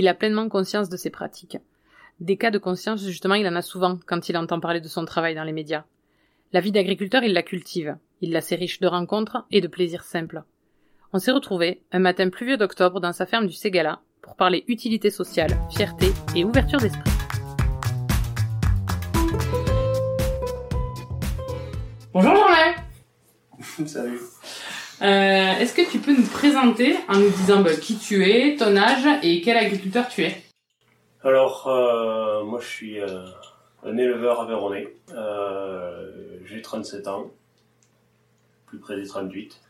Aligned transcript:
Il 0.00 0.08
a 0.08 0.14
pleinement 0.14 0.48
conscience 0.48 0.88
de 0.88 0.96
ses 0.96 1.10
pratiques. 1.10 1.58
Des 2.20 2.38
cas 2.38 2.50
de 2.50 2.56
conscience, 2.56 3.04
justement, 3.04 3.34
il 3.34 3.46
en 3.46 3.54
a 3.54 3.60
souvent 3.60 3.98
quand 4.06 4.30
il 4.30 4.36
entend 4.38 4.58
parler 4.58 4.80
de 4.80 4.88
son 4.88 5.04
travail 5.04 5.34
dans 5.34 5.44
les 5.44 5.52
médias. 5.52 5.84
La 6.54 6.62
vie 6.62 6.72
d'agriculteur, 6.72 7.22
il 7.22 7.34
la 7.34 7.42
cultive. 7.42 7.98
Il 8.22 8.32
la 8.32 8.40
sait 8.40 8.54
riche 8.54 8.80
de 8.80 8.86
rencontres 8.86 9.44
et 9.50 9.60
de 9.60 9.68
plaisirs 9.68 10.04
simples. 10.04 10.42
On 11.12 11.18
s'est 11.18 11.32
retrouvés, 11.32 11.82
un 11.92 11.98
matin 11.98 12.30
pluvieux 12.30 12.56
d'octobre, 12.56 12.98
dans 12.98 13.12
sa 13.12 13.26
ferme 13.26 13.46
du 13.46 13.52
Ségala, 13.52 14.00
pour 14.22 14.36
parler 14.36 14.64
utilité 14.68 15.10
sociale, 15.10 15.50
fierté 15.70 16.12
et 16.34 16.44
ouverture 16.44 16.80
d'esprit. 16.80 17.10
Bonjour 22.14 22.34
Germain 22.34 22.74
Salut. 23.86 24.18
Euh, 25.02 25.58
Est-ce 25.58 25.72
que 25.74 25.90
tu 25.90 25.98
peux 25.98 26.14
nous 26.14 26.26
présenter 26.26 26.94
en 27.08 27.18
nous 27.18 27.30
disant 27.30 27.62
bah, 27.62 27.74
qui 27.74 27.96
tu 27.96 28.28
es, 28.28 28.56
ton 28.56 28.76
âge 28.76 29.06
et 29.22 29.40
quel 29.40 29.56
agriculteur 29.56 30.08
tu 30.08 30.24
es? 30.24 30.42
Alors, 31.22 31.68
euh, 31.68 32.44
moi 32.44 32.60
je 32.60 32.66
suis 32.66 33.00
euh, 33.00 33.24
un 33.84 33.96
éleveur 33.96 34.40
aveyronnais. 34.40 34.88
J'ai 36.44 36.60
37 36.60 37.08
ans, 37.08 37.30
plus 38.66 38.78
près 38.78 38.96
des 38.96 39.06
38. 39.06 39.60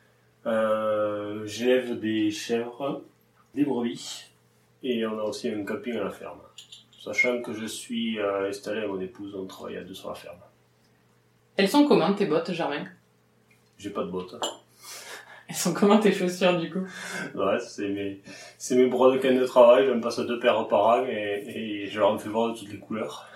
Euh, 0.47 1.47
J'élève 1.47 2.01
des 2.01 2.31
chèvres, 2.31 3.03
des 3.55 3.65
brebis 3.65 4.25
et 4.83 5.07
on 5.07 5.19
a 5.19 5.23
aussi 5.23 5.49
un 5.49 5.65
camping 5.65 5.97
à 5.97 6.05
la 6.05 6.11
ferme. 6.11 6.39
Sachant 6.99 7.41
que 7.41 7.53
je 7.53 7.67
suis 7.67 8.19
installé 8.21 8.79
avec 8.79 8.91
mon 8.91 9.01
épouse, 9.01 9.35
on 9.35 9.47
travaille 9.47 9.77
à 9.77 9.83
deux 9.85 9.95
sur 9.95 10.09
la 10.09 10.15
ferme. 10.15 10.39
Elles 11.57 11.69
sont 11.69 11.87
comment 11.87 12.13
tes 12.15 12.27
bottes, 12.27 12.53
Germain? 12.53 12.87
J'ai 13.79 13.91
pas 13.91 14.05
de 14.05 14.11
bottes. 14.11 14.35
Elles 15.51 15.57
sont 15.57 15.75
comment 15.75 15.99
tes 15.99 16.13
chaussures 16.13 16.57
du 16.59 16.71
coup 16.71 16.87
Ouais, 17.35 17.59
c'est 17.61 17.89
mes, 17.89 18.23
c'est 18.57 18.77
mes 18.77 18.87
bras 18.87 19.11
de 19.11 19.19
canne 19.19 19.37
de 19.39 19.45
travail, 19.45 19.85
je 19.87 19.91
me 19.93 20.01
passe 20.01 20.21
deux 20.21 20.39
paires 20.39 20.67
par 20.69 20.87
an 20.87 21.05
et, 21.07 21.43
et 21.47 21.87
je 21.89 21.99
leur 21.99 22.19
fais 22.21 22.29
voir 22.29 22.53
de 22.53 22.59
toutes 22.59 22.71
les 22.71 22.79
couleurs. 22.79 23.27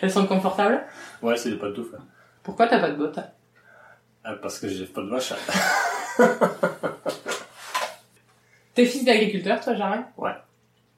Elles 0.00 0.10
sont 0.12 0.26
confortables? 0.26 0.84
Ouais, 1.22 1.36
c'est 1.36 1.50
des 1.50 1.56
pantoufles. 1.58 1.96
hein. 1.98 2.04
Pourquoi 2.44 2.66
t'as 2.68 2.78
pas 2.78 2.90
de 2.90 2.96
bottes? 2.96 3.18
Ah, 4.24 4.34
parce 4.34 4.58
que 4.60 4.68
j'ai 4.68 4.86
pas 4.86 5.02
de 5.02 5.08
vache. 5.08 5.32
T'es 8.74 8.84
fils 8.86 9.04
d'agriculteur 9.04 9.60
toi, 9.60 9.74
Germain 9.74 10.06
Ouais. 10.16 10.34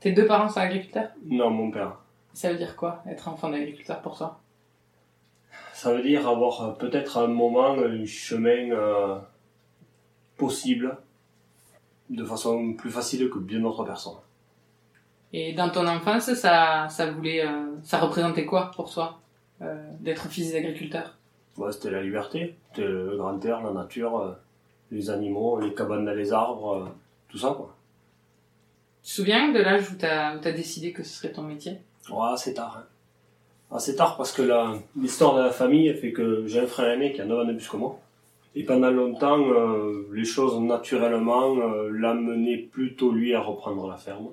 Tes 0.00 0.12
deux 0.12 0.26
parents 0.26 0.48
sont 0.48 0.60
agriculteurs? 0.60 1.08
Non, 1.24 1.50
mon 1.50 1.70
père. 1.70 1.96
Ça 2.34 2.50
veut 2.50 2.58
dire 2.58 2.76
quoi, 2.76 3.02
être 3.08 3.28
enfant 3.28 3.48
d'agriculteur 3.50 4.00
pour 4.02 4.16
toi? 4.16 4.40
Ça 5.74 5.92
veut 5.92 6.02
dire 6.02 6.28
avoir 6.28 6.62
euh, 6.62 6.72
peut-être 6.72 7.18
un 7.18 7.26
moment 7.26 7.72
un 7.72 8.04
chemin 8.06 8.70
euh, 8.70 9.18
possible 10.36 10.96
de 12.10 12.24
façon 12.24 12.74
plus 12.74 12.90
facile 12.90 13.30
que 13.30 13.38
bien 13.38 13.60
d'autres 13.60 13.84
personnes. 13.84 14.18
Et 15.32 15.54
dans 15.54 15.70
ton 15.70 15.86
enfance, 15.86 16.32
ça, 16.34 16.88
ça 16.90 17.10
voulait, 17.10 17.46
euh, 17.46 17.70
ça 17.82 17.98
représentait 17.98 18.44
quoi 18.44 18.70
pour 18.76 18.92
toi 18.92 19.18
euh, 19.62 19.90
d'être 20.00 20.28
fils 20.28 20.52
d'agriculteur? 20.52 21.16
Ouais, 21.56 21.72
c'était 21.72 21.90
la 21.90 22.02
liberté, 22.02 22.54
c'était 22.70 22.86
le 22.86 23.16
grand 23.16 23.42
air, 23.44 23.62
la 23.62 23.72
nature, 23.72 24.18
euh, 24.18 24.32
les 24.90 25.08
animaux, 25.10 25.58
les 25.60 25.72
cabanes 25.74 26.04
dans 26.04 26.12
les 26.14 26.32
arbres, 26.32 26.90
tout 27.28 27.38
ça 27.38 27.54
quoi. 27.56 27.74
Tu 29.02 29.08
te 29.08 29.14
souviens 29.14 29.50
de 29.52 29.58
l'âge 29.58 29.90
où 29.90 29.94
où 29.94 29.96
t'as 29.98 30.52
décidé 30.52 30.92
que 30.92 31.02
ce 31.02 31.14
serait 31.18 31.32
ton 31.32 31.42
métier? 31.42 31.78
Ouais, 32.10 32.36
c'est 32.36 32.54
tard. 32.54 32.78
Hein. 32.78 32.86
Assez 33.76 33.96
tard 33.96 34.16
parce 34.18 34.32
que 34.32 34.42
la- 34.42 34.74
l'histoire 34.96 35.34
de 35.36 35.40
la 35.42 35.50
famille 35.50 35.92
fait 35.94 36.12
que 36.12 36.46
j'ai 36.46 36.60
un 36.60 36.66
frère 36.66 36.90
aîné 36.92 37.12
qui 37.12 37.20
a 37.22 37.24
9 37.24 37.38
ans 37.40 37.44
de 37.46 37.54
plus 37.54 37.68
que 37.68 37.76
moi. 37.78 37.98
Et 38.54 38.64
pendant 38.64 38.90
longtemps, 38.90 39.40
euh, 39.40 40.06
les 40.12 40.24
choses 40.24 40.60
naturellement 40.60 41.56
euh, 41.56 41.90
l'amenaient 41.90 42.58
plutôt 42.58 43.10
lui 43.10 43.34
à 43.34 43.40
reprendre 43.40 43.88
la 43.88 43.96
ferme. 43.96 44.28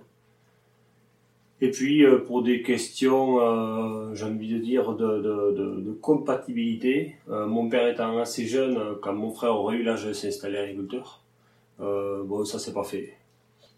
Et 1.62 1.72
puis 1.72 2.06
euh, 2.06 2.20
pour 2.20 2.42
des 2.42 2.62
questions, 2.62 3.42
euh, 3.42 4.14
j'ai 4.14 4.26
envie 4.26 4.54
de 4.54 4.60
dire, 4.60 4.94
de, 4.94 5.18
de, 5.18 5.52
de, 5.52 5.82
de 5.82 5.92
compatibilité, 5.92 7.16
euh, 7.30 7.48
mon 7.48 7.68
père 7.68 7.88
étant 7.88 8.18
assez 8.18 8.46
jeune, 8.46 8.78
euh, 8.78 8.94
quand 9.02 9.14
mon 9.14 9.32
frère 9.32 9.56
aurait 9.56 9.76
eu 9.76 9.84
l'âge 9.84 10.06
de 10.06 10.14
s'installer 10.14 10.58
agriculteur, 10.58 11.22
bon 11.80 12.44
ça 12.46 12.60
s'est 12.60 12.74
pas 12.74 12.84
fait. 12.84 13.14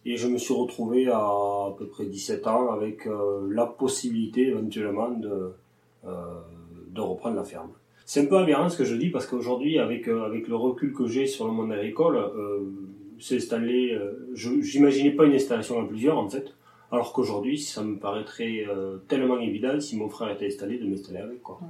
Et 0.06 0.18
je 0.18 0.28
me 0.28 0.38
suis 0.38 0.54
retrouvé 0.54 1.08
à 1.08 1.18
à 1.20 1.76
peu 1.78 1.88
près 1.88 2.06
17 2.06 2.48
ans 2.48 2.72
avec 2.72 3.08
la 3.50 3.68
possibilité 3.68 4.48
éventuellement 4.48 5.10
de, 5.10 5.54
de 6.04 7.02
reprendre 7.02 7.36
la 7.36 7.44
ferme. 7.44 7.70
C'est 8.06 8.22
un 8.22 8.26
peu 8.26 8.38
aberrant 8.38 8.68
ce 8.70 8.78
que 8.78 8.84
je 8.84 8.96
dis 8.96 9.10
parce 9.10 9.26
qu'aujourd'hui, 9.26 9.80
avec, 9.80 10.08
euh, 10.08 10.24
avec 10.26 10.48
le 10.48 10.56
recul 10.56 10.94
que 10.94 11.08
j'ai 11.08 11.28
sur 11.28 11.46
le 11.46 11.54
monde 11.54 11.72
agricole, 11.72 12.18
euh, 12.18 12.60
c'est 13.20 13.38
installé. 13.38 13.92
euh, 13.94 14.28
je 14.34 14.50
J'imaginais 14.62 15.12
pas 15.12 15.26
une 15.26 15.34
installation 15.34 15.80
à 15.82 15.88
plusieurs 15.88 16.18
en 16.18 16.28
fait, 16.30 16.54
alors 16.92 17.14
qu'aujourd'hui, 17.14 17.58
ça 17.60 17.84
me 17.84 17.98
paraîtrait 17.98 18.66
tellement 19.08 19.40
évident 19.40 19.80
si 19.80 19.96
mon 19.96 20.10
frère 20.10 20.30
était 20.32 20.48
installé 20.48 20.78
de 20.78 20.86
m'installer 20.86 21.20
avec 21.20 21.42
quoi. 21.42 21.60
Ouais. 21.62 21.68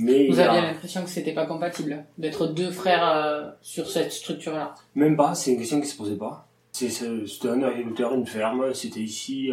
Mais 0.00 0.28
Vous 0.28 0.38
aviez 0.38 0.60
l'impression 0.60 1.02
que 1.02 1.10
c'était 1.10 1.34
pas 1.34 1.46
compatible 1.46 2.04
d'être 2.18 2.46
deux 2.46 2.70
frères 2.70 3.54
sur 3.62 3.88
cette 3.88 4.12
structure-là. 4.12 4.74
Même 4.94 5.16
pas, 5.16 5.34
c'est 5.34 5.52
une 5.52 5.58
question 5.58 5.80
qui 5.80 5.88
se 5.88 5.96
posait 5.96 6.16
pas. 6.16 6.46
C'était 6.72 7.48
un 7.48 7.62
agriculteur, 7.62 8.14
une 8.14 8.26
ferme, 8.26 8.72
c'était 8.74 9.00
ici, 9.00 9.50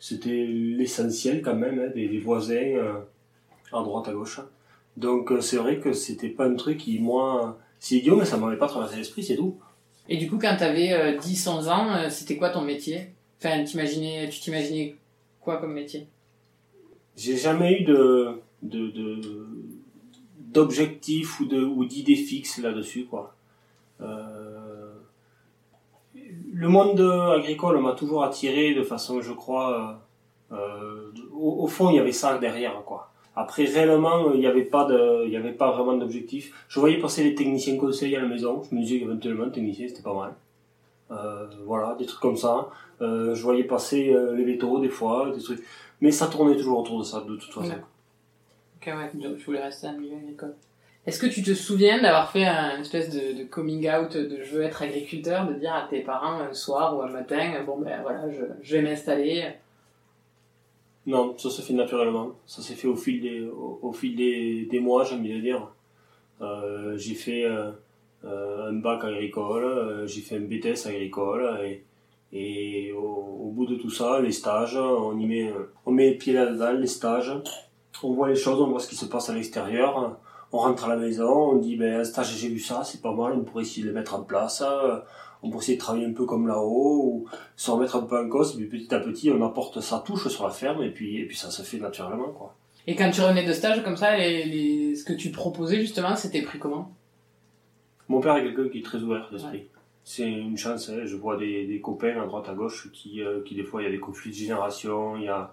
c'était 0.00 0.44
l'essentiel 0.48 1.40
quand 1.42 1.54
même, 1.54 1.78
hein, 1.78 1.90
des, 1.94 2.08
des 2.08 2.18
voisins 2.18 2.74
à 3.72 3.82
droite 3.82 4.08
à 4.08 4.12
gauche. 4.12 4.40
Donc 4.96 5.30
euh, 5.30 5.40
c'est 5.40 5.56
vrai 5.58 5.78
que 5.78 5.92
c'était 5.92 6.28
pas 6.28 6.46
un 6.46 6.54
truc 6.54 6.78
qui, 6.78 6.98
moi, 6.98 7.58
c'est 7.80 7.96
idiot, 7.96 8.16
mais 8.16 8.24
ça 8.24 8.36
m'avait 8.36 8.56
pas 8.56 8.68
traversé 8.68 8.96
l'esprit, 8.96 9.22
c'est 9.22 9.36
tout. 9.36 9.56
Et 10.08 10.16
du 10.16 10.28
coup, 10.30 10.38
quand 10.38 10.56
t'avais 10.56 10.92
euh, 10.92 11.18
10-11 11.18 11.68
ans, 11.68 11.94
euh, 11.94 12.10
c'était 12.10 12.36
quoi 12.36 12.50
ton 12.50 12.62
métier? 12.62 13.10
Enfin, 13.38 13.62
t'imaginais, 13.64 14.28
tu 14.30 14.40
t'imaginais 14.40 14.96
quoi 15.40 15.58
comme 15.58 15.72
métier? 15.74 16.06
J'ai 17.16 17.36
jamais 17.36 17.80
eu 17.80 17.84
de 17.84 18.40
de- 18.62 18.88
de- 18.90 19.46
d'objectif 20.38 21.40
ou 21.40 21.46
de 21.46 21.62
ou 21.62 21.84
d'idée 21.84 22.16
fixe 22.16 22.58
là-dessus, 22.58 23.04
quoi. 23.04 23.34
Euh, 24.00 24.92
le 26.52 26.68
monde 26.68 27.00
agricole 27.00 27.78
m'a 27.80 27.92
toujours 27.92 28.24
attiré 28.24 28.74
de 28.74 28.82
façon, 28.82 29.20
je 29.20 29.32
crois, 29.32 30.00
euh, 30.52 30.56
euh, 30.56 31.12
au, 31.32 31.64
au 31.64 31.66
fond, 31.66 31.90
il 31.90 31.96
y 31.96 31.98
avait 31.98 32.12
ça 32.12 32.38
derrière, 32.38 32.82
quoi. 32.84 33.10
Après, 33.36 33.64
réellement, 33.64 34.32
il 34.32 34.40
n'y 34.40 34.46
avait 34.46 34.64
pas 34.64 34.86
de, 34.86 35.26
il 35.26 35.30
y 35.30 35.36
avait 35.36 35.52
pas 35.52 35.70
vraiment 35.70 35.94
d'objectif. 35.94 36.64
Je 36.68 36.80
voyais 36.80 36.98
passer 36.98 37.22
les 37.22 37.34
techniciens 37.34 37.76
conseils 37.76 38.16
à 38.16 38.22
la 38.22 38.26
maison. 38.26 38.62
Je 38.62 38.74
me 38.74 38.80
disais 38.80 38.98
qu'éventuellement, 38.98 39.50
technicien, 39.50 39.86
c'était 39.86 40.02
pas 40.02 40.14
mal. 40.14 40.34
Euh, 41.10 41.46
voilà, 41.66 41.94
des 41.98 42.06
trucs 42.06 42.20
comme 42.20 42.38
ça. 42.38 42.70
Euh, 43.02 43.34
je 43.34 43.42
voyais 43.42 43.64
passer 43.64 44.10
euh, 44.14 44.34
les 44.34 44.44
vétos 44.44 44.80
des 44.80 44.88
fois, 44.88 45.30
des 45.34 45.42
trucs. 45.42 45.62
Mais 46.00 46.10
ça 46.10 46.28
tournait 46.28 46.56
toujours 46.56 46.80
autour 46.80 46.98
de 46.98 47.04
ça, 47.04 47.20
de 47.20 47.36
toute 47.36 47.52
façon. 47.52 47.74
Ok, 48.76 48.86
ouais, 48.86 49.10
donc 49.14 49.36
je 49.36 49.44
voulais 49.44 49.62
rester 49.62 49.86
un 49.86 49.98
milieu 49.98 50.16
agricole. 50.16 50.54
Est-ce 51.04 51.20
que 51.20 51.26
tu 51.26 51.42
te 51.42 51.52
souviens 51.52 52.00
d'avoir 52.00 52.30
fait 52.32 52.46
un 52.46 52.80
espèce 52.80 53.10
de, 53.10 53.44
coming 53.44 53.88
out 53.90 54.16
de 54.16 54.42
je 54.42 54.56
veux 54.56 54.62
être 54.62 54.82
agriculteur, 54.82 55.46
de 55.46 55.54
dire 55.54 55.74
à 55.74 55.86
tes 55.88 56.00
parents 56.00 56.40
un 56.40 56.52
soir 56.52 56.96
ou 56.96 57.02
un 57.02 57.10
matin, 57.10 57.62
bon 57.64 57.78
ben 57.78 58.02
voilà, 58.02 58.24
je 58.62 58.76
vais 58.76 58.82
m'installer 58.82 59.44
Non, 61.06 61.38
ça 61.38 61.50
se 61.50 61.62
fait 61.62 61.72
naturellement. 61.72 62.32
Ça 62.46 62.62
s'est 62.62 62.74
fait 62.74 62.88
au 62.88 62.96
fil 62.96 63.20
des, 63.20 63.48
au, 63.48 63.92
fil 63.92 64.16
des, 64.16 64.80
mois, 64.80 65.04
j'ai 65.04 65.14
envie 65.14 65.32
de 65.32 65.40
dire. 65.40 65.68
Euh, 66.40 66.96
j'ai 66.98 67.14
fait 67.14 67.44
euh, 67.44 67.70
euh, 68.24 68.70
un 68.70 68.74
bac 68.74 69.04
agricole, 69.04 70.04
j'ai 70.06 70.20
fait 70.20 70.36
un 70.36 70.40
BTS 70.40 70.86
agricole, 70.86 71.48
et, 72.32 72.92
au 72.92 73.52
bout 73.54 73.66
de 73.66 73.76
tout 73.76 73.88
ça, 73.88 74.20
les 74.20 74.32
stages, 74.32 74.76
on 74.76 75.16
y 75.18 75.26
met, 75.26 75.52
on 75.86 75.92
met 75.92 76.10
les 76.10 76.16
pieds 76.16 76.32
là-dedans, 76.32 76.72
les 76.72 76.88
stages. 76.88 77.32
On 78.02 78.12
voit 78.12 78.28
les 78.28 78.36
choses, 78.36 78.60
on 78.60 78.66
voit 78.66 78.80
ce 78.80 78.88
qui 78.88 78.96
se 78.96 79.06
passe 79.06 79.30
à 79.30 79.34
l'extérieur. 79.34 80.18
On 80.52 80.58
rentre 80.58 80.84
à 80.84 80.88
la 80.88 80.96
maison, 80.96 81.52
on 81.52 81.56
dit, 81.56 81.76
ben, 81.76 82.00
un 82.00 82.04
stage, 82.04 82.36
j'ai 82.36 82.48
vu 82.48 82.58
ça, 82.58 82.82
c'est 82.84 83.00
pas 83.00 83.12
mal, 83.12 83.32
on 83.34 83.44
pourrait 83.44 83.62
essayer 83.62 83.82
de 83.82 83.88
le 83.88 83.94
mettre 83.94 84.14
en 84.14 84.22
place. 84.22 84.62
On 85.42 85.50
pourrait 85.50 85.62
essayer 85.62 85.76
de 85.76 85.82
travailler 85.82 86.06
un 86.06 86.12
peu 86.12 86.24
comme 86.26 86.46
là-haut, 86.46 87.02
ou 87.04 87.26
se 87.56 87.70
remettre 87.70 87.96
un 87.96 88.02
peu 88.02 88.18
en 88.18 88.28
cause, 88.28 88.54
puis 88.56 88.66
petit 88.66 88.94
à 88.94 89.00
petit, 89.00 89.30
on 89.30 89.44
apporte 89.44 89.80
sa 89.80 89.98
touche 90.00 90.28
sur 90.28 90.44
la 90.44 90.50
ferme, 90.50 90.82
et 90.82 90.90
puis, 90.90 91.18
et 91.18 91.26
puis 91.26 91.36
ça 91.36 91.50
se 91.50 91.62
fait 91.62 91.78
naturellement, 91.78 92.30
quoi. 92.30 92.54
Et 92.88 92.94
quand 92.94 93.10
tu 93.10 93.20
revenais 93.20 93.44
de 93.44 93.52
stage 93.52 93.82
comme 93.82 93.96
ça, 93.96 94.16
les, 94.16 94.44
les, 94.44 94.94
ce 94.94 95.04
que 95.04 95.12
tu 95.12 95.30
proposais 95.30 95.80
justement, 95.80 96.14
c'était 96.14 96.42
pris 96.42 96.58
comment? 96.58 96.92
Mon 98.08 98.20
père 98.20 98.36
est 98.36 98.44
quelqu'un 98.44 98.68
qui 98.68 98.78
est 98.78 98.84
très 98.84 98.98
ouvert 98.98 99.28
d'esprit. 99.32 99.64
c'est 100.04 100.30
une 100.30 100.56
chance. 100.56 100.88
hein. 100.90 101.00
Je 101.04 101.16
vois 101.16 101.36
des, 101.36 101.66
des 101.66 101.80
copains 101.80 102.20
à 102.22 102.26
droite 102.26 102.48
à 102.48 102.54
gauche 102.54 102.88
qui, 102.92 103.20
euh, 103.22 103.42
qui 103.44 103.56
des 103.56 103.64
fois 103.64 103.82
il 103.82 103.86
y 103.86 103.88
a 103.88 103.90
des 103.90 103.98
conflits 103.98 104.30
de 104.30 104.36
génération, 104.36 105.16
il 105.16 105.24
y 105.24 105.28
a 105.28 105.52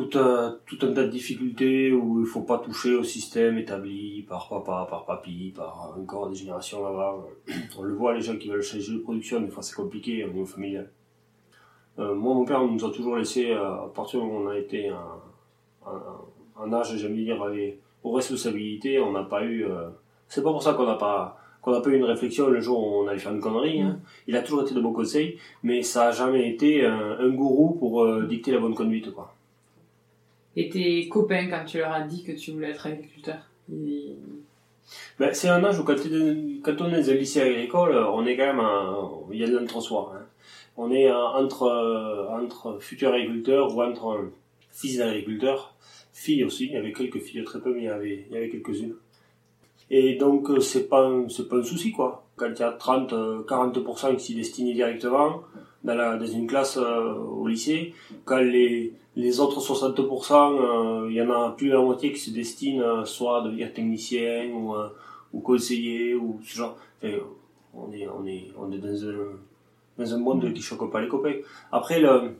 tout 0.00 0.18
un, 0.18 0.58
tout 0.66 0.78
un 0.82 0.92
tas 0.92 1.04
de 1.04 1.08
difficultés 1.10 1.92
où 1.92 2.20
il 2.20 2.26
faut 2.26 2.42
pas 2.42 2.58
toucher 2.58 2.94
au 2.94 3.04
système 3.04 3.58
établi 3.58 4.22
par 4.28 4.48
papa, 4.48 4.86
par 4.88 5.04
papy, 5.04 5.52
par 5.54 5.94
encore 5.98 6.28
des 6.28 6.36
générations 6.36 6.86
avant. 6.86 7.24
On 7.78 7.82
le 7.82 7.94
voit, 7.94 8.14
les 8.14 8.20
gens 8.20 8.36
qui 8.36 8.48
veulent 8.48 8.62
changer 8.62 8.92
de 8.92 8.98
production, 8.98 9.40
des 9.40 9.48
fois 9.50 9.62
c'est 9.62 9.76
compliqué 9.76 10.24
au 10.24 10.28
niveau 10.28 10.46
familial. 10.46 10.90
Euh, 11.98 12.14
moi, 12.14 12.34
mon 12.34 12.44
père 12.44 12.64
nous 12.64 12.84
a 12.84 12.90
toujours 12.90 13.16
laissé, 13.16 13.50
euh, 13.50 13.84
à 13.84 13.90
partir 13.94 14.22
où 14.22 14.30
on 14.30 14.48
a 14.48 14.56
été 14.56 14.88
un, 14.88 15.20
un, 15.86 16.62
un 16.64 16.72
âge, 16.72 16.96
j'aime 16.96 17.14
bien 17.14 17.24
dire, 17.34 17.42
aller 17.42 17.80
aux 18.02 18.12
responsabilités, 18.12 19.00
on 19.00 19.12
n'a 19.12 19.24
pas 19.24 19.44
eu. 19.44 19.64
euh, 19.64 19.88
c'est 20.28 20.42
pas 20.42 20.52
pour 20.52 20.62
ça 20.62 20.74
qu'on 20.74 20.86
n'a 20.86 20.94
pas 20.94 21.36
qu'on 21.60 21.72
n'a 21.72 21.80
pas 21.80 21.90
eu 21.90 21.96
une 21.96 22.04
réflexion 22.04 22.48
le 22.48 22.60
jour 22.60 22.78
où 22.82 23.02
on 23.02 23.08
allait 23.08 23.18
faire 23.18 23.34
une 23.34 23.40
connerie. 23.40 23.82
Hein. 23.82 24.00
Il 24.26 24.34
a 24.34 24.42
toujours 24.42 24.62
été 24.62 24.74
de 24.74 24.80
bons 24.80 24.94
conseils, 24.94 25.36
mais 25.62 25.82
ça 25.82 26.08
a 26.08 26.10
jamais 26.12 26.48
été 26.48 26.86
un, 26.86 27.18
un 27.18 27.28
gourou 27.28 27.74
pour 27.74 28.02
euh, 28.02 28.24
dicter 28.26 28.50
la 28.52 28.60
bonne 28.60 28.74
conduite, 28.74 29.10
quoi. 29.12 29.34
Et 30.56 30.68
tes 30.68 31.08
copains, 31.08 31.48
quand 31.48 31.64
tu 31.64 31.78
leur 31.78 31.92
as 31.92 32.02
dit 32.02 32.24
que 32.24 32.32
tu 32.32 32.50
voulais 32.52 32.70
être 32.70 32.86
agriculteur 32.86 33.38
Ben, 33.68 35.32
c'est 35.32 35.48
un 35.48 35.62
âge 35.64 35.78
où 35.78 35.84
quand, 35.84 35.94
on 35.94 36.92
est 36.92 37.00
dans 37.00 37.10
un 37.10 37.14
lycée 37.14 37.40
agricole, 37.40 37.96
on 37.96 38.26
est 38.26 38.36
quand 38.36 38.52
même, 38.52 38.66
il 39.32 39.38
y 39.38 39.44
a 39.44 39.46
de 39.46 39.56
l'entre-soi. 39.56 40.12
Hein. 40.16 40.26
On 40.82 40.90
est 40.90 41.10
euh, 41.10 41.14
entre, 41.14 41.64
euh, 41.64 42.26
entre 42.28 42.78
futurs 42.80 43.12
agriculteurs 43.12 43.76
ou 43.76 43.82
entre 43.82 44.06
euh, 44.12 44.32
fils 44.70 44.96
d'agriculteurs, 44.96 45.74
filles 46.14 46.44
aussi, 46.44 46.66
il 46.66 46.72
y 46.72 46.76
avait 46.76 46.92
quelques 46.92 47.20
filles, 47.20 47.44
très 47.44 47.60
peu, 47.60 47.74
mais 47.74 47.82
il 47.82 47.84
y 47.84 47.88
avait, 47.88 48.26
avait 48.32 48.48
quelques-unes. 48.48 48.94
Et 49.90 50.14
donc, 50.14 50.48
c'est 50.62 50.88
pas, 50.88 51.10
pas 51.50 51.56
un 51.56 51.62
souci, 51.62 51.92
quoi. 51.92 52.24
Quand 52.36 52.48
il 52.48 52.58
y 52.58 52.62
a 52.62 52.72
30, 52.72 53.12
euh, 53.12 53.42
40% 53.42 54.16
qui 54.16 54.24
s'y 54.24 54.34
destinent 54.34 54.72
directement, 54.72 55.42
dans, 55.84 56.18
dans 56.18 56.26
une 56.26 56.46
classe 56.46 56.78
au 56.78 57.46
lycée, 57.46 57.92
quand 58.24 58.38
les, 58.38 58.94
les 59.20 59.38
autres 59.40 59.60
60%, 59.60 61.04
euh, 61.04 61.10
il 61.10 61.16
y 61.16 61.22
en 61.22 61.30
a 61.30 61.50
plus 61.50 61.68
de 61.68 61.74
la 61.74 61.82
moitié 61.82 62.12
qui 62.12 62.18
se 62.18 62.30
destinent 62.30 62.82
euh, 62.82 63.04
soit 63.04 63.38
à 63.38 63.42
devenir 63.42 63.72
technicien 63.72 64.50
ou, 64.50 64.74
euh, 64.74 64.88
ou 65.32 65.40
conseiller 65.40 66.14
ou 66.14 66.40
ce 66.42 66.56
genre. 66.56 66.76
Enfin, 67.02 67.16
on 67.74 67.92
est, 67.92 68.08
on 68.08 68.26
est, 68.26 68.48
on 68.58 68.72
est 68.72 68.78
dans 68.78 69.04
un, 69.08 69.14
dans 69.98 70.14
un 70.14 70.18
monde 70.18 70.52
qui 70.54 70.62
choque 70.62 70.90
pas 70.90 71.00
les 71.00 71.08
copains. 71.08 71.34
Après, 71.70 72.00
le, 72.00 72.36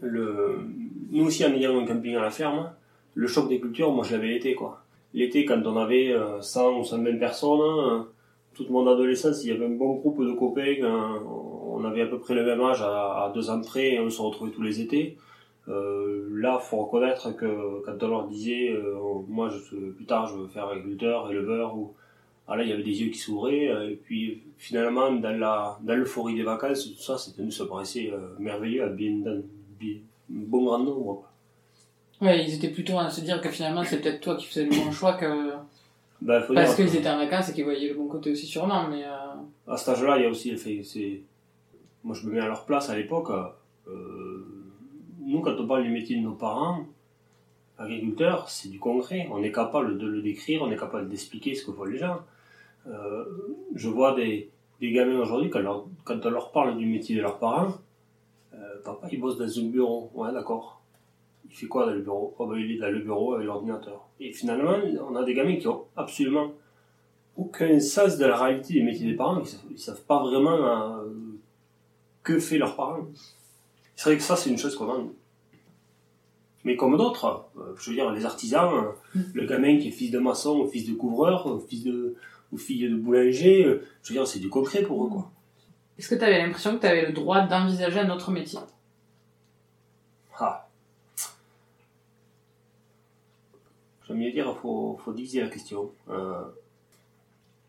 le, 0.00 0.58
nous 1.10 1.26
aussi 1.26 1.44
en 1.44 1.52
ayant 1.52 1.78
un 1.78 1.86
camping 1.86 2.16
à 2.16 2.22
la 2.22 2.30
ferme, 2.30 2.72
le 3.14 3.28
choc 3.28 3.48
des 3.48 3.60
cultures, 3.60 3.92
moi 3.92 4.04
je 4.04 4.16
l'avais 4.16 4.34
été 4.36 4.54
quoi. 4.54 4.82
L'été, 5.14 5.44
quand 5.44 5.62
on 5.66 5.76
avait 5.76 6.12
euh, 6.12 6.40
100 6.40 6.80
ou 6.80 6.84
120 6.84 7.18
personnes, 7.18 8.06
toute 8.54 8.70
mon 8.70 8.86
adolescence, 8.86 9.44
il 9.44 9.48
y 9.48 9.52
avait 9.52 9.66
un 9.66 9.76
bon 9.76 9.94
groupe 9.94 10.24
de 10.24 10.32
copains, 10.32 10.74
on 11.24 11.84
avait 11.84 12.02
à 12.02 12.06
peu 12.06 12.18
près 12.18 12.34
le 12.34 12.44
même 12.44 12.60
âge 12.60 12.82
à, 12.82 13.24
à 13.24 13.32
deux 13.34 13.50
ans 13.50 13.60
près 13.60 13.92
et 13.92 14.00
on 14.00 14.10
se 14.10 14.20
retrouvait 14.20 14.50
tous 14.50 14.62
les 14.62 14.80
étés. 14.80 15.16
Euh, 15.68 16.28
là, 16.32 16.58
faut 16.58 16.84
reconnaître 16.84 17.30
que 17.36 17.80
quand 17.84 18.02
on 18.02 18.08
leur 18.08 18.26
disait, 18.28 18.70
euh, 18.72 18.94
moi, 19.28 19.48
je, 19.48 19.76
plus 19.92 20.04
tard, 20.04 20.26
je 20.26 20.34
veux 20.36 20.48
faire 20.48 20.66
agriculteur, 20.68 21.30
éleveur, 21.30 21.76
ou 21.76 21.94
ah 22.48 22.56
là, 22.56 22.64
il 22.64 22.68
y 22.70 22.72
avait 22.72 22.82
des 22.82 23.00
yeux 23.00 23.10
qui 23.10 23.18
s'ouvraient. 23.18 23.68
euh, 23.68 23.90
et 23.90 23.94
puis, 23.94 24.42
finalement, 24.58 25.12
dans 25.12 25.38
la 25.38 25.78
dans 25.82 25.94
l'euphorie 25.94 26.34
des 26.34 26.42
vacances, 26.42 26.92
tout 26.92 27.00
ça, 27.02 27.16
c'était 27.16 27.48
ça 27.50 27.66
paraissait 27.66 28.10
euh, 28.12 28.34
merveilleux, 28.40 28.82
à 28.82 28.88
bien, 28.88 29.12
dans, 29.24 29.40
bien, 29.78 29.98
bon 30.28 30.64
grand 30.64 30.80
nombre. 30.80 31.24
Ouais, 32.20 32.44
ils 32.44 32.54
étaient 32.54 32.70
plutôt 32.70 32.98
à 32.98 33.08
se 33.10 33.20
dire 33.20 33.40
que 33.40 33.48
finalement 33.48 33.82
c'est 33.84 34.00
peut-être 34.00 34.20
toi 34.20 34.36
qui 34.36 34.46
faisais 34.46 34.64
le 34.64 34.70
bon 34.70 34.90
choix 34.92 35.14
que. 35.14 35.52
Ben, 36.20 36.40
Parce 36.54 36.76
qu'ils 36.76 36.94
étaient 36.94 37.08
en 37.10 37.18
vacances 37.18 37.48
et 37.48 37.52
qu'ils 37.52 37.64
voyaient 37.64 37.88
le 37.88 37.94
bon 37.94 38.06
côté 38.06 38.30
aussi 38.30 38.46
sûrement, 38.46 38.88
mais. 38.88 39.02
euh, 39.04 39.72
à 39.72 39.76
cet 39.76 39.88
âge-là, 39.90 40.18
il 40.18 40.22
y 40.22 40.26
a 40.26 40.28
aussi 40.30 40.56
fait, 40.56 40.82
moi, 42.04 42.14
je 42.14 42.26
me 42.26 42.34
mets 42.34 42.40
à 42.40 42.46
leur 42.46 42.64
place 42.64 42.90
à 42.90 42.96
l'époque. 42.96 43.30
euh, 43.88 44.46
nous, 45.24 45.40
quand 45.40 45.54
on 45.58 45.66
parle 45.66 45.84
du 45.84 45.90
métier 45.90 46.16
de 46.16 46.22
nos 46.22 46.34
parents, 46.34 46.84
agriculteurs, 47.78 48.48
c'est 48.48 48.68
du 48.68 48.78
concret. 48.78 49.28
On 49.30 49.42
est 49.42 49.52
capable 49.52 49.98
de 49.98 50.06
le 50.06 50.22
décrire, 50.22 50.62
on 50.62 50.70
est 50.70 50.76
capable 50.76 51.08
d'expliquer 51.08 51.54
ce 51.54 51.64
que 51.64 51.70
voient 51.70 51.88
les 51.88 51.98
gens. 51.98 52.20
Euh, 52.86 53.24
je 53.74 53.88
vois 53.88 54.14
des, 54.14 54.50
gamins 54.80 55.20
aujourd'hui, 55.20 55.50
quand, 55.50 56.26
on 56.26 56.30
leur 56.30 56.52
parle 56.52 56.76
du 56.76 56.86
métier 56.86 57.16
de 57.16 57.22
leurs 57.22 57.38
parents, 57.38 57.74
euh, 58.54 58.82
papa, 58.84 59.08
il 59.10 59.20
bosse 59.20 59.38
dans 59.38 59.58
un 59.58 59.68
bureau. 59.68 60.10
Ouais, 60.14 60.32
d'accord. 60.32 60.82
Il 61.48 61.54
fait 61.54 61.66
quoi 61.66 61.86
dans 61.86 61.92
le 61.92 62.00
bureau? 62.00 62.34
Oh, 62.38 62.46
ben, 62.46 62.56
Il 62.56 62.72
est 62.72 62.78
dans 62.78 62.90
le 62.90 63.00
bureau 63.00 63.34
avec 63.34 63.46
l'ordinateur. 63.46 64.08
Et 64.20 64.32
finalement, 64.32 64.76
on 65.08 65.14
a 65.16 65.24
des 65.24 65.34
gamins 65.34 65.56
qui 65.56 65.68
ont 65.68 65.84
absolument 65.96 66.52
aucun 67.36 67.78
sens 67.80 68.18
de 68.18 68.26
la 68.26 68.36
réalité 68.36 68.74
des 68.74 68.82
métiers 68.82 69.06
des 69.06 69.16
parents. 69.16 69.40
Ils 69.40 69.46
savent, 69.46 69.60
ils 69.70 69.78
savent 69.78 70.02
pas 70.02 70.22
vraiment 70.22 70.56
euh, 70.56 71.04
que 72.22 72.38
fait 72.38 72.58
leurs 72.58 72.76
parents. 72.76 73.06
C'est 74.02 74.08
vrai 74.08 74.16
que 74.16 74.24
ça, 74.24 74.34
c'est 74.34 74.50
une 74.50 74.58
chose 74.58 74.74
qu'on 74.74 74.90
a. 74.90 74.98
Mais 76.64 76.74
comme 76.74 76.96
d'autres, 76.96 77.46
euh, 77.56 77.72
je 77.78 77.90
veux 77.90 77.94
dire, 77.94 78.10
les 78.10 78.24
artisans, 78.24 78.74
euh, 78.74 79.20
le 79.32 79.46
gamin 79.46 79.78
qui 79.78 79.88
est 79.88 79.92
fils 79.92 80.10
de 80.10 80.18
maçon, 80.18 80.58
ou 80.58 80.66
fils 80.66 80.88
de 80.88 80.94
couvreur, 80.94 81.46
ou 81.46 81.60
fils 81.60 81.84
de, 81.84 82.16
ou 82.50 82.58
fille 82.58 82.88
de 82.88 82.96
boulanger, 82.96 83.64
euh, 83.64 83.86
je 84.02 84.08
veux 84.08 84.18
dire, 84.18 84.26
c'est 84.26 84.40
du 84.40 84.48
concret 84.48 84.82
pour 84.82 85.06
eux, 85.06 85.08
quoi. 85.08 85.30
Est-ce 85.96 86.08
que 86.08 86.16
tu 86.16 86.24
avais 86.24 86.42
l'impression 86.42 86.74
que 86.74 86.80
tu 86.80 86.86
avais 86.88 87.06
le 87.06 87.12
droit 87.12 87.42
d'envisager 87.42 88.00
un 88.00 88.10
autre 88.10 88.32
métier? 88.32 88.58
Ah. 90.36 90.66
J'aime 94.08 94.18
bien 94.18 94.32
dire, 94.32 94.52
faut, 94.56 94.98
faut 95.04 95.12
diviser 95.12 95.42
la 95.42 95.48
question. 95.48 95.92
Euh, 96.10 96.42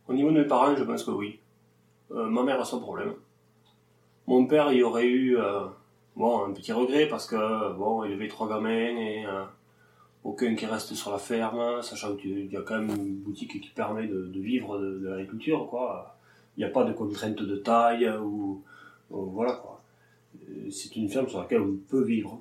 au 0.08 0.14
niveau 0.16 0.32
de 0.32 0.40
mes 0.40 0.48
parents, 0.48 0.76
je 0.76 0.84
pense 0.84 1.04
que 1.04 1.12
oui. 1.12 1.40
Euh, 2.10 2.26
ma 2.28 2.42
mère 2.42 2.60
a 2.60 2.66
son 2.66 2.80
problème. 2.80 3.14
Mon 4.26 4.48
père, 4.48 4.74
il 4.74 4.82
aurait 4.84 5.06
eu 5.06 5.38
euh, 5.38 5.68
bon, 6.16 6.46
un 6.46 6.52
petit 6.52 6.72
regret 6.72 7.08
parce 7.08 7.28
que 7.28 7.74
bon, 7.74 8.02
avait 8.02 8.28
trois 8.28 8.48
gamins 8.48 8.70
et 8.70 9.26
euh, 9.26 9.44
aucun 10.24 10.56
qui 10.56 10.66
reste 10.66 10.94
sur 10.94 11.12
la 11.12 11.18
ferme, 11.18 11.82
sachant 11.82 12.16
qu'il 12.16 12.52
y 12.52 12.58
a 12.58 12.62
quand 12.62 12.80
même 12.80 12.96
une 12.96 13.16
boutique 13.16 13.62
qui 13.62 13.70
permet 13.70 14.08
de, 14.08 14.32
vivre 14.40 14.80
de, 14.80 15.08
l'agriculture, 15.08 15.68
quoi. 15.70 16.18
Il 16.56 16.60
n'y 16.62 16.66
a 16.66 16.70
pas 16.70 16.84
de 16.84 16.94
contraintes 16.94 17.42
de 17.42 17.56
taille 17.58 18.10
ou, 18.22 18.64
voilà 19.10 19.54
quoi. 19.54 19.82
Euh, 20.50 20.70
C'est 20.72 20.96
une 20.96 21.10
ferme 21.10 21.28
sur 21.28 21.40
laquelle 21.40 21.62
on 21.62 21.78
peut 21.90 22.04
vivre. 22.04 22.40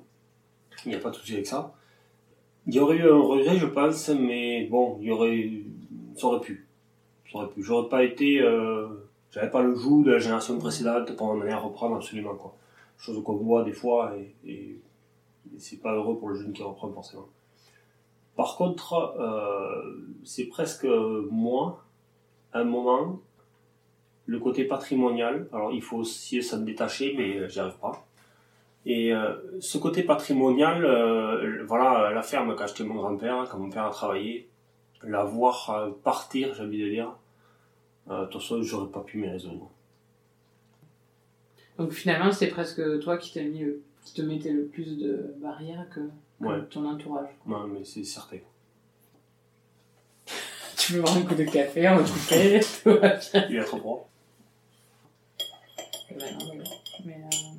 Il 0.85 0.89
n'y 0.89 0.95
a 0.95 0.99
pas 0.99 1.09
de 1.09 1.15
souci 1.15 1.33
avec 1.33 1.47
ça. 1.47 1.73
Il 2.65 2.73
y 2.73 2.79
aurait 2.79 2.97
eu 2.97 3.09
un 3.09 3.19
regret, 3.19 3.57
je 3.57 3.65
pense, 3.65 4.09
mais 4.09 4.65
bon, 4.65 4.97
il 5.01 5.07
y 5.07 5.11
aurait, 5.11 5.49
ça 6.15 6.27
aurait 6.27 6.39
pu. 6.39 6.67
Ça 7.31 7.39
aurait 7.39 7.49
pu. 7.49 7.63
J'aurais 7.63 7.89
pas 7.89 8.03
été, 8.03 8.39
euh, 8.39 8.87
j'avais 9.31 9.49
pas 9.49 9.61
le 9.61 9.75
joug 9.75 10.03
de 10.03 10.11
la 10.11 10.19
génération 10.19 10.57
précédente 10.57 11.15
pour 11.15 11.33
m'amener 11.33 11.51
à 11.51 11.57
reprendre 11.57 11.95
absolument, 11.97 12.35
quoi. 12.35 12.55
Chose 13.03 13.21
qu'on 13.21 13.35
voit 13.35 13.63
des 13.63 13.73
fois 13.73 14.13
et, 14.45 14.79
c'est 15.57 15.81
pas 15.81 15.93
heureux 15.93 16.17
pour 16.17 16.29
le 16.29 16.35
jeune 16.35 16.53
qui 16.53 16.63
reprend 16.63 16.89
forcément. 16.89 17.27
Par 18.37 18.55
contre, 18.55 18.93
euh, 19.19 20.07
c'est 20.23 20.45
presque 20.45 20.87
moi, 21.29 21.83
un 22.53 22.63
moment, 22.63 23.19
le 24.25 24.39
côté 24.39 24.63
patrimonial. 24.63 25.49
Alors, 25.51 25.73
il 25.73 25.81
faut 25.81 25.97
aussi 25.97 26.41
s'en 26.41 26.59
détacher, 26.59 27.13
mais 27.17 27.39
euh, 27.39 27.49
j'y 27.49 27.59
arrive 27.59 27.77
pas. 27.77 28.05
Et 28.85 29.13
euh, 29.13 29.35
ce 29.59 29.77
côté 29.77 30.03
patrimonial, 30.03 30.81
voilà, 31.67 32.09
la 32.09 32.21
ferme 32.21 32.55
qu'a 32.55 32.63
acheté 32.63 32.85
mon 32.85 32.95
grand-père, 32.95 33.49
quand 33.51 33.59
mon 33.59 33.69
père 33.69 33.85
a 33.85 33.91
travaillé, 33.91 34.49
la 35.03 35.25
voir 35.25 35.89
partir, 36.03 36.53
j'ai 36.55 36.63
envie 36.63 36.81
de 36.81 36.89
dire, 36.89 37.13
de 38.09 38.25
toute 38.27 38.41
façon, 38.41 38.63
j'aurais 38.63 38.91
pas 38.91 39.01
pu 39.01 39.17
m'y 39.17 39.27
résoudre. 39.27 39.69
Donc 41.77 41.91
finalement, 41.91 42.31
c'est 42.31 42.47
presque 42.47 42.81
toi 42.99 43.17
qui, 43.17 43.33
t'as 43.33 43.41
mis 43.43 43.59
le- 43.59 43.81
qui 44.05 44.13
te 44.13 44.21
mettais 44.21 44.51
le 44.51 44.65
plus 44.65 44.97
de 44.97 45.33
barrières 45.41 45.87
que, 45.89 45.99
que 46.01 46.45
Ouais. 46.45 46.61
ton 46.69 46.85
entourage. 46.85 47.29
Non, 47.45 47.67
mais 47.67 47.83
c'est 47.83 48.03
certain. 48.03 48.37
Tu 50.77 50.93
veux 50.93 51.01
boire 51.01 51.15
un 51.17 51.21
coup 51.21 51.35
de 51.35 51.45
café, 51.45 51.87
on 51.89 51.97
va 51.97 52.03
couper, 52.03 52.59
tout 52.83 52.89
va 52.99 53.15
bien. 53.15 53.47
Il 53.49 53.55
est 53.57 53.63
trop 53.63 54.05
non, 56.11 56.27
mais. 56.55 56.63
Mais, 57.05 57.15
euh, 57.23 57.55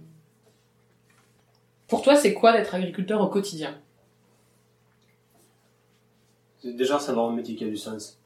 Pour 1.88 2.02
toi, 2.02 2.14
c'est 2.16 2.34
quoi 2.34 2.52
d'être 2.52 2.74
agriculteur 2.74 3.20
au 3.20 3.28
quotidien? 3.28 3.76
C'est 6.60 6.74
déjà 6.76 6.98
savoir 6.98 7.30
un 7.30 7.34
métier 7.34 7.56
qui 7.56 7.64
a 7.64 7.68
du 7.68 7.76
sens. 7.76 8.18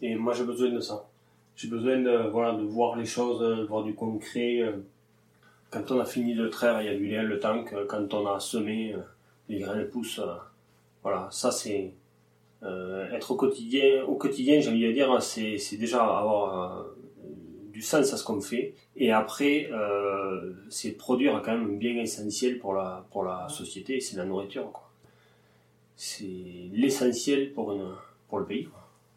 Et 0.00 0.14
moi, 0.14 0.32
j'ai 0.32 0.44
besoin 0.44 0.70
de 0.70 0.80
ça. 0.80 1.08
J'ai 1.56 1.68
besoin 1.68 1.98
de, 2.00 2.28
voilà, 2.30 2.54
de 2.54 2.62
voir 2.64 2.96
les 2.96 3.04
choses, 3.04 3.40
de 3.40 3.64
voir 3.64 3.84
du 3.84 3.94
concret. 3.94 4.60
euh. 4.60 4.76
Quand 5.74 5.90
on 5.90 5.98
a 5.98 6.04
fini 6.04 6.36
de 6.36 6.46
traire, 6.46 6.80
il 6.82 6.86
y 6.86 6.88
a 6.88 6.94
du 6.94 7.08
lait, 7.08 7.24
le 7.24 7.40
tank. 7.40 7.72
Euh, 7.72 7.84
Quand 7.88 8.14
on 8.14 8.28
a 8.28 8.38
semé, 8.38 8.92
euh, 8.92 8.98
les 9.48 9.58
graines 9.58 9.88
poussent. 9.88 10.20
euh. 10.20 10.36
Voilà, 11.02 11.28
ça 11.32 11.50
c'est 11.50 11.92
être 13.12 13.32
au 13.32 13.36
quotidien. 13.36 14.04
Au 14.04 14.14
quotidien, 14.14 14.58
j'ai 14.60 14.70
envie 14.70 14.86
de 14.86 14.92
dire, 14.92 15.22
c'est 15.22 15.76
déjà 15.76 16.02
avoir 16.02 16.86
du 17.70 17.82
sens 17.82 18.10
à 18.14 18.16
ce 18.16 18.24
qu'on 18.24 18.40
fait. 18.40 18.74
Et 18.96 19.12
après, 19.12 19.68
c'est 20.70 20.92
produire 20.92 21.42
quand 21.44 21.52
même 21.52 21.74
un 21.74 21.76
bien 21.76 21.94
essentiel 21.96 22.58
pour 22.58 22.72
la 22.72 23.04
pour 23.10 23.22
la 23.22 23.50
société. 23.50 24.00
C'est 24.00 24.16
la 24.16 24.24
nourriture. 24.24 24.72
C'est 25.94 26.24
l'essentiel 26.72 27.52
pour 27.52 27.66
pour 28.28 28.38
le 28.38 28.46
pays. 28.46 28.68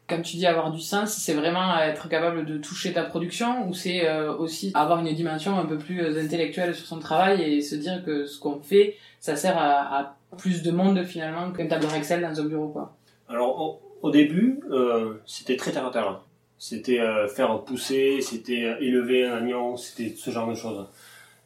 Quand 0.07 0.21
tu 0.21 0.37
dis 0.37 0.47
avoir 0.47 0.71
du 0.71 0.79
sens, 0.79 1.11
c'est 1.11 1.33
vraiment 1.33 1.77
être 1.79 2.07
capable 2.07 2.45
de 2.45 2.57
toucher 2.57 2.93
ta 2.93 3.03
production 3.03 3.67
ou 3.67 3.73
c'est 3.73 4.07
euh, 4.07 4.33
aussi 4.33 4.71
avoir 4.73 4.99
une 5.05 5.13
dimension 5.13 5.59
un 5.59 5.65
peu 5.65 5.77
plus 5.77 6.01
euh, 6.01 6.23
intellectuelle 6.23 6.73
sur 6.73 6.85
son 6.85 6.99
travail 6.99 7.41
et 7.41 7.61
se 7.61 7.75
dire 7.75 8.03
que 8.05 8.25
ce 8.25 8.39
qu'on 8.39 8.61
fait, 8.61 8.95
ça 9.19 9.35
sert 9.35 9.57
à, 9.57 10.15
plus 10.37 10.61
de 10.61 10.71
monde 10.71 11.03
finalement 11.03 11.51
qu'un 11.51 11.67
tableur 11.67 11.93
Excel 11.93 12.21
dans 12.21 12.39
un 12.39 12.45
bureau 12.45 12.67
quoi. 12.67 12.95
Alors 13.29 13.81
au, 14.01 14.11
début, 14.11 14.59
euh, 14.71 15.15
c'était 15.25 15.57
très 15.57 15.71
terre 15.71 15.85
à 15.85 15.91
terre. 15.91 16.21
C'était 16.57 16.99
faire 17.35 17.61
pousser, 17.63 18.19
c'était 18.21 18.77
élever 18.79 19.25
un 19.25 19.37
agneau, 19.37 19.77
c'était 19.77 20.15
ce 20.15 20.31
genre 20.31 20.49
de 20.49 20.55
choses. 20.55 20.87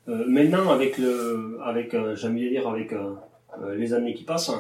maintenant, 0.08 0.72
avec 0.72 0.98
le, 0.98 1.60
avec, 1.66 1.94
j'aime 2.16 2.36
bien 2.36 2.50
dire 2.50 2.68
avec 2.68 2.94
les 3.74 3.94
années 3.94 4.14
qui 4.14 4.24
passent, 4.24 4.52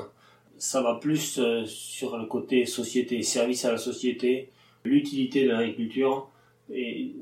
ça 0.61 0.83
va 0.83 0.93
plus 0.93 1.39
euh, 1.39 1.65
sur 1.65 2.15
le 2.17 2.27
côté 2.27 2.67
société, 2.67 3.23
service 3.23 3.65
à 3.65 3.71
la 3.71 3.79
société, 3.79 4.51
l'utilité 4.85 5.45
de 5.45 5.49
l'agriculture. 5.49 6.29
Et 6.71 7.15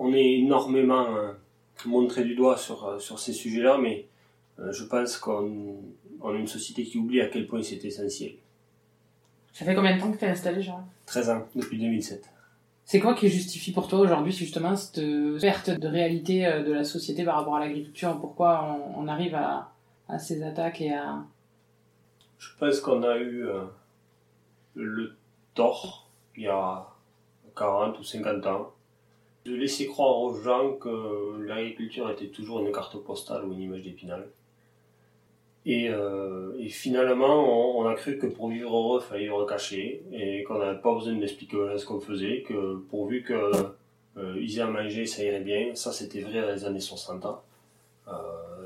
on 0.00 0.12
est 0.12 0.38
énormément 0.38 1.14
euh, 1.14 1.30
montré 1.86 2.24
du 2.24 2.34
doigt 2.34 2.56
sur, 2.56 2.84
euh, 2.84 2.98
sur 2.98 3.20
ces 3.20 3.32
sujets-là, 3.32 3.78
mais 3.78 4.06
je 4.72 4.84
pense 4.84 5.16
qu'on 5.16 5.78
a 6.24 6.32
une 6.32 6.48
société 6.48 6.82
qui 6.82 6.98
oublie 6.98 7.20
à 7.20 7.28
quel 7.28 7.46
point 7.46 7.62
c'est 7.62 7.82
essentiel. 7.84 8.32
Ça 9.52 9.64
fait 9.64 9.74
combien 9.74 9.96
de 9.96 10.00
temps 10.00 10.10
que 10.10 10.18
tu 10.18 10.24
es 10.24 10.28
installé, 10.28 10.60
Jean 10.60 10.84
13 11.06 11.30
ans, 11.30 11.46
depuis 11.54 11.78
2007. 11.78 12.28
C'est 12.84 12.98
quoi 12.98 13.14
qui 13.14 13.28
justifie 13.28 13.72
pour 13.72 13.86
toi 13.86 14.00
aujourd'hui 14.00 14.32
justement 14.32 14.74
cette 14.76 15.00
perte 15.40 15.70
de 15.70 15.86
réalité 15.86 16.42
de 16.42 16.72
la 16.72 16.84
société 16.84 17.24
par 17.24 17.36
rapport 17.36 17.56
à 17.56 17.60
l'agriculture? 17.60 18.18
Pourquoi 18.20 18.78
on, 18.96 19.06
arrive 19.08 19.36
à, 19.36 19.72
à 20.08 20.18
ces 20.18 20.42
attaques 20.42 20.82
et 20.82 20.92
à, 20.92 21.24
je 22.40 22.48
pense 22.58 22.80
qu'on 22.80 23.02
a 23.02 23.18
eu 23.18 23.46
euh, 23.46 23.60
le 24.74 25.12
tort, 25.54 26.08
il 26.36 26.44
y 26.44 26.48
a 26.48 26.86
40 27.54 27.98
ou 27.98 28.02
50 28.02 28.46
ans, 28.46 28.72
de 29.44 29.54
laisser 29.54 29.86
croire 29.86 30.18
aux 30.18 30.34
gens 30.34 30.72
que 30.72 31.38
l'agriculture 31.46 32.10
était 32.10 32.28
toujours 32.28 32.60
une 32.60 32.72
carte 32.72 32.96
postale 33.04 33.44
ou 33.44 33.52
une 33.52 33.60
image 33.60 33.82
d'épinal. 33.82 34.26
Et, 35.66 35.90
euh, 35.90 36.52
finalement, 36.70 37.78
on, 37.78 37.86
a 37.86 37.94
cru 37.94 38.16
que 38.16 38.26
pour 38.26 38.48
vivre 38.48 38.74
heureux, 38.74 39.00
il 39.04 39.06
fallait 39.06 39.24
vivre 39.24 39.44
caché, 39.44 40.02
et 40.10 40.42
qu'on 40.44 40.58
n'avait 40.58 40.80
pas 40.80 40.94
besoin 40.94 41.12
d'expliquer 41.14 41.76
ce 41.76 41.84
qu'on 41.84 42.00
faisait, 42.00 42.40
que 42.42 42.76
pourvu 42.88 43.22
qu'ils 43.22 43.36
euh, 44.16 44.40
aient 44.40 44.60
à 44.60 44.66
manger, 44.66 45.04
ça 45.04 45.22
irait 45.22 45.40
bien. 45.40 45.74
Ça, 45.74 45.92
c'était 45.92 46.22
vrai 46.22 46.40
dans 46.40 46.52
les 46.52 46.64
années 46.64 46.80
60 46.80 47.26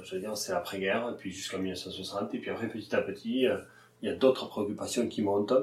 je 0.05 0.15
veux 0.15 0.21
dire, 0.21 0.37
c'est 0.37 0.53
l'après-guerre, 0.53 1.15
puis 1.19 1.33
jusqu'en 1.33 1.59
1960, 1.59 2.35
et 2.35 2.39
puis 2.39 2.51
après, 2.51 2.69
petit 2.69 2.95
à 2.95 3.01
petit, 3.01 3.47
euh, 3.47 3.57
il 4.03 4.09
y 4.09 4.13
a 4.13 4.15
d'autres 4.15 4.49
préoccupations 4.49 5.09
qui 5.09 5.23
montent, 5.23 5.55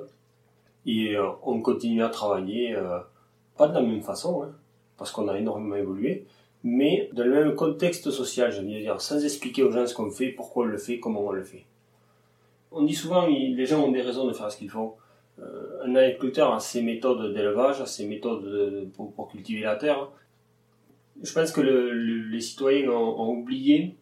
et 0.86 1.16
euh, 1.16 1.30
on 1.44 1.62
continue 1.62 2.04
à 2.04 2.10
travailler, 2.10 2.76
euh, 2.76 3.00
pas 3.58 3.68
de 3.68 3.74
la 3.74 3.82
même 3.82 4.02
façon, 4.02 4.44
hein, 4.44 4.52
parce 4.98 5.12
qu'on 5.12 5.28
a 5.28 5.38
énormément 5.38 5.76
évolué, 5.76 6.26
mais 6.64 7.10
dans 7.14 7.24
le 7.24 7.32
même 7.32 7.56
contexte 7.56 8.10
social, 8.10 8.52
je 8.52 8.62
veux 8.62 8.68
dire, 8.68 9.00
sans 9.00 9.24
expliquer 9.24 9.64
aux 9.64 9.72
gens 9.72 9.86
ce 9.86 9.94
qu'on 9.94 10.10
fait, 10.10 10.30
pourquoi 10.30 10.66
on 10.66 10.68
le 10.68 10.78
fait, 10.78 11.00
comment 11.00 11.22
on 11.22 11.32
le 11.32 11.44
fait. 11.44 11.66
On 12.72 12.84
dit 12.84 12.96
souvent, 12.96 13.28
les 13.28 13.66
gens 13.66 13.84
ont 13.84 13.92
des 13.92 14.02
raisons 14.02 14.28
de 14.28 14.34
faire 14.34 14.52
ce 14.52 14.58
qu'ils 14.58 14.70
font. 14.70 14.94
un 15.84 15.96
agriculteur 15.96 16.54
a 16.54 16.60
ses 16.60 16.82
méthodes 16.84 17.34
d'élevage, 17.34 17.84
ses 17.86 18.06
méthodes 18.06 18.90
pour, 18.94 19.30
cultiver 19.30 19.62
la 19.62 19.76
terre. 19.76 20.10
Je 21.22 21.34
pense 21.34 21.52
que 21.52 21.62
les 21.62 22.42
citoyens 22.42 22.92
ont 22.92 23.34
oublié 23.34 23.98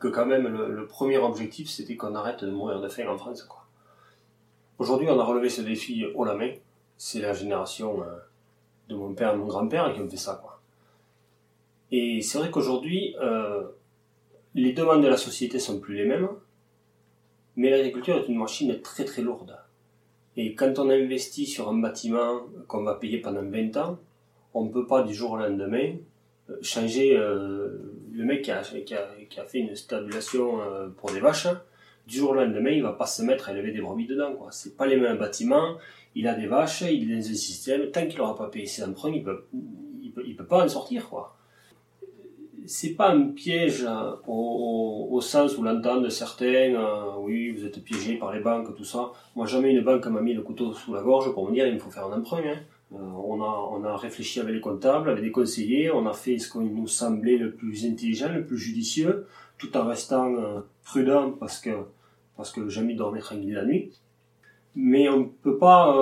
que 0.00 0.08
quand 0.08 0.26
même 0.26 0.48
le, 0.48 0.86
premier 0.86 1.18
objectif 1.18 1.68
c'était 1.68 1.94
qu'on 1.94 2.14
arrête 2.14 2.42
de 2.42 2.50
mourir 2.50 2.80
de 2.80 2.88
faim 2.88 3.06
en 3.08 3.16
France. 3.16 3.42
Quoi. 3.44 3.64
Aujourd'hui 4.78 5.08
on 5.10 5.20
a 5.20 5.24
relevé 5.24 5.50
ce 5.50 5.60
défi 5.60 6.04
haut 6.14 6.24
la 6.24 6.34
main. 6.34 6.52
C'est 6.96 7.20
la 7.20 7.32
génération 7.32 8.02
euh, 8.02 8.06
de 8.88 8.96
mon 8.96 9.14
père 9.14 9.34
et 9.34 9.36
mon 9.36 9.46
grand-père 9.46 9.92
qui 9.94 10.00
ont 10.00 10.08
fait 10.08 10.16
ça. 10.16 10.40
Quoi. 10.42 10.60
Et 11.92 12.22
c'est 12.22 12.38
vrai 12.38 12.50
qu'aujourd'hui 12.50 13.14
euh, 13.20 13.62
les 14.54 14.72
demandes 14.72 15.02
de 15.02 15.08
la 15.08 15.18
société 15.18 15.58
sont 15.58 15.78
plus 15.78 15.94
les 15.94 16.06
mêmes, 16.06 16.28
mais 17.56 17.70
l'agriculture 17.70 18.16
est 18.16 18.28
une 18.28 18.38
machine 18.38 18.80
très 18.80 19.04
très 19.04 19.22
lourde. 19.22 19.56
Et 20.36 20.54
quand 20.54 20.78
on 20.78 20.88
investit 20.88 21.46
sur 21.46 21.68
un 21.68 21.78
bâtiment 21.78 22.40
qu'on 22.68 22.84
va 22.84 22.94
payer 22.94 23.18
pendant 23.18 23.42
20 23.42 23.76
ans, 23.76 23.98
on 24.54 24.64
ne 24.64 24.70
peut 24.70 24.86
pas 24.86 25.02
du 25.02 25.12
jour 25.12 25.32
au 25.32 25.36
lendemain 25.36 25.94
euh, 26.48 26.56
changer 26.62 27.16
le 28.12 28.24
mec 28.24 28.42
qui 28.42 28.50
a, 28.50 28.62
fait 28.62 29.58
une 29.58 29.74
stabulation 29.76 30.60
euh, 30.60 30.88
pour 30.88 31.10
des 31.10 31.20
vaches, 31.20 31.48
du 32.06 32.18
jour 32.18 32.30
au 32.30 32.34
lendemain, 32.34 32.70
il 32.70 32.82
va 32.82 32.92
pas 32.92 33.06
se 33.06 33.22
mettre 33.22 33.48
à 33.48 33.52
élever 33.52 33.72
des 33.72 33.80
brebis 33.80 34.06
dedans. 34.06 34.32
Quoi. 34.34 34.48
C'est 34.50 34.76
pas 34.76 34.86
les 34.86 34.96
mêmes 34.96 35.18
bâtiments, 35.18 35.76
il 36.14 36.26
a 36.26 36.34
des 36.34 36.46
vaches, 36.46 36.82
il 36.82 37.12
est 37.12 37.16
dans 37.16 37.30
un 37.30 37.34
système, 37.34 37.90
tant 37.90 38.06
qu'il 38.06 38.18
n'aura 38.18 38.36
pas 38.36 38.48
payé 38.48 38.66
ses 38.66 38.84
emprunts, 38.84 39.12
il 39.12 39.22
peut, 39.22 39.44
peut, 40.12 40.44
pas 40.44 40.64
en 40.64 40.68
sortir. 40.68 41.08
quoi. 41.08 41.36
C'est 42.66 42.94
pas 42.94 43.10
un 43.10 43.28
piège 43.28 43.86
au, 44.26 45.08
au, 45.10 45.20
sens 45.20 45.56
où 45.56 45.62
l'entendent 45.62 46.08
certains, 46.10 46.74
euh, 46.74 47.12
oui, 47.18 47.50
vous 47.52 47.64
êtes 47.64 47.82
piégé 47.82 48.16
par 48.16 48.32
les 48.32 48.40
banques, 48.40 48.76
tout 48.76 48.84
ça. 48.84 49.12
Moi, 49.34 49.46
jamais 49.46 49.72
une 49.72 49.82
banque 49.82 50.06
m'a 50.06 50.20
mis 50.20 50.34
le 50.34 50.42
couteau 50.42 50.72
sous 50.72 50.94
la 50.94 51.02
gorge 51.02 51.32
pour 51.32 51.48
me 51.48 51.54
dire 51.54 51.66
il 51.66 51.74
me 51.74 51.78
faut 51.78 51.90
faire 51.90 52.06
un 52.06 52.18
emprunt. 52.18 52.42
Hein. 52.44 52.58
Euh, 52.92 52.96
on, 52.98 53.84
a, 53.84 53.96
réfléchi 53.96 54.40
avec 54.40 54.54
les 54.54 54.60
comptables, 54.60 55.10
avec 55.10 55.22
des 55.22 55.30
conseillers, 55.30 55.90
on 55.92 56.06
a 56.06 56.12
fait 56.12 56.38
ce 56.38 56.50
qui 56.50 56.58
nous 56.58 56.88
semblait 56.88 57.36
le 57.36 57.52
plus 57.52 57.86
intelligent, 57.86 58.32
le 58.32 58.44
plus 58.44 58.58
judicieux, 58.58 59.26
tout 59.58 59.76
en 59.76 59.86
restant 59.86 60.34
euh, 60.34 60.60
prudent 60.82 61.32
parce 61.32 61.60
que, 61.60 61.70
parce 62.36 62.50
que 62.50 62.68
jamais 62.68 62.94
dormir 62.94 63.22
tranquille 63.22 63.54
la 63.54 63.64
nuit. 63.64 63.92
Mais 64.74 65.08
on 65.08 65.20
ne 65.20 65.24
peut 65.24 65.56
pas, 65.56 65.96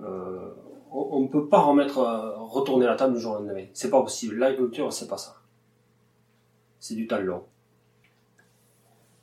euh, 0.00 0.54
retourner 0.90 2.86
la 2.86 2.96
table 2.96 3.14
du 3.14 3.20
jour 3.20 3.32
au 3.32 3.38
lendemain. 3.38 3.66
C'est 3.74 3.90
pas 3.90 4.00
possible. 4.00 4.36
L'agriculture, 4.36 4.92
c'est 4.92 5.08
pas 5.08 5.18
ça. 5.18 5.36
C'est 6.78 6.94
du 6.94 7.06
temps 7.06 7.20
long. 7.20 7.44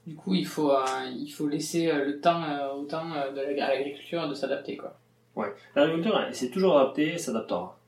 Du 0.05 0.15
coup, 0.15 0.33
il 0.33 0.45
faut, 0.47 0.71
laisser 1.47 1.91
le 1.91 2.19
temps 2.19 2.41
au 2.75 2.85
temps 2.85 3.09
de 3.09 3.55
l'agriculture 3.55 4.27
de 4.27 4.33
s'adapter. 4.33 4.79
Ouais. 5.35 5.47
L'agriculture, 5.75 6.19
c'est 6.31 6.49
toujours 6.49 6.77
adapté, 6.77 7.17
s'adaptera. 7.17 7.79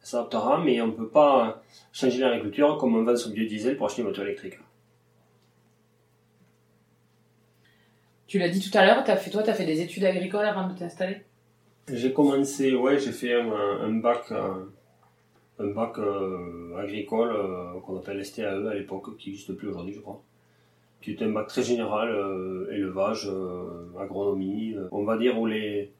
s'adaptera, 0.00 0.62
mais 0.62 0.80
on 0.80 0.88
ne 0.88 0.92
peut 0.92 1.08
pas 1.08 1.62
changer 1.92 2.20
l'agriculture 2.20 2.76
comme 2.78 2.96
on 2.96 3.04
vend 3.04 3.16
son 3.16 3.30
biodiesel 3.30 3.76
pour 3.76 3.86
acheter 3.86 4.02
une 4.02 4.08
moto 4.08 4.22
électrique. 4.22 4.58
Tu 8.26 8.38
l'as 8.38 8.50
dit 8.50 8.60
tout 8.60 8.76
à 8.76 8.84
l'heure, 8.84 9.02
as 9.06 9.16
fait, 9.16 9.30
toi, 9.30 9.42
tu 9.42 9.48
as 9.48 9.54
fait 9.54 9.64
des 9.64 9.80
études 9.80 10.04
agricoles 10.04 10.44
avant 10.44 10.68
de 10.68 10.78
t'installer? 10.78 11.22
J'ai 11.90 12.12
commencé, 12.12 12.74
ouais, 12.74 12.98
j'ai 12.98 13.12
fait 13.12 13.32
un, 13.32 13.88
bac, 13.92 14.30
un, 15.58 15.66
bac 15.68 15.98
euh, 15.98 16.76
agricole 16.76 17.30
euh, 17.30 17.80
qu'on 17.80 17.96
appelle 17.96 18.22
STAE 18.22 18.68
à 18.68 18.74
l'époque, 18.74 19.16
qui 19.16 19.30
n'existe 19.30 19.54
plus 19.54 19.68
aujourd'hui, 19.68 19.94
je 19.94 20.00
crois. 20.00 20.22
Qui 21.00 21.12
était 21.12 21.24
un 21.24 21.30
bac 21.30 21.46
très 21.46 21.62
général, 21.62 22.10
euh, 22.10 22.70
élevage, 22.70 23.30
agronomie, 23.98 24.74
on 24.92 25.04
va 25.04 25.16
dire 25.16 25.38
où 25.38 25.46
les, 25.46 25.94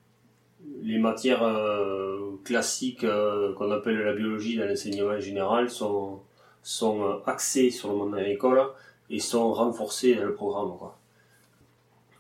les 0.83 0.99
matières 0.99 1.43
euh, 1.43 2.37
classiques 2.45 3.05
euh, 3.05 3.53
qu'on 3.55 3.71
appelle 3.71 3.99
la 3.99 4.13
biologie 4.13 4.57
dans 4.57 4.67
l'enseignement 4.67 5.19
général 5.21 5.71
sont, 5.71 6.21
sont 6.63 7.03
euh, 7.03 7.17
axées 7.27 7.71
sur 7.71 7.91
le 7.91 7.97
monde 7.97 8.15
agricole 8.15 8.63
et 9.11 9.21
sont 9.21 9.53
renforcées 9.53 10.15
dans 10.15 10.25
le 10.25 10.35
programme. 10.35 10.77
Quoi. 10.79 10.99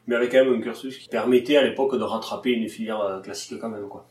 Mais 0.07 0.16
avec 0.16 0.33
quand 0.33 0.45
même 0.45 0.54
un 0.54 0.61
cursus 0.61 0.99
qui 0.99 1.09
permettait 1.09 1.57
à 1.57 1.64
l'époque 1.64 1.97
de 1.97 2.02
rattraper 2.02 2.52
une 2.52 2.68
filière 2.68 3.21
classique 3.23 3.59
quand 3.61 3.68
même. 3.68 3.88
Quoi. 3.88 4.07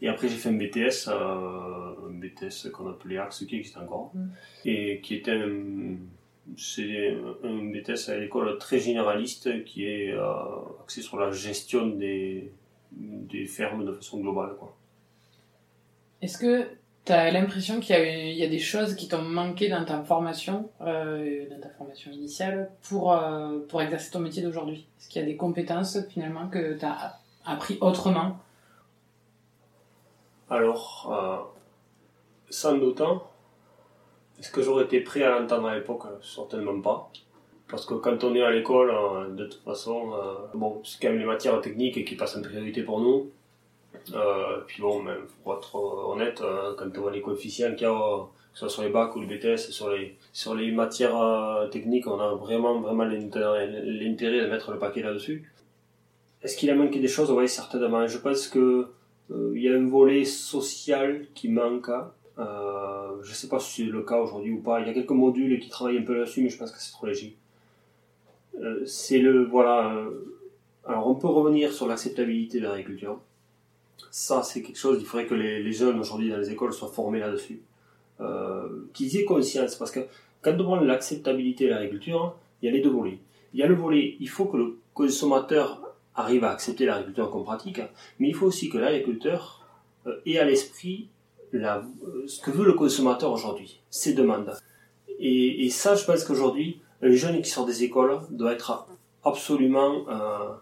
Et 0.00 0.08
après 0.08 0.28
j'ai 0.28 0.36
fait 0.36 0.48
un 0.48 0.58
BTS, 0.58 1.08
un 1.08 2.10
BTS 2.10 2.70
qu'on 2.72 2.88
appelait 2.88 3.18
Axe 3.18 3.44
qui 3.44 3.56
existe 3.56 3.76
encore, 3.76 4.12
mm. 4.14 4.28
et 4.64 5.00
qui 5.00 5.16
était 5.16 5.32
un, 5.32 5.96
c'est 6.56 7.16
un 7.44 7.70
BTS 7.70 8.08
à 8.08 8.16
l'école 8.16 8.58
très 8.58 8.80
généraliste 8.80 9.64
qui 9.64 9.86
est 9.86 10.14
axé 10.82 11.02
sur 11.02 11.18
la 11.18 11.30
gestion 11.30 11.86
des, 11.86 12.50
des 12.92 13.46
fermes 13.46 13.84
de 13.84 13.92
façon 13.92 14.20
globale. 14.20 14.56
Quoi. 14.58 14.76
Est-ce 16.22 16.38
que 16.38 16.68
tu 17.04 17.12
as 17.12 17.30
l'impression 17.30 17.80
qu'il 17.80 17.96
y, 17.96 18.44
a 18.44 18.48
des 18.48 18.58
choses 18.58 18.94
qui 18.94 19.08
t'ont 19.08 19.22
manqué 19.22 19.68
dans 19.68 19.84
ta 19.84 20.02
formation, 20.02 20.68
euh, 20.80 21.48
dans 21.48 21.60
ta 21.60 21.70
formation 21.70 22.10
initiale, 22.10 22.70
pour, 22.82 23.12
euh, 23.12 23.60
pour 23.68 23.80
exercer 23.80 24.10
ton 24.10 24.20
métier 24.20 24.42
d'aujourd'hui? 24.42 24.86
Est-ce 24.98 25.08
qu'il 25.08 25.22
y 25.22 25.24
a 25.24 25.26
des 25.26 25.36
compétences 25.36 25.98
finalement 26.10 26.48
que 26.48 26.78
tu 26.78 26.84
as 26.84 27.18
appris 27.44 27.78
autrement? 27.80 28.38
Alors, 30.50 31.08
euh, 31.10 31.60
sans 32.50 32.76
doute, 32.76 33.02
est-ce 34.38 34.50
que 34.50 34.62
j'aurais 34.62 34.84
été 34.84 35.00
prêt 35.00 35.22
à 35.22 35.38
l'entendre 35.38 35.68
à 35.68 35.74
l'époque? 35.74 36.04
Certainement 36.22 36.80
pas. 36.80 37.10
Parce 37.68 37.84
que 37.84 37.94
quand 37.94 38.24
on 38.24 38.34
est 38.34 38.42
à 38.42 38.50
l'école, 38.50 38.90
euh, 38.90 39.28
de 39.28 39.44
toute 39.44 39.62
façon, 39.62 40.12
euh, 40.14 40.46
bon, 40.54 40.80
c'est 40.84 41.00
quand 41.00 41.10
même 41.10 41.18
les 41.18 41.26
matières 41.26 41.60
techniques 41.60 42.04
qui 42.06 42.16
passent 42.16 42.36
en 42.36 42.42
priorité 42.42 42.82
pour 42.82 43.00
nous. 43.00 43.30
Euh, 44.14 44.60
puis 44.66 44.80
bon, 44.80 45.02
même, 45.02 45.26
pour 45.42 45.54
être 45.56 45.74
honnête, 45.74 46.42
quand 46.78 46.86
on 46.96 47.00
voit 47.00 47.12
les 47.12 47.20
coefficients 47.20 47.74
qu'il 47.74 47.82
y 47.82 47.90
a, 47.90 48.26
que 48.52 48.58
ce 48.58 48.60
soit 48.60 48.68
sur 48.70 48.82
les 48.82 48.88
bacs 48.88 49.14
ou 49.16 49.20
le 49.20 49.26
BTS, 49.26 49.70
sur 49.70 49.90
les, 49.90 50.16
sur 50.32 50.54
les 50.54 50.72
matières 50.72 51.68
techniques, 51.70 52.06
on 52.06 52.18
a 52.18 52.34
vraiment, 52.34 52.80
vraiment 52.80 53.04
l'intérêt 53.04 53.68
de 53.68 54.46
mettre 54.50 54.72
le 54.72 54.78
paquet 54.78 55.02
là-dessus. 55.02 55.52
Est-ce 56.42 56.56
qu'il 56.56 56.70
a 56.70 56.74
manqué 56.74 57.00
des 57.00 57.08
choses? 57.08 57.30
Oui, 57.30 57.48
certainement. 57.48 58.06
Je 58.06 58.18
pense 58.18 58.48
que 58.48 58.88
il 59.30 59.60
y 59.60 59.68
a 59.68 59.74
un 59.74 59.86
volet 59.86 60.24
social 60.24 61.26
qui 61.34 61.48
manque. 61.48 61.90
je 62.38 63.28
ne 63.28 63.34
sais 63.34 63.48
pas 63.48 63.58
si 63.58 63.82
c'est 63.82 63.90
le 63.90 64.02
cas 64.02 64.16
aujourd'hui 64.16 64.52
ou 64.52 64.62
pas. 64.62 64.80
Il 64.80 64.86
y 64.86 64.90
a 64.90 64.94
quelques 64.94 65.10
modules 65.10 65.60
qui 65.60 65.68
travaillent 65.68 65.98
un 65.98 66.04
peu 66.04 66.14
là-dessus, 66.14 66.42
mais 66.42 66.48
je 66.48 66.56
pense 66.56 66.72
que 66.72 66.78
c'est 66.80 66.92
trop 66.92 67.06
léger. 67.06 67.36
C'est 68.86 69.18
le 69.18 69.44
voilà. 69.44 69.94
alors 70.86 71.08
on 71.08 71.14
peut 71.14 71.28
revenir 71.28 71.72
sur 71.72 71.86
l'acceptabilité 71.86 72.60
de 72.60 72.64
l'agriculture. 72.64 73.20
Ça, 74.10 74.42
c'est 74.42 74.62
quelque 74.62 74.78
chose. 74.78 74.98
Il 75.00 75.06
faudrait 75.06 75.26
que 75.26 75.34
les, 75.34 75.72
jeunes 75.72 75.98
aujourd'hui 75.98 76.30
dans 76.30 76.38
les 76.38 76.50
écoles 76.50 76.72
soient 76.72 76.88
formés 76.88 77.20
là-dessus, 77.20 77.60
qu'ils 78.94 79.16
aient 79.16 79.24
conscience, 79.24 79.76
parce 79.76 79.90
que 79.90 80.00
quand 80.42 80.52
on 80.52 80.56
demande 80.56 80.84
l'acceptabilité 80.84 81.66
de 81.66 81.70
l'agriculture, 81.70 82.36
il 82.62 82.66
y 82.66 82.68
a 82.68 82.72
les 82.72 82.80
deux 82.80 82.90
volets. 82.90 83.18
Il 83.54 83.60
y 83.60 83.62
a 83.62 83.66
le 83.66 83.74
volet, 83.74 84.16
il 84.20 84.28
faut 84.28 84.44
que 84.46 84.56
le 84.56 84.78
consommateur 84.94 85.80
arrive 86.14 86.44
à 86.44 86.50
accepter 86.50 86.86
l'agriculture 86.86 87.30
comme 87.30 87.44
pratique, 87.44 87.80
mais 88.18 88.28
il 88.28 88.34
faut 88.34 88.46
aussi 88.46 88.68
que 88.68 88.78
l'agriculteur 88.78 89.64
euh, 90.06 90.20
ait 90.26 90.38
à 90.38 90.44
l'esprit 90.44 91.08
euh, 91.54 91.80
ce 92.26 92.40
que 92.40 92.50
veut 92.50 92.66
le 92.66 92.74
consommateur 92.74 93.32
aujourd'hui, 93.32 93.80
ses 93.90 94.14
demandes. 94.14 94.52
Et, 95.20 95.68
ça, 95.70 95.96
je 95.96 96.04
pense 96.04 96.22
qu'aujourd'hui, 96.22 96.80
un 97.02 97.12
jeune 97.12 97.40
qui 97.42 97.50
sort 97.50 97.66
des 97.66 97.84
écoles 97.84 98.20
doit 98.30 98.52
être 98.52 98.86
absolument 99.24 100.04
euh, 100.08 100.54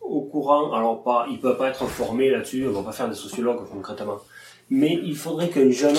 au 0.00 0.22
courant. 0.22 0.72
Alors, 0.72 1.02
pas, 1.02 1.26
il 1.28 1.36
ne 1.36 1.38
peut 1.38 1.56
pas 1.56 1.68
être 1.68 1.86
formé 1.86 2.30
là-dessus, 2.30 2.66
on 2.66 2.70
ne 2.70 2.74
va 2.74 2.82
pas 2.82 2.92
faire 2.92 3.08
des 3.08 3.14
sociologues 3.14 3.68
concrètement. 3.70 4.18
Mais 4.70 4.98
il 5.04 5.16
faudrait 5.16 5.48
qu'un 5.48 5.70
jeune 5.70 5.96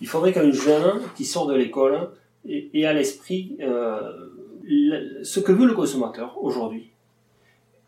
il 0.00 0.06
faudrait 0.06 0.32
qu'un 0.32 0.50
jeune 0.50 1.00
qui 1.16 1.24
sort 1.24 1.46
de 1.46 1.54
l'école 1.54 2.10
ait, 2.48 2.84
à 2.84 2.92
l'esprit 2.92 3.56
euh, 3.60 4.28
ce 5.22 5.40
que 5.40 5.52
veut 5.52 5.66
le 5.66 5.74
consommateur 5.74 6.42
aujourd'hui. 6.42 6.90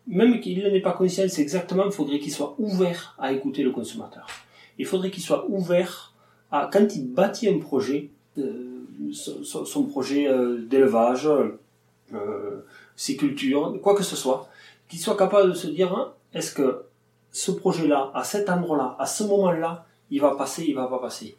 Même 0.07 0.39
qu'il 0.39 0.63
n'en 0.63 0.73
ait 0.73 0.81
pas 0.81 0.93
conscience 0.93 1.37
exactement, 1.37 1.85
il 1.85 1.91
faudrait 1.91 2.19
qu'il 2.19 2.31
soit 2.31 2.55
ouvert 2.57 3.15
à 3.19 3.31
écouter 3.31 3.61
le 3.61 3.71
consommateur. 3.71 4.27
Il 4.79 4.85
faudrait 4.85 5.11
qu'il 5.11 5.21
soit 5.21 5.47
ouvert 5.49 6.13
à, 6.51 6.69
quand 6.71 6.95
il 6.95 7.13
bâtit 7.13 7.47
un 7.47 7.59
projet, 7.59 8.09
euh, 8.39 8.78
son, 9.13 9.83
projet 9.83 10.27
euh, 10.27 10.57
d'élevage, 10.57 11.29
ses 12.95 13.15
cultures, 13.15 13.79
quoi 13.81 13.95
que 13.95 14.03
ce 14.03 14.15
soit, 14.15 14.49
qu'il 14.87 14.99
soit 14.99 15.15
capable 15.15 15.49
de 15.49 15.55
se 15.55 15.67
dire, 15.67 15.93
hein, 15.93 16.13
est-ce 16.33 16.53
que 16.53 16.83
ce 17.31 17.51
projet-là, 17.51 18.11
à 18.13 18.23
cet 18.23 18.49
endroit-là, 18.49 18.95
à 18.99 19.05
ce 19.05 19.23
moment-là, 19.23 19.85
il 20.09 20.19
va 20.19 20.35
passer, 20.35 20.65
il 20.67 20.75
va 20.75 20.87
pas 20.87 20.99
passer? 20.99 21.37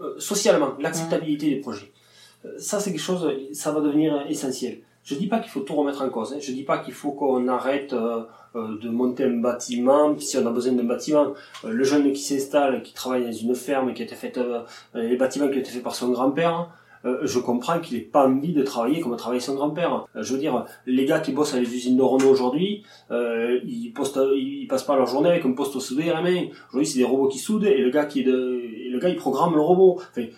Euh, 0.00 0.14
socialement, 0.18 0.72
l'acceptabilité 0.78 1.50
des 1.50 1.56
projets. 1.56 1.92
Euh, 2.46 2.58
ça, 2.58 2.80
c'est 2.80 2.90
quelque 2.90 3.02
chose, 3.02 3.30
ça 3.52 3.70
va 3.70 3.80
devenir 3.80 4.24
essentiel. 4.28 4.78
Je 5.04 5.14
dis 5.14 5.26
pas 5.26 5.40
qu'il 5.40 5.50
faut 5.50 5.60
tout 5.60 5.74
remettre 5.74 6.02
en 6.02 6.08
cause. 6.08 6.32
Hein. 6.32 6.38
Je 6.40 6.52
dis 6.52 6.62
pas 6.62 6.78
qu'il 6.78 6.94
faut 6.94 7.12
qu'on 7.12 7.48
arrête 7.48 7.92
euh, 7.92 8.24
de 8.54 8.88
monter 8.88 9.24
un 9.24 9.36
bâtiment 9.40 10.18
si 10.18 10.38
on 10.38 10.46
a 10.46 10.50
besoin 10.50 10.72
d'un 10.72 10.84
bâtiment. 10.84 11.34
le 11.64 11.84
jeune 11.84 12.12
qui 12.12 12.22
s'installe, 12.22 12.82
qui 12.82 12.94
travaille 12.94 13.24
dans 13.24 13.32
une 13.32 13.54
ferme, 13.54 13.92
qui 13.92 14.02
a 14.02 14.04
été 14.06 14.14
faite, 14.14 14.40
les 14.94 15.16
bâtiments 15.16 15.48
qui 15.48 15.56
ont 15.56 15.60
été 15.60 15.70
faits 15.70 15.82
par 15.82 15.94
son 15.94 16.08
grand-père, 16.10 16.68
euh, 17.04 17.20
je 17.22 17.38
comprends 17.38 17.80
qu'il 17.80 17.96
n'ait 17.96 18.04
pas 18.04 18.26
envie 18.26 18.52
de 18.52 18.62
travailler 18.62 19.00
comme 19.00 19.16
travaillait 19.16 19.40
son 19.40 19.54
grand-père. 19.54 20.06
Euh, 20.16 20.22
je 20.22 20.34
veux 20.34 20.38
dire, 20.38 20.66
les 20.86 21.06
gars 21.06 21.20
qui 21.20 21.32
bossent 21.32 21.54
à 21.54 21.60
les 21.60 21.74
usines 21.74 21.96
de 21.96 22.02
Renault 22.02 22.28
aujourd'hui, 22.28 22.84
euh, 23.10 23.58
ils, 23.64 23.92
ils 24.36 24.66
passent 24.68 24.84
pas 24.84 24.96
leur 24.96 25.06
journée 25.06 25.30
avec 25.30 25.44
un 25.46 25.52
poste 25.52 25.78
soudé 25.78 26.10
à 26.10 26.14
la 26.14 26.22
main. 26.22 26.48
Aujourd'hui, 26.68 26.86
c'est 26.86 26.98
des 26.98 27.04
robots 27.04 27.28
qui 27.28 27.38
soudent 27.38 27.64
et 27.64 27.78
le 27.78 27.90
gars 27.90 28.04
qui 28.04 28.20
est 28.20 28.24
le 28.24 28.98
gars 29.00 29.08
il 29.08 29.16
programme 29.16 29.54
le 29.54 29.60
robot. 29.60 30.00
Il 30.16 30.30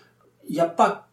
n'y 0.49 0.59
a 0.59 0.65
pas 0.65 1.07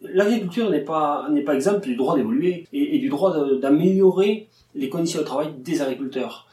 l'agriculture 0.00 0.70
n'est 0.70 0.84
pas 0.84 1.28
n'est 1.30 1.42
pas 1.42 1.54
exemple 1.54 1.80
du 1.80 1.96
droit 1.96 2.14
d'évoluer 2.14 2.66
et, 2.72 2.98
du 2.98 3.08
droit 3.08 3.34
d'améliorer 3.56 4.48
les 4.74 4.88
conditions 4.88 5.20
de 5.20 5.24
travail 5.24 5.54
des 5.58 5.80
agriculteurs. 5.80 6.46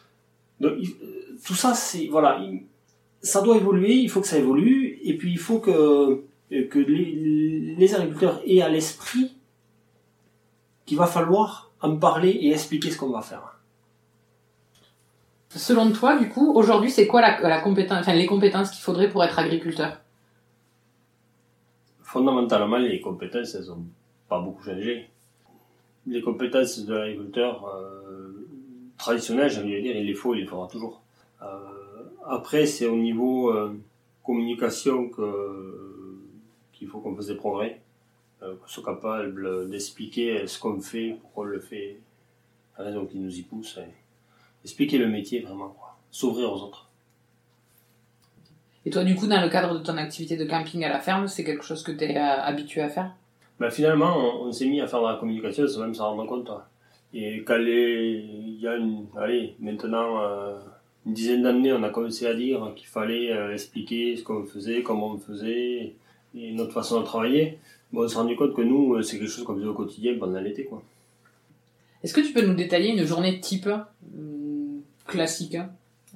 Donc 0.62 0.74
tout 1.46 1.56
ça 1.56 1.74
c'est 1.74 2.08
voilà, 2.08 2.42
ça 3.22 3.42
doit 3.42 3.58
évoluer, 3.58 3.94
il 3.94 4.10
faut 4.10 4.22
que 4.22 4.28
ça 4.28 4.38
évolue 4.38 5.00
et 5.04 5.18
puis 5.18 5.32
il 5.32 5.40
faut 5.40 5.60
que 5.60 6.24
que 6.52 6.80
les, 6.80 7.96
agriculteurs 7.96 8.42
aient 8.46 8.62
à 8.62 8.70
l'esprit 8.70 9.34
qu'il 10.86 10.98
va 10.98 11.08
falloir 11.08 11.72
en 11.82 11.96
parler 11.98 12.30
et 12.30 12.52
expliquer 12.52 12.92
ce 12.92 12.98
qu'on 12.98 13.12
va 13.12 13.22
faire. 13.22 13.58
Selon 15.50 15.92
toi, 15.92 16.18
du 16.18 16.30
coup, 16.30 16.54
aujourd'hui, 16.54 16.92
c'est 16.92 17.08
quoi 17.08 17.22
la, 17.22 17.62
compétence, 17.62 18.00
enfin, 18.02 18.14
les 18.14 18.26
compétences 18.26 18.72
qu'il 18.72 18.82
faudrait 18.82 19.10
pour 19.10 19.24
être 19.24 19.38
agriculteur? 19.38 20.00
Fondamentalement, 22.02 22.78
les 22.78 23.02
compétences, 23.02 23.56
elles 23.56 23.68
n'ont 23.68 23.86
pas 24.30 24.40
beaucoup 24.40 24.64
changé. 24.64 25.10
Les 26.08 26.22
compétences 26.22 26.80
de 26.80 26.94
l'agriculteur 26.94 27.66
euh, 27.66 28.48
traditionnel, 28.98 29.50
j'ai 29.50 29.62
envie 29.62 29.76
de 29.76 29.82
dire, 29.82 29.96
il 29.96 30.06
les 30.06 30.14
faut, 30.14 30.34
il 30.36 30.42
les 30.42 30.48
faudra 30.48 30.68
toujours. 30.68 31.02
Euh, 31.42 31.46
après, 32.26 32.66
c'est 32.66 32.88
au 32.88 32.96
niveau 32.96 33.52
euh, 33.52 33.74
communication 34.24 35.10
que 35.10 36.11
il 36.82 36.88
faut 36.88 37.00
qu'on 37.00 37.16
fasse 37.16 37.28
des 37.28 37.36
progrès, 37.36 37.80
euh, 38.44 38.56
qu'on 38.56 38.68
soit 38.68 38.84
capable 38.84 39.70
d'expliquer 39.70 40.48
ce 40.48 40.60
qu'on 40.60 40.82
fait, 40.82 41.18
pourquoi 41.22 41.46
on 41.46 41.48
le 41.48 41.60
fait, 41.60 41.98
la 42.78 42.86
raison 42.86 43.06
qui 43.06 43.20
nous 43.20 43.38
y 43.38 43.44
pousse, 43.44 43.80
expliquer 44.64 44.98
le 44.98 45.08
métier 45.08 45.42
vraiment, 45.42 45.76
s'ouvrir 46.10 46.52
aux 46.52 46.64
autres. 46.64 46.90
Et 48.84 48.90
toi, 48.90 49.04
du 49.04 49.16
coup, 49.16 49.28
dans 49.28 49.42
le 49.42 49.50
cadre 49.50 49.78
de 49.78 49.84
ton 49.84 49.96
activité 49.98 50.38
de 50.38 50.46
camping 50.46 50.84
à 50.84 50.90
la 50.90 51.00
ferme, 51.00 51.28
c'est 51.28 51.44
quelque 51.44 51.64
chose 51.64 51.84
que 51.84 51.92
tu 51.92 52.04
es 52.04 52.18
euh, 52.18 52.42
habitué 52.42 52.82
à 52.82 52.90
faire? 52.90 53.14
Ben, 53.60 53.70
Finalement, 53.70 54.42
on, 54.42 54.52
s'est 54.52 54.66
mis 54.66 54.82
à 54.82 54.88
faire 54.88 55.02
de 55.02 55.08
la 55.08 55.18
communication 55.18 55.68
sans 55.68 55.82
même 55.82 55.94
s'en 55.94 56.16
rendre 56.16 56.26
compte. 56.26 56.50
Et 57.14 57.44
quand 57.44 57.60
il 57.60 58.58
y 58.60 58.68
a 58.68 58.76
une, 58.76 59.06
allez, 59.16 59.56
maintenant 59.60 60.20
euh, 60.24 60.58
une 61.06 61.14
dizaine 61.14 61.44
d'années, 61.44 61.74
on 61.74 61.84
a 61.84 61.90
commencé 61.90 62.26
à 62.26 62.34
dire 62.34 62.74
qu'il 62.76 62.88
fallait 62.88 63.30
expliquer 63.54 64.16
ce 64.16 64.24
qu'on 64.24 64.46
faisait, 64.46 64.82
comment 64.82 65.12
on 65.12 65.20
faisait, 65.20 65.94
et 66.36 66.52
notre 66.54 66.74
façon 66.74 67.00
de 67.02 67.06
travailler, 67.06 67.58
bon, 67.92 68.04
on 68.04 68.08
s'est 68.08 68.16
rendu 68.16 68.36
compte 68.36 68.54
que 68.54 68.62
nous, 68.62 68.96
euh, 68.96 69.02
c'est 69.02 69.18
quelque 69.20 69.30
chose 69.30 69.44
qu'on 69.44 69.56
faisait 69.56 69.68
au 69.68 69.74
quotidien 69.74 70.16
pendant 70.20 70.40
l'été. 70.40 70.66
quoi. 70.66 70.82
Est-ce 72.04 72.14
que 72.14 72.22
tu 72.22 72.34
peux 72.34 72.46
nous 72.46 72.56
détailler 72.56 72.92
une 72.92 73.06
journée 73.06 73.40
type 73.40 73.68
euh, 73.68 74.80
classique 75.08 75.58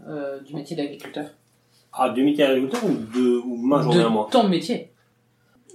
euh, 0.08 0.39
du 0.41 0.56
métier 0.56 0.75
d'agriculteur? 0.75 1.30
Ah, 1.93 2.10
du 2.10 2.23
métier 2.23 2.45
d'agriculteur 2.45 2.84
ou 2.86 3.17
de 3.17 3.38
ou 3.38 3.56
ma 3.58 3.82
journée 3.82 4.01
à 4.01 4.10
moi? 4.10 4.28
ton 4.32 4.47
métier 4.47 4.91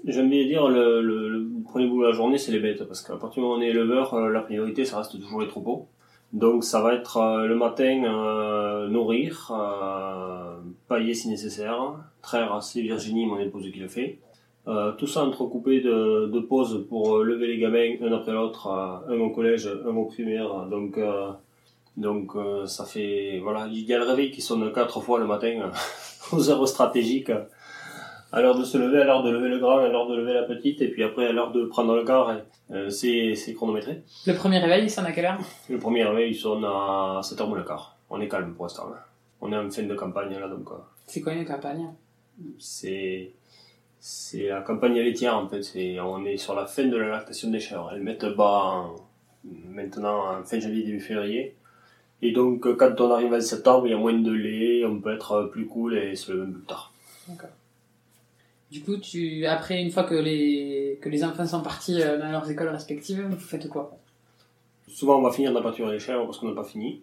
J'aime 0.07 0.31
bien 0.31 0.47
dire, 0.47 0.67
le, 0.69 1.03
le, 1.03 1.47
premier 1.63 1.87
bout 1.87 2.01
de 2.01 2.07
la 2.07 2.13
journée, 2.13 2.39
c'est 2.39 2.53
les 2.53 2.59
bêtes, 2.59 2.83
parce 2.85 3.03
qu'à 3.03 3.17
partir 3.17 3.35
du 3.35 3.41
moment 3.41 3.57
où 3.57 3.59
on 3.59 3.61
est 3.61 3.69
éleveur, 3.69 4.19
la 4.31 4.41
priorité, 4.41 4.87
ça 4.87 4.97
reste 4.97 5.13
toujours 5.21 5.43
les 5.43 5.49
troupeaux. 5.49 5.89
Donc 6.33 6.65
ça 6.65 6.81
va 6.81 6.95
être 6.95 7.45
le 7.47 7.55
matin 7.55 8.89
nourrir, 8.89 9.53
pailler 10.89 11.13
si 11.13 11.29
nécessaire, 11.29 11.97
traire 12.23 12.63
c'est 12.63 12.81
Virginie, 12.81 13.27
mon 13.27 13.39
épouse 13.39 13.71
qui 13.71 13.79
le 13.79 13.89
fait. 13.89 14.19
Euh, 14.69 14.93
tout 14.93 15.07
ça 15.07 15.25
entrecoupé 15.25 15.81
de, 15.81 16.27
de 16.27 16.41
pauses 16.41 16.87
pour 16.89 17.17
euh, 17.17 17.25
lever 17.25 17.47
les 17.47 17.59
gamins 17.59 17.95
un 18.03 18.13
après 18.13 18.33
l'autre, 18.33 18.67
euh, 18.67 19.17
un 19.17 19.21
au 19.21 19.31
collège, 19.31 19.67
un 19.67 19.97
au 19.97 20.05
primaire. 20.05 20.67
Donc, 20.67 20.99
donc 21.97 22.33
ça 22.67 22.85
fait 22.85 23.41
voilà, 23.43 23.67
il 23.71 23.81
y 23.81 23.95
a 23.95 23.99
le 23.99 24.05
réveil 24.05 24.31
qui 24.31 24.41
sonne 24.41 24.73
quatre 24.73 25.01
fois 25.01 25.19
le 25.19 25.27
matin 25.27 25.71
aux 26.33 26.51
heures 26.51 26.69
stratégiques, 26.69 27.33
à 28.33 28.41
l'heure 28.41 28.57
de 28.57 28.65
se 28.65 28.79
lever, 28.79 29.01
à 29.01 29.05
l'heure 29.05 29.23
de 29.23 29.31
lever 29.31 29.49
le 29.49 29.59
grand, 29.59 29.79
à 29.79 29.89
l'heure 29.89 30.07
de 30.09 30.17
lever 30.17 30.35
la 30.35 30.45
petite, 30.45 30.81
et 30.83 30.89
puis 30.89 31.03
après 31.03 31.27
à 31.27 31.33
l'heure 31.33 31.53
de 31.53 31.65
prendre 31.65 31.97
le 31.97 32.05
car, 32.05 32.37
c'est 32.89 33.35
c'est 33.35 33.55
chronométré. 33.55 34.03
Le 34.27 34.35
premier 34.35 34.59
réveil, 34.59 34.85
il 34.85 34.91
sonne 34.91 35.07
à 35.07 35.13
quelle 35.13 35.25
heure? 35.27 35.39
Le 35.69 35.79
premier 35.79 36.05
réveil, 36.05 36.31
il 36.31 36.37
sonne 36.37 36.65
à 36.65 37.21
7h 37.23 37.49
moins 37.49 37.59
le 37.59 37.65
quart. 37.65 37.97
On 38.09 38.21
est 38.21 38.29
calme 38.29 38.55
pour 38.55 38.67
l'instant. 38.67 38.89
On 39.41 39.51
est 39.53 39.57
en 39.57 39.71
fin 39.71 39.83
de 39.83 39.95
campagne 39.95 40.39
là, 40.39 40.49
donc. 40.49 40.69
C'est 41.07 41.21
quoi 41.23 41.33
une 41.33 41.45
campagne? 41.45 41.89
c'est 42.59 43.33
c'est 44.01 44.49
la 44.49 44.63
campagne 44.63 44.95
laitière 44.95 45.37
en 45.37 45.47
fait. 45.47 45.63
C'est, 45.63 46.01
on 46.01 46.25
est 46.25 46.39
sur 46.39 46.55
la 46.55 46.67
fin 46.67 46.85
de 46.85 46.97
la 46.97 47.09
lactation 47.09 47.51
des 47.51 47.61
chèvres. 47.61 47.91
Elles 47.95 48.03
mettent 48.03 48.25
bas 48.25 48.91
maintenant 49.45 50.39
en 50.39 50.43
fin 50.43 50.59
janvier 50.59 50.83
début 50.83 51.01
février. 51.01 51.55
Et 52.23 52.33
donc 52.33 52.67
quand 52.77 53.01
on 53.01 53.11
arrive 53.13 53.33
en 53.33 53.41
septembre, 53.41 53.87
il 53.87 53.91
y 53.91 53.95
a 53.95 53.99
moins 53.99 54.19
de 54.19 54.33
lait, 54.33 54.85
on 54.85 55.01
peut 55.01 55.15
être 55.15 55.51
plus 55.53 55.67
cool 55.67 55.97
et 55.97 56.17
se 56.17 56.33
lever 56.33 56.53
plus 56.53 56.63
tard. 56.63 56.93
D'accord. 57.29 57.51
Du 58.71 58.83
coup, 58.83 58.97
tu 58.99 59.47
après 59.47 59.83
une 59.83 59.91
fois 59.91 60.05
que 60.05 60.15
les 60.15 60.99
que 61.03 61.09
les 61.09 61.25
enfants 61.25 61.47
sont 61.47 61.63
partis 61.63 62.01
euh, 62.03 62.19
dans 62.19 62.31
leurs 62.31 62.49
écoles 62.51 62.69
respectives, 62.69 63.21
vous 63.29 63.37
faites 63.37 63.69
quoi? 63.69 63.99
Souvent, 64.87 65.19
on 65.19 65.23
va 65.23 65.31
finir 65.31 65.53
pâture 65.63 65.91
des 65.91 65.99
chèvres 65.99 66.25
parce 66.25 66.39
qu'on 66.39 66.49
n'a 66.49 66.55
pas 66.55 66.65
fini. 66.65 67.03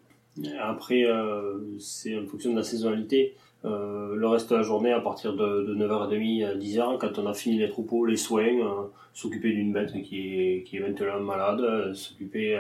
Après, 0.59 1.03
euh, 1.03 1.77
c'est 1.79 2.17
en 2.17 2.25
fonction 2.25 2.51
de 2.51 2.57
la 2.57 2.63
saisonnalité. 2.63 3.35
Euh, 3.65 4.15
le 4.15 4.27
reste 4.27 4.51
de 4.51 4.55
la 4.55 4.61
journée, 4.61 4.91
à 4.91 4.99
partir 4.99 5.35
de, 5.35 5.75
9h30 5.75 6.45
à 6.45 6.55
10h, 6.55 6.97
quand 6.99 7.17
on 7.19 7.25
a 7.25 7.33
fini 7.33 7.57
les 7.57 7.69
troupeaux, 7.69 8.05
les 8.05 8.17
soins, 8.17 8.45
euh, 8.45 8.83
s'occuper 9.13 9.51
d'une 9.51 9.73
bête 9.73 9.91
qui 10.03 10.39
est, 10.39 10.63
qui 10.63 10.79
maintenant 10.79 11.19
malade, 11.19 11.61
euh, 11.61 11.93
s'occuper 11.93 12.59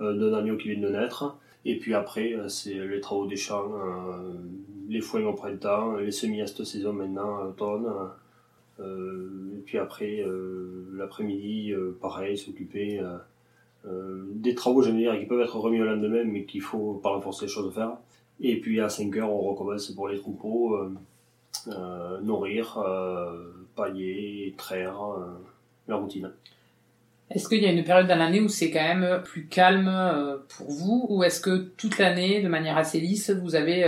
d'un 0.00 0.32
agneau 0.32 0.56
qui 0.56 0.70
vient 0.70 0.80
de 0.80 0.88
naître. 0.88 1.36
Et 1.64 1.78
puis 1.78 1.92
après, 1.94 2.36
c'est 2.46 2.74
les 2.74 3.00
travaux 3.00 3.26
des 3.26 3.36
champs, 3.36 3.68
les 4.88 5.00
foins 5.00 5.24
au 5.24 5.32
printemps, 5.32 5.96
les 5.96 6.12
semis 6.12 6.40
à 6.40 6.46
cette 6.46 6.64
saison 6.64 6.92
maintenant, 6.92 7.48
automne. 7.48 7.92
et 8.78 9.60
puis 9.66 9.76
après, 9.76 10.24
l'après-midi, 10.94 11.74
pareil, 12.00 12.38
s'occuper 12.38 13.02
des 13.84 14.54
travaux, 14.54 14.82
j'aime 14.82 14.98
dire, 14.98 15.18
qui 15.18 15.26
peuvent 15.26 15.40
être 15.40 15.56
remis 15.56 15.80
au 15.80 15.84
lendemain, 15.84 16.22
mais 16.24 16.44
qu'il 16.44 16.62
faut 16.62 16.94
par 17.02 17.16
la 17.16 17.20
force 17.20 17.40
des 17.40 17.48
choses 17.48 17.74
faire. 17.74 17.98
Et 18.40 18.60
puis 18.60 18.80
à 18.80 18.88
5 18.88 19.16
heures, 19.16 19.32
on 19.32 19.50
recommence 19.50 19.90
pour 19.90 20.08
les 20.08 20.18
troupeaux, 20.18 20.78
nourrir, 22.22 22.78
pailler, 23.74 24.54
traire, 24.56 24.96
la 25.86 25.96
routine. 25.96 26.30
Est-ce 27.30 27.48
qu'il 27.48 27.62
y 27.62 27.66
a 27.66 27.72
une 27.72 27.84
période 27.84 28.06
dans 28.06 28.16
l'année 28.16 28.40
où 28.40 28.48
c'est 28.48 28.70
quand 28.70 28.82
même 28.82 29.22
plus 29.22 29.46
calme 29.46 30.40
pour 30.56 30.70
vous, 30.70 31.06
ou 31.10 31.24
est-ce 31.24 31.40
que 31.40 31.58
toute 31.76 31.98
l'année, 31.98 32.40
de 32.42 32.48
manière 32.48 32.78
assez 32.78 33.00
lisse, 33.00 33.30
vous 33.30 33.54
avez 33.54 33.82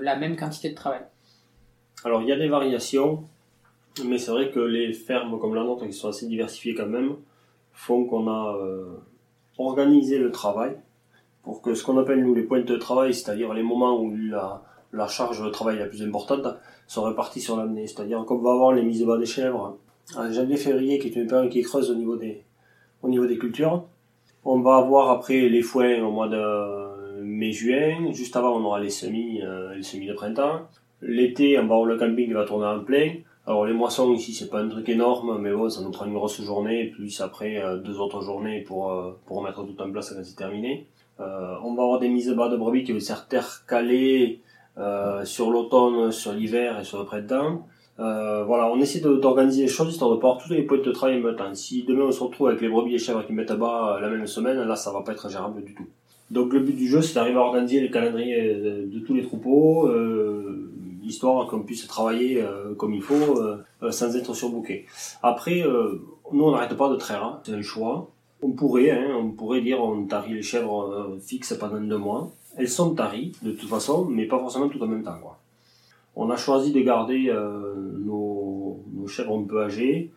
la 0.00 0.16
même 0.16 0.36
quantité 0.36 0.70
de 0.70 0.74
travail? 0.74 1.02
Alors 2.04 2.22
il 2.22 2.28
y 2.28 2.32
a 2.32 2.36
des 2.36 2.48
variations, 2.48 3.22
mais 4.04 4.18
c'est 4.18 4.32
vrai 4.32 4.50
que 4.50 4.58
les 4.58 4.92
fermes 4.92 5.38
comme 5.38 5.54
la 5.54 5.62
nôtre, 5.62 5.86
qui 5.86 5.92
sont 5.92 6.08
assez 6.08 6.26
diversifiées 6.26 6.74
quand 6.74 6.88
même, 6.88 7.14
font 7.72 8.04
qu'on 8.06 8.28
a 8.28 8.58
organisé 9.58 10.18
le 10.18 10.32
travail 10.32 10.76
pour 11.42 11.62
que 11.62 11.74
ce 11.74 11.84
qu'on 11.84 11.98
appelle 11.98 12.24
nous 12.24 12.34
les 12.34 12.42
pointes 12.42 12.66
de 12.66 12.76
travail, 12.76 13.14
c'est-à-dire 13.14 13.52
les 13.52 13.62
moments 13.62 14.00
où 14.00 14.14
la, 14.14 14.62
la 14.92 15.08
charge 15.08 15.42
de 15.42 15.50
travail 15.50 15.78
la 15.78 15.86
plus 15.86 16.02
importante, 16.02 16.46
sont 16.86 17.02
répartis 17.04 17.40
sur 17.40 17.56
l'année. 17.56 17.86
C'est-à-dire 17.86 18.24
qu'on 18.24 18.38
va 18.38 18.52
avoir 18.52 18.72
les 18.72 18.82
mises 18.82 19.04
bas 19.04 19.18
des 19.18 19.26
chèvres 19.26 19.78
en 20.16 20.30
janvier-février, 20.30 20.98
qui 20.98 21.08
est 21.08 21.16
une 21.16 21.26
période 21.26 21.50
qui 21.50 21.62
creuse 21.62 21.90
au 21.90 21.94
niveau 21.94 22.16
des, 22.16 22.42
au 23.02 23.08
niveau 23.08 23.26
des 23.26 23.38
cultures. 23.38 23.84
On 24.44 24.60
va 24.60 24.76
avoir 24.76 25.10
après 25.10 25.48
les 25.48 25.62
foins 25.62 26.02
au 26.02 26.10
mois 26.10 26.28
de 26.28 27.22
mai-juin. 27.22 28.12
Juste 28.12 28.36
avant, 28.36 28.56
on 28.56 28.64
aura 28.64 28.80
les 28.80 28.90
semis, 28.90 29.40
euh, 29.42 29.74
les 29.74 29.82
semis 29.82 30.06
de 30.06 30.14
printemps. 30.14 30.62
L'été, 31.00 31.58
on 31.58 31.66
va 31.66 31.74
avoir 31.74 31.84
le 31.84 31.96
camping 31.96 32.26
qui 32.26 32.32
va 32.32 32.44
tourner 32.44 32.66
en 32.66 32.80
plein. 32.80 33.14
Alors 33.46 33.66
les 33.66 33.72
moissons 33.72 34.12
ici, 34.12 34.34
c'est 34.34 34.50
pas 34.50 34.60
un 34.60 34.68
truc 34.68 34.88
énorme, 34.88 35.38
mais 35.40 35.52
bon, 35.52 35.68
ça 35.68 35.82
nous 35.82 35.90
prend 35.90 36.06
une 36.06 36.14
grosse 36.14 36.40
journée, 36.42 36.86
plus 36.86 37.20
après 37.20 37.60
euh, 37.60 37.78
deux 37.78 37.98
autres 37.98 38.20
journées 38.20 38.60
pour, 38.60 38.92
euh, 38.92 39.18
pour 39.26 39.38
remettre 39.38 39.64
tout 39.64 39.80
en 39.82 39.90
place 39.90 40.10
quand 40.10 40.22
c'est 40.22 40.36
terminé. 40.36 40.86
Euh, 41.22 41.56
on 41.62 41.74
va 41.74 41.82
avoir 41.82 41.98
des 41.98 42.08
mises 42.08 42.30
bas 42.30 42.48
de 42.48 42.56
brebis 42.56 42.84
qui 42.84 42.92
vont 42.92 43.00
s'intercaler 43.00 44.40
euh, 44.78 45.24
sur 45.24 45.50
l'automne, 45.50 46.10
sur 46.12 46.32
l'hiver 46.32 46.80
et 46.80 46.84
sur 46.84 46.98
le 46.98 47.04
printemps. 47.04 47.66
Euh, 48.00 48.42
voilà, 48.44 48.70
on 48.72 48.80
essaie 48.80 49.00
d'organiser 49.00 49.62
les 49.62 49.68
choses 49.68 49.92
histoire 49.92 50.10
de 50.10 50.16
pouvoir 50.16 50.38
tous 50.38 50.52
les 50.52 50.62
points 50.62 50.78
de 50.78 50.92
travail 50.92 51.18
en 51.18 51.22
même 51.22 51.36
temps. 51.36 51.54
Si 51.54 51.84
demain 51.84 52.04
on 52.04 52.12
se 52.12 52.22
retrouve 52.22 52.48
avec 52.48 52.60
les 52.60 52.68
brebis 52.68 52.94
et 52.94 52.98
chèvres 52.98 53.24
qui 53.26 53.32
mettent 53.32 53.52
bas 53.52 53.98
la 54.00 54.08
même 54.08 54.26
semaine, 54.26 54.60
là 54.62 54.76
ça 54.76 54.90
va 54.92 55.02
pas 55.02 55.12
être 55.12 55.28
gérable 55.28 55.62
du 55.62 55.74
tout. 55.74 55.86
Donc 56.30 56.52
le 56.52 56.60
but 56.60 56.74
du 56.74 56.88
jeu 56.88 57.02
c'est 57.02 57.14
d'arriver 57.14 57.36
à 57.36 57.42
organiser 57.42 57.80
les 57.80 57.90
calendriers 57.90 58.54
de, 58.54 58.98
tous 59.00 59.12
les 59.12 59.22
troupeaux, 59.22 59.90
histoire 61.04 61.46
qu'on 61.48 61.60
puisse 61.60 61.86
travailler 61.86 62.42
comme 62.78 62.94
il 62.94 63.02
faut 63.02 63.38
sans 63.90 64.16
être 64.16 64.34
surbooké. 64.34 64.86
Après, 65.22 65.62
nous 66.32 66.44
on 66.44 66.52
n'arrête 66.52 66.74
pas 66.74 66.88
de 66.88 66.96
traire, 66.96 67.22
hein. 67.22 67.40
c'est 67.44 67.52
un 67.52 67.62
choix. 67.62 68.10
On 68.42 68.50
pourrait, 68.52 68.90
hein, 68.90 69.16
on 69.16 69.30
pourrait 69.30 69.60
dire 69.60 69.80
on 69.82 70.04
tarie 70.06 70.34
les 70.34 70.42
chèvres 70.42 71.16
fixes 71.20 71.54
pendant 71.54 71.80
deux 71.80 71.98
mois. 71.98 72.32
Elles 72.56 72.68
sont 72.68 72.94
taries 72.94 73.32
de 73.42 73.52
toute 73.52 73.68
façon, 73.68 74.04
mais 74.04 74.26
pas 74.26 74.38
forcément 74.38 74.68
tout 74.68 74.82
en 74.82 74.86
même 74.86 75.02
temps. 75.02 75.18
On 76.14 76.30
a 76.30 76.36
choisi 76.36 76.72
de 76.72 76.80
garder 76.80 77.28
euh, 77.28 77.74
nos, 77.98 78.80
chèvres 79.08 79.38
un 79.38 79.44
peu 79.44 79.62
âgées, 79.62 80.10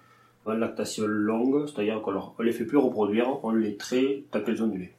en 0.46 0.54
lactation 0.54 1.06
longue, 1.08 1.68
c'est-à-dire 1.68 2.02
qu'on 2.02 2.12
ne 2.12 2.44
les 2.44 2.52
fait 2.52 2.66
plus 2.66 2.78
reproduire, 2.78 3.44
on 3.44 3.52
les 3.52 3.78
traite 3.78 4.30
tant 4.30 4.42
qu'elles 4.42 4.62
ont 4.62 4.68
du 4.68 4.80
lait. 4.80 4.94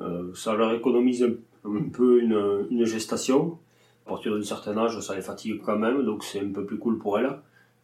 Euh, 0.00 0.34
ça 0.34 0.54
leur 0.54 0.72
économise 0.72 1.22
un, 1.64 1.88
peu 1.92 2.20
une, 2.20 2.84
gestation. 2.84 3.58
À 4.06 4.08
partir 4.10 4.34
d'un 4.34 4.42
certain 4.42 4.76
âge, 4.78 4.98
ça 5.00 5.14
les 5.14 5.22
fatigue 5.22 5.60
quand 5.64 5.78
même, 5.78 6.04
donc 6.04 6.24
c'est 6.24 6.40
un 6.40 6.50
peu 6.50 6.64
plus 6.64 6.78
cool 6.78 6.98
pour 6.98 7.18
elles. 7.18 7.38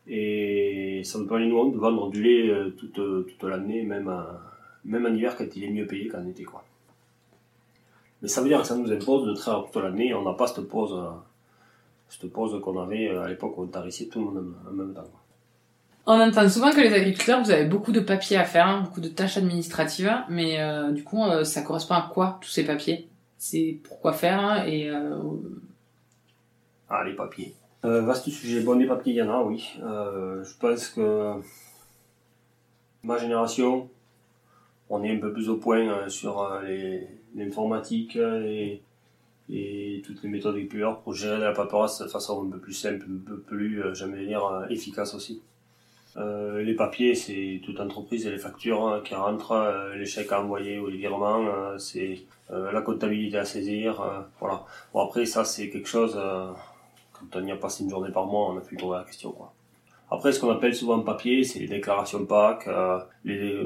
Et 0.09 1.03
ça 1.05 1.19
nous 1.19 1.27
permet 1.27 1.47
nous 1.47 1.71
de 1.71 1.77
vendre 1.79 2.11
du 2.11 2.23
lait 2.23 2.51
euh, 2.51 2.71
toute, 2.71 2.95
toute 2.95 3.43
l'année, 3.43 3.83
même, 3.83 4.13
même 4.85 5.07
en 5.07 5.15
hiver 5.15 5.37
quand 5.37 5.45
il 5.55 5.65
est 5.65 5.71
mieux 5.71 5.87
payé 5.87 6.09
qu'en 6.09 6.27
été. 6.27 6.45
Quoi. 6.45 6.65
Mais 8.23 8.29
ça 8.29 8.41
veut 8.41 8.49
dire 8.49 8.61
que 8.63 8.67
ça 8.67 8.77
nous 8.77 8.91
impose 8.91 9.27
de 9.27 9.35
traire 9.35 9.65
toute 9.71 9.83
l'année, 9.83 10.15
on 10.15 10.23
n'a 10.23 10.33
pas 10.33 10.47
cette 10.47 10.67
pause 10.69 10.99
cette 12.09 12.33
pause 12.33 12.61
qu'on 12.63 12.81
avait 12.81 13.09
euh, 13.09 13.23
à 13.23 13.29
l'époque 13.29 13.57
où 13.59 13.63
on 13.63 13.67
tarissait 13.67 14.07
tout 14.07 14.21
le 14.21 14.25
monde 14.25 14.55
en 14.69 14.73
même 14.73 14.95
temps. 14.95 15.05
On 16.07 16.19
entend 16.19 16.49
souvent 16.49 16.71
que 16.71 16.81
les 16.81 16.93
agriculteurs, 16.93 17.43
vous 17.43 17.51
avez 17.51 17.67
beaucoup 17.67 17.93
de 17.93 18.01
papiers 18.01 18.39
à 18.39 18.45
faire, 18.45 18.67
hein, 18.67 18.81
beaucoup 18.83 19.03
de 19.03 19.09
tâches 19.09 19.37
administratives, 19.37 20.11
mais 20.31 20.59
euh, 20.59 20.91
du 20.91 21.05
coup, 21.05 21.23
euh, 21.23 21.45
ça 21.45 21.61
correspond 21.61 21.95
à 21.95 22.09
quoi 22.11 22.39
tous 22.41 22.49
ces 22.49 22.65
papiers? 22.65 23.09
C'est 23.37 23.79
pourquoi 23.85 24.15
faire 24.15 24.41
hein, 24.41 24.65
et 24.67 24.91
Ah, 26.89 27.05
les 27.05 27.15
papiers. 27.15 27.55
Vaste 27.83 28.29
sujet. 28.31 28.61
Bon, 28.61 28.79
les 28.79 28.87
papiers, 28.87 29.13
il 29.13 29.17
y 29.17 29.23
en 29.23 29.31
a, 29.31 29.43
oui. 29.43 29.73
je 29.81 30.59
pense 30.59 30.89
que 30.89 31.35
ma 33.03 33.19
génération, 33.19 33.89
on 34.91 35.03
est 35.05 35.15
un 35.15 35.19
peu 35.19 35.33
plus 35.33 35.49
au 35.49 35.57
point 35.57 36.09
sur 36.09 36.61
l'informatique 37.35 38.19
et 39.51 40.03
toutes 40.05 40.23
les 40.23 40.29
méthodes 40.29 40.57
plusieurs 40.69 41.01
pour 41.01 41.15
gérer 41.15 41.39
la 41.39 41.53
paperasse 41.53 42.03
de 42.03 42.09
façon 42.09 42.47
un 42.47 42.51
peu 42.51 42.59
plus 42.59 42.75
simple, 42.75 43.07
un 43.09 43.27
peu 43.27 43.39
plus, 43.39 43.83
euh, 43.83 43.95
j'aimerais 43.95 44.27
dire, 44.27 44.45
euh, 44.45 44.67
efficace 44.69 45.15
aussi. 45.15 45.41
Euh, 46.17 46.63
les 46.63 46.75
papiers, 46.75 47.15
c'est 47.15 47.61
toute 47.65 47.81
entreprise 47.81 48.27
et 48.27 48.31
les 48.31 48.39
factures 48.39 48.87
hein, 48.87 49.01
qui 49.05 49.15
rentrent, 49.15 49.53
euh, 49.53 49.95
les 49.95 50.07
chèques 50.07 50.33
à 50.33 50.43
envoyer 50.43 50.79
ou 50.79 50.89
les 50.89 50.99
virements, 50.99 51.79
c'est 51.79 52.23
la 52.51 52.81
comptabilité 52.81 53.37
à 53.37 53.45
saisir, 53.45 54.03
voilà. 54.41 54.65
Bon 54.95 55.01
après 55.05 55.27
ça 55.27 55.45
c'est 55.45 55.69
quelque 55.69 55.87
chose, 55.87 56.19
quand 57.19 57.41
on 57.41 57.47
y 57.47 57.53
a 57.53 57.57
passé 57.57 57.85
une 57.85 57.91
journée 57.91 58.11
par 58.11 58.27
mois, 58.27 58.51
on 58.51 58.59
a 58.59 58.61
pu 58.61 58.77
trouver 58.77 58.99
la 58.99 59.05
question 59.05 59.33
quoi. 59.33 59.53
Après 60.11 60.33
ce 60.33 60.41
qu'on 60.41 60.51
appelle 60.51 60.75
souvent 60.75 61.01
papier, 61.01 61.45
c'est 61.45 61.59
les 61.59 61.69
déclarations 61.69 62.25
PAC, 62.25 62.69
les, 63.25 63.63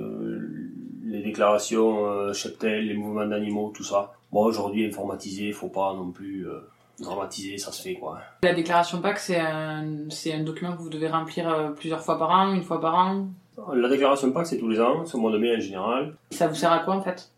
les 1.05 1.23
déclarations 1.23 2.33
cheptel, 2.33 2.89
les 2.89 2.95
mouvements 2.95 3.27
d'animaux, 3.27 3.73
tout 3.75 3.85
ça. 3.85 4.13
Bon, 4.33 4.45
aujourd'hui, 4.45 4.87
informatisé, 4.87 5.53
faut 5.53 5.69
pas 5.69 5.93
non 5.95 6.11
plus 6.11 6.49
euh, 6.49 6.69
dramatiser, 6.99 7.59
ça 7.59 7.71
se 7.71 7.83
fait 7.83 7.95
quoi. 7.95 8.19
La 8.43 8.55
déclaration 8.55 9.01
PAC, 9.01 9.19
c'est 9.19 9.39
un, 9.39 10.09
c'est 10.09 10.33
un 10.33 10.43
document 10.43 10.73
que 10.75 10.81
vous 10.81 10.89
devez 10.89 11.09
remplir 11.09 11.49
euh, 11.49 11.69
plusieurs 11.71 12.01
fois 12.01 12.19
par 12.19 12.31
an, 12.31 12.55
une 12.55 12.63
fois 12.63 12.81
par 12.81 12.95
an? 12.95 13.27
La 13.75 13.89
déclaration 13.89 14.33
PAC, 14.33 14.47
c'est 14.47 14.59
tous 14.59 14.69
les 14.71 14.81
ans, 14.81 15.05
c'est 15.05 15.17
au 15.17 15.21
mois 15.21 15.31
de 15.31 15.39
mai 15.39 15.55
en 15.55 15.61
général. 15.61 16.15
Ça 16.31 16.49
vous 16.49 16.55
sert 16.55 16.73
à 16.73 16.79
quoi 16.79 16.95
en 16.95 17.03
fait? 17.03 17.31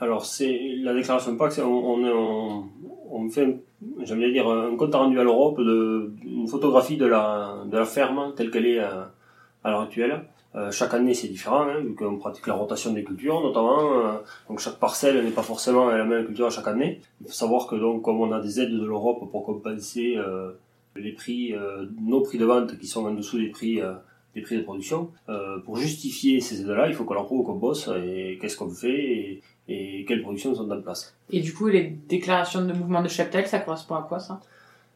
Alors, 0.00 0.24
c'est 0.24 0.76
la 0.78 0.94
déclaration 0.94 1.36
PAC, 1.36 1.52
c'est, 1.52 1.62
on, 1.62 1.94
on, 1.94 2.64
on, 3.10 3.28
fait, 3.28 3.58
j'aimerais 4.02 4.32
dire, 4.32 4.48
un 4.48 4.76
compte 4.76 4.94
rendu 4.94 5.18
à 5.18 5.24
l'Europe 5.24 5.58
une 5.58 6.48
photographie 6.48 6.96
de 6.96 7.06
la, 7.06 7.64
de 7.66 7.76
la 7.76 7.84
ferme 7.84 8.32
telle 8.36 8.50
qu'elle 8.50 8.66
est 8.66 8.80
à, 8.80 9.12
à 9.64 9.70
l'heure 9.70 9.82
actuelle. 9.82 10.24
Euh, 10.54 10.70
chaque 10.70 10.94
année 10.94 11.12
c'est 11.12 11.28
différent, 11.28 11.62
hein, 11.68 11.80
vu 11.80 11.94
qu'on 11.94 12.16
pratique 12.16 12.46
la 12.46 12.54
rotation 12.54 12.92
des 12.92 13.04
cultures 13.04 13.40
notamment. 13.42 13.92
Euh, 13.92 14.12
donc 14.48 14.60
chaque 14.60 14.78
parcelle 14.78 15.22
n'est 15.22 15.30
pas 15.30 15.42
forcément 15.42 15.90
la 15.90 16.04
même 16.04 16.24
culture 16.24 16.50
chaque 16.50 16.68
année. 16.68 17.00
Il 17.20 17.26
faut 17.26 17.32
savoir 17.32 17.66
que 17.66 17.76
donc 17.76 18.02
comme 18.02 18.20
on 18.20 18.32
a 18.32 18.40
des 18.40 18.60
aides 18.60 18.72
de 18.72 18.84
l'Europe 18.84 19.30
pour 19.30 19.44
compenser 19.44 20.14
euh, 20.16 20.52
les 20.96 21.12
prix, 21.12 21.54
nos 22.00 22.22
prix 22.22 22.38
de 22.38 22.44
vente 22.44 22.76
qui 22.76 22.88
sont 22.88 23.04
en 23.06 23.12
dessous 23.12 23.38
des 23.38 23.50
prix 23.50 23.80
des 24.34 24.42
prix 24.42 24.56
de 24.56 24.62
production, 24.62 25.10
pour 25.64 25.76
justifier 25.76 26.40
ces 26.40 26.62
aides-là, 26.62 26.88
il 26.88 26.94
faut 26.94 27.04
qu'on 27.04 27.14
leur 27.14 27.26
prouve 27.26 27.46
qu'on 27.46 27.54
bosse 27.54 27.88
et 28.04 28.36
qu'est-ce 28.40 28.56
qu'on 28.56 28.68
fait 28.68 29.40
quelles 29.68 30.22
productions 30.22 30.54
sont 30.54 30.70
en 30.70 30.80
place. 30.80 31.14
Et 31.30 31.40
du 31.40 31.52
coup, 31.52 31.68
les 31.68 31.84
déclarations 32.08 32.64
de 32.64 32.72
mouvement 32.72 33.02
de 33.02 33.08
cheptel, 33.08 33.46
ça 33.46 33.60
correspond 33.60 33.96
à 33.96 34.02
quoi 34.02 34.18
ça? 34.18 34.40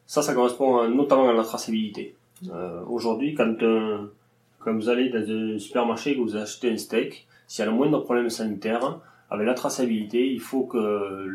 Ça, 0.06 0.22
ça 0.22 0.34
correspond 0.34 0.88
notamment 0.88 1.28
à 1.28 1.32
la 1.32 1.44
traçabilité. 1.44 2.14
Aujourd'hui, 2.88 3.34
quand 3.34 3.56
quand 4.64 4.74
vous 4.74 4.88
allez 4.88 5.10
dans 5.10 5.28
un 5.28 5.58
supermarché 5.58 6.12
et 6.12 6.16
que 6.16 6.20
vous 6.20 6.36
achetez 6.36 6.70
un 6.70 6.76
steak, 6.76 7.26
s'il 7.46 7.64
y 7.64 7.68
a 7.68 7.70
le 7.70 7.76
moindre 7.76 8.00
problème 8.00 8.30
sanitaire, 8.30 9.00
avec 9.30 9.46
la 9.46 9.54
traçabilité, 9.54 10.30
il 10.30 10.40
faut 10.40 10.64
que 10.64 11.26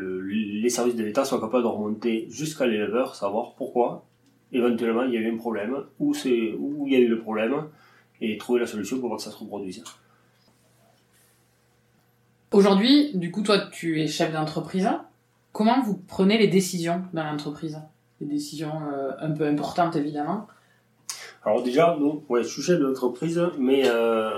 les 0.62 0.70
services 0.70 0.96
de 0.96 1.04
l'État 1.04 1.24
soient 1.24 1.40
capables 1.40 1.64
de 1.64 1.68
remonter 1.68 2.26
jusqu'à 2.30 2.66
l'éleveur, 2.66 3.14
savoir 3.14 3.54
pourquoi 3.54 4.04
éventuellement 4.52 5.02
il 5.02 5.12
y 5.12 5.16
a 5.16 5.20
eu 5.20 5.32
un 5.32 5.36
problème, 5.36 5.76
où, 5.98 6.14
où 6.58 6.86
il 6.86 6.92
y 6.92 6.96
a 6.96 7.00
eu 7.00 7.08
le 7.08 7.18
problème, 7.18 7.64
et 8.20 8.38
trouver 8.38 8.60
la 8.60 8.66
solution 8.66 8.98
pour 8.98 9.14
que 9.14 9.22
ça 9.22 9.30
se 9.30 9.36
reproduise. 9.36 9.84
Aujourd'hui, 12.50 13.10
du 13.14 13.30
coup, 13.30 13.42
toi, 13.42 13.58
tu 13.70 14.00
es 14.00 14.06
chef 14.06 14.32
d'entreprise. 14.32 14.88
Comment 15.52 15.82
vous 15.82 16.00
prenez 16.08 16.38
les 16.38 16.46
décisions 16.46 17.02
dans 17.12 17.24
l'entreprise? 17.24 17.78
Les 18.22 18.26
décisions 18.26 18.72
euh, 18.90 19.12
un 19.20 19.32
peu 19.32 19.46
importantes, 19.46 19.96
évidemment. 19.96 20.46
Alors 21.44 21.62
déjà, 21.62 21.94
nous, 22.00 22.24
ouais, 22.30 22.42
je 22.42 22.48
suis 22.48 22.62
chef 22.62 22.80
d'entreprise, 22.80 23.40
mais 23.58 23.86
euh, 23.86 24.30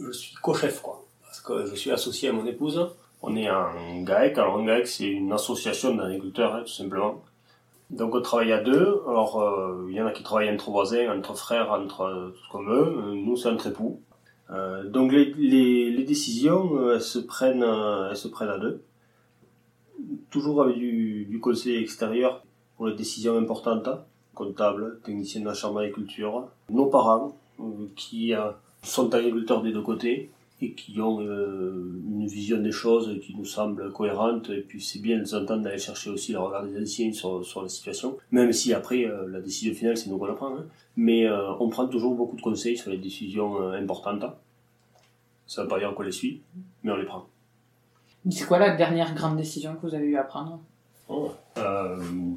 je 0.00 0.10
suis 0.10 0.34
co-chef, 0.34 0.82
quoi. 0.82 1.04
Parce 1.22 1.40
que 1.40 1.66
je 1.66 1.74
suis 1.76 1.92
associé 1.92 2.30
à 2.30 2.32
mon 2.32 2.46
épouse. 2.46 2.84
On 3.22 3.36
est 3.36 3.46
un 3.46 4.02
GAEC. 4.02 4.36
Alors 4.38 4.58
un 4.58 4.64
GAEC, 4.64 4.88
c'est 4.88 5.06
une 5.06 5.32
association 5.32 5.94
d'agriculteurs, 5.94 6.56
hein, 6.56 6.62
tout 6.62 6.72
simplement. 6.72 7.22
Donc 7.90 8.14
on 8.14 8.22
travaille 8.22 8.52
à 8.52 8.60
deux. 8.60 9.02
Alors 9.08 9.40
euh, 9.40 9.86
il 9.88 9.94
y 9.94 10.02
en 10.02 10.06
a 10.06 10.10
qui 10.10 10.24
travaillent 10.24 10.50
entre 10.50 10.70
voisins, 10.70 11.16
entre 11.16 11.36
frères, 11.36 11.70
entre 11.70 12.32
tout 12.34 12.44
ce 12.44 12.50
qu'on 12.50 12.64
veut. 12.64 13.14
Nous, 13.14 13.36
c'est 13.36 13.48
entre 13.48 13.68
époux. 13.68 14.00
Euh, 14.50 14.88
donc 14.88 15.12
les, 15.12 16.04
décisions, 16.04 16.76
euh, 16.76 16.94
elles 16.94 17.00
se 17.00 17.18
prennent, 17.18 17.62
euh, 17.62 18.10
elles 18.10 18.16
se 18.16 18.28
prennent 18.28 18.50
à 18.50 18.58
deux. 18.58 18.82
Toujours 20.30 20.62
avec 20.62 20.76
du, 20.76 21.38
conseil 21.40 21.76
extérieur 21.76 22.44
pour 22.76 22.86
les 22.86 22.94
décisions 22.94 23.36
importantes 23.36 23.88
comptable, 24.34 24.98
technicien 25.04 25.42
de 25.42 25.46
la 25.46 25.54
chambre 25.54 25.78
d'agriculture, 25.78 26.48
nos 26.68 26.86
parents 26.86 27.36
qui 27.94 28.32
sont 28.82 29.14
agriculteurs 29.14 29.62
des 29.62 29.70
deux 29.70 29.82
côtés, 29.82 30.32
et 30.64 30.72
qui 30.72 31.00
ont 31.00 31.20
euh, 31.20 32.02
une 32.06 32.26
vision 32.26 32.58
des 32.58 32.72
choses 32.72 33.20
qui 33.22 33.34
nous 33.36 33.44
semble 33.44 33.92
cohérente. 33.92 34.50
Et 34.50 34.60
puis 34.60 34.80
c'est 34.80 35.00
bien 35.00 35.18
de 35.18 35.24
temps 35.24 35.44
temps 35.44 35.56
d'aller 35.56 35.78
chercher 35.78 36.10
aussi 36.10 36.32
le 36.32 36.38
regard 36.38 36.64
des 36.64 36.80
anciens 36.80 37.12
sur, 37.12 37.44
sur 37.44 37.62
la 37.62 37.68
situation, 37.68 38.16
même 38.30 38.52
si 38.52 38.72
après 38.72 39.04
euh, 39.04 39.28
la 39.28 39.40
décision 39.40 39.74
finale 39.74 39.96
c'est 39.96 40.10
nous 40.10 40.18
qu'on 40.18 40.26
la 40.26 40.34
prend. 40.34 40.56
Hein. 40.56 40.64
Mais 40.96 41.26
euh, 41.26 41.52
on 41.60 41.68
prend 41.68 41.86
toujours 41.86 42.14
beaucoup 42.14 42.36
de 42.36 42.42
conseils 42.42 42.76
sur 42.76 42.90
les 42.90 42.98
décisions 42.98 43.68
importantes. 43.72 44.24
Ça 45.46 45.60
ne 45.60 45.66
veut 45.66 45.70
pas 45.70 45.78
dire 45.78 45.94
qu'on 45.94 46.02
les 46.02 46.12
suit, 46.12 46.40
mais 46.82 46.92
on 46.92 46.96
les 46.96 47.04
prend. 47.04 47.26
C'est 48.30 48.46
quoi 48.46 48.58
la 48.58 48.74
dernière 48.74 49.14
grande 49.14 49.36
décision 49.36 49.74
que 49.74 49.86
vous 49.86 49.94
avez 49.94 50.06
eu 50.06 50.16
à 50.16 50.22
prendre? 50.22 50.60
Oh, 51.08 51.30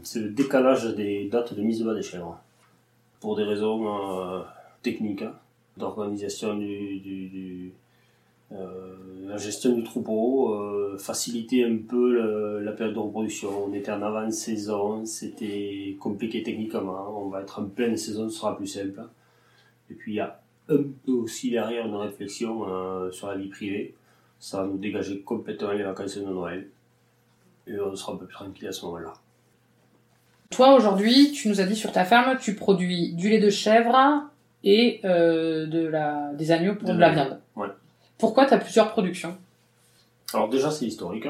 C'est 0.04 0.20
le 0.20 0.32
décalage 0.32 0.84
des 0.96 1.30
dates 1.30 1.54
de 1.54 1.62
mise 1.62 1.80
de 1.80 1.86
bas 1.86 1.94
des 1.94 2.02
chèvres. 2.02 2.38
Pour 3.22 3.38
des 3.38 3.46
raisons 3.46 4.44
techniques, 4.82 5.22
hein, 5.22 5.34
d'organisation 5.78 6.58
du, 6.58 7.00
du 7.00 7.72
la 8.50 9.38
gestion 9.38 9.74
du 9.74 9.84
troupeau, 9.84 10.54
euh, 10.54 10.98
faciliter 10.98 11.64
un 11.64 11.78
peu 11.88 12.60
la 12.62 12.72
période 12.72 12.96
de 12.96 13.00
reproduction. 13.00 13.50
On 13.68 13.74
était 13.74 13.92
en 13.92 14.02
avant-saison, 14.02 15.06
c'était 15.06 15.98
compliqué 16.00 16.44
techniquement. 16.44 17.24
On 17.24 17.30
va 17.30 17.42
être 17.42 17.60
en 17.60 17.66
pleine 17.66 17.98
saison, 17.98 18.30
ce 18.30 18.40
sera 18.40 18.56
plus 18.58 18.68
simple. 18.68 19.02
Et 19.90 19.94
puis 19.94 20.14
il 20.14 20.16
y 20.16 20.20
a 20.20 20.40
un 20.70 20.84
peu 21.06 21.12
aussi 21.12 21.52
derrière 21.52 21.86
une 21.86 21.96
réflexion 21.96 22.68
euh, 22.68 23.12
sur 23.12 23.28
la 23.28 23.36
vie 23.36 23.48
privée. 23.48 23.96
Ça 24.40 24.62
va 24.62 24.68
nous 24.68 24.78
dégager 24.78 25.20
complètement 25.22 25.72
les 25.72 25.84
vacances 25.84 26.18
de 26.18 26.24
Noël. 26.24 26.68
Et 27.68 27.80
on 27.80 27.96
sera 27.96 28.14
un 28.14 28.18
peu 28.18 28.26
plus 28.26 28.36
tranquille 28.36 28.68
à 28.68 28.72
ce 28.72 28.86
moment-là. 28.86 29.14
Toi 30.50 30.76
aujourd'hui, 30.76 31.32
tu 31.34 31.50
nous 31.50 31.60
as 31.60 31.66
dit 31.66 31.76
sur 31.76 31.92
ta 31.92 32.06
ferme, 32.06 32.38
tu 32.40 32.56
produis 32.56 33.14
du 33.14 33.30
lait 33.30 33.40
de 33.40 33.50
chèvre 33.50 34.30
et 34.64 35.02
de 35.04 35.88
la, 35.88 36.34
des 36.34 36.52
agneaux 36.52 36.76
pour 36.76 36.88
de, 36.88 36.98
la 36.98 37.12
viande. 37.12 37.40
Pourquoi 38.18 38.46
tu 38.46 38.54
as 38.54 38.58
plusieurs 38.58 38.92
productions? 38.92 39.38
Alors 40.34 40.50
déjà 40.50 40.72
c'est 40.72 40.86
historique. 40.86 41.28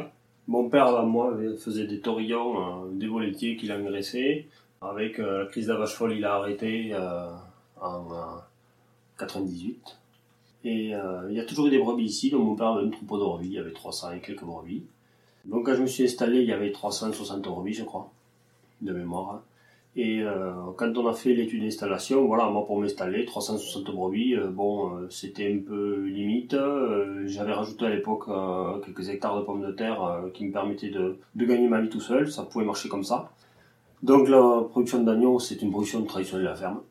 Mon 0.48 0.70
père 0.70 0.88
avant 0.88 1.06
moi 1.06 1.38
faisait 1.60 1.86
des 1.86 2.00
taurillons, 2.00 2.86
euh, 2.86 2.90
des 2.92 3.08
voletiers 3.08 3.58
qu'il 3.58 3.72
engraissait. 3.74 4.48
Avec 4.82 5.20
euh, 5.20 5.44
la 5.44 5.46
crise 5.48 5.68
de 5.68 5.74
la 5.74 5.80
vache 5.80 5.94
folle, 5.94 6.14
il 6.14 6.24
a 6.24 6.36
arrêté 6.36 6.92
euh, 6.94 7.30
en 7.82 8.08
98. 9.20 9.98
Et 10.64 10.94
il 11.30 11.34
y 11.34 11.40
a 11.40 11.46
toujours 11.46 11.68
eu 11.68 11.70
des 11.70 11.78
brebis 11.78 12.06
ici, 12.06 12.30
donc 12.30 12.44
mon 12.44 12.56
père 12.56 12.68
avait 12.68 12.86
un 12.86 12.90
troupeau 12.90 13.18
de 13.18 13.24
brebis, 13.24 13.48
il 13.48 13.54
y 13.54 13.60
avait 13.60 13.72
300 13.72 14.14
et 14.14 14.20
quelques 14.20 14.44
brebis. 14.44 14.84
Donc 15.46 15.66
quand 15.66 15.76
je 15.76 15.82
me 15.82 15.88
suis 15.88 16.04
installé, 16.04 16.42
il 16.42 16.48
y 16.48 16.52
avait 16.52 16.74
360 16.74 17.42
brebis, 17.42 17.74
je 17.74 17.84
crois, 17.86 18.12
de 18.82 18.92
mémoire. 18.92 19.44
Et 20.00 20.22
euh, 20.22 20.52
quand 20.76 20.96
on 20.96 21.08
a 21.08 21.14
fait 21.14 21.34
l'étude 21.34 21.64
d'installation, 21.64 22.28
voilà, 22.28 22.48
moi 22.52 22.68
pour 22.68 22.80
m'installer, 22.80 23.26
360 23.26 23.84
brebis, 23.86 24.36
euh, 24.36 24.46
bon, 24.48 24.94
euh, 24.94 25.08
c'était 25.10 25.52
un 25.52 25.58
peu 25.58 26.04
limite. 26.06 26.56
J'avais 27.26 27.52
rajouté 27.52 27.88
à 27.88 27.90
l'époque 27.90 28.26
quelques 28.86 29.10
hectares 29.10 29.40
de 29.40 29.42
pommes 29.42 29.66
de 29.66 29.72
terre 29.72 30.22
qui 30.36 30.46
me 30.46 30.54
permettaient 30.54 30.92
de, 30.92 31.18
gagner 31.36 31.68
ma 31.68 31.82
vie 31.82 31.90
tout 31.90 32.00
seul, 32.00 32.32
ça 32.32 32.44
pouvait 32.44 32.64
marcher 32.64 32.90
comme 32.90 33.04
ça. 33.04 33.32
Donc 34.04 34.30
la 34.30 34.66
production 34.70 35.02
d'agneaux, 35.02 35.40
c'est 35.40 35.64
une 35.64 35.72
production 35.72 36.04
traditionnelle 36.04 36.46
de 36.46 36.50
la 36.52 36.56
ferme. 36.56 36.82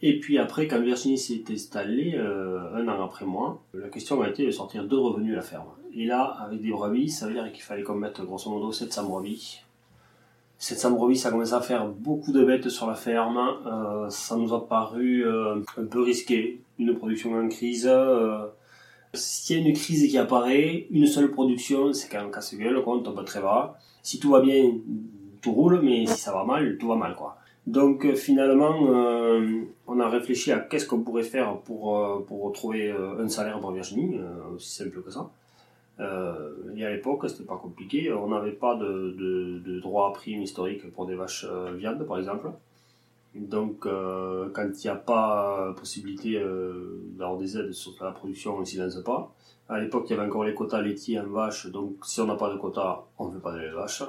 Et 0.00 0.20
puis 0.20 0.38
après, 0.38 0.68
quand 0.68 0.80
Virginie 0.80 1.18
s'est 1.18 1.42
installée, 1.50 2.16
un 2.16 2.86
an 2.86 3.04
après 3.04 3.24
moi, 3.24 3.60
la 3.74 3.88
question 3.88 4.22
a 4.22 4.28
été 4.28 4.46
de 4.46 4.52
sortir 4.52 4.84
deux 4.84 4.98
revenus 4.98 5.32
à 5.32 5.36
la 5.36 5.42
ferme. 5.42 5.66
Et 5.92 6.04
là, 6.06 6.36
avec 6.46 6.60
des 6.60 6.70
brebis, 6.70 7.10
ça 7.10 7.26
veut 7.26 7.32
dire 7.32 7.50
qu'il 7.50 7.62
fallait 7.62 7.82
qu'on 7.82 7.96
mette 7.96 8.20
grosso 8.20 8.48
modo 8.50 8.70
700 8.70 9.08
brebis 9.08 9.63
cette 10.64 10.90
brebis, 10.90 11.18
ça 11.18 11.28
a 11.28 11.30
commencé 11.30 11.52
à 11.52 11.60
faire 11.60 11.86
beaucoup 11.86 12.32
de 12.32 12.42
bêtes 12.42 12.70
sur 12.70 12.86
la 12.86 12.94
ferme. 12.94 13.38
Euh, 13.66 14.08
ça 14.08 14.34
nous 14.34 14.54
a 14.54 14.66
paru 14.66 15.22
euh, 15.26 15.56
un 15.76 15.84
peu 15.84 16.00
risqué. 16.00 16.62
Une 16.78 16.96
production 16.96 17.34
en 17.34 17.48
crise. 17.48 17.86
Euh, 17.86 18.46
s'il 19.12 19.58
y 19.58 19.62
a 19.62 19.68
une 19.68 19.74
crise 19.74 20.08
qui 20.10 20.16
apparaît, 20.16 20.86
une 20.90 21.06
seule 21.06 21.30
production, 21.30 21.92
c'est 21.92 22.08
quand 22.08 22.22
même 22.22 22.30
casse-gueule, 22.30 22.82
quoi, 22.82 22.96
on 22.96 23.00
tombe 23.00 23.22
très 23.26 23.42
bas. 23.42 23.78
Si 24.02 24.18
tout 24.18 24.30
va 24.30 24.40
bien, 24.40 24.72
tout 25.42 25.52
roule, 25.52 25.82
mais 25.82 26.06
si 26.06 26.18
ça 26.18 26.32
va 26.32 26.44
mal, 26.44 26.78
tout 26.78 26.88
va 26.88 26.96
mal, 26.96 27.14
quoi. 27.14 27.36
Donc 27.66 28.12
finalement, 28.14 28.74
on 29.86 30.00
a 30.00 30.08
réfléchi 30.08 30.50
à 30.50 30.58
qu'est-ce 30.58 30.86
qu'on 30.86 31.02
pourrait 31.02 31.22
faire 31.22 31.58
pour, 31.58 32.24
pour 32.26 32.42
retrouver 32.42 32.90
un 32.90 33.28
salaire 33.28 33.60
pour 33.60 33.70
Virginie, 33.70 34.18
aussi 34.54 34.74
simple 34.74 35.02
que 35.02 35.10
ça. 35.10 35.30
Euh, 36.00 36.74
et 36.76 36.84
à 36.84 36.90
l'époque, 36.90 37.28
c'était 37.28 37.44
pas 37.44 37.56
compliqué. 37.56 38.12
On 38.12 38.28
n'avait 38.28 38.52
pas 38.52 38.74
de, 38.76 39.14
de, 39.16 39.58
de, 39.64 39.80
droit 39.80 40.08
à 40.08 40.12
prime 40.12 40.42
historique 40.42 40.90
pour 40.92 41.06
des 41.06 41.14
vaches 41.14 41.46
euh, 41.48 41.72
viandes, 41.74 42.04
par 42.06 42.18
exemple. 42.18 42.50
Donc, 43.34 43.86
euh, 43.86 44.48
quand 44.52 44.68
il 44.68 44.86
n'y 44.86 44.90
a 44.90 44.96
pas 44.96 45.74
possibilité 45.76 46.36
euh, 46.36 47.00
d'avoir 47.18 47.38
des 47.38 47.56
aides 47.58 47.72
sur 47.72 47.92
la 48.00 48.12
production, 48.12 48.56
on 48.56 48.60
ne 48.60 48.64
s'y 48.64 48.76
lance 48.76 49.02
pas. 49.04 49.32
À 49.68 49.80
l'époque, 49.80 50.06
il 50.08 50.16
y 50.16 50.18
avait 50.18 50.26
encore 50.26 50.44
les 50.44 50.54
quotas 50.54 50.82
laitiers 50.82 51.18
en 51.18 51.26
vache, 51.26 51.66
donc 51.66 51.96
si 52.04 52.20
on 52.20 52.26
n'a 52.26 52.36
pas 52.36 52.52
de 52.52 52.58
quotas, 52.58 53.04
on 53.18 53.28
ne 53.28 53.34
fait 53.34 53.40
pas 53.40 53.52
de 53.52 53.58
lait 53.58 53.70
vache. 53.70 54.02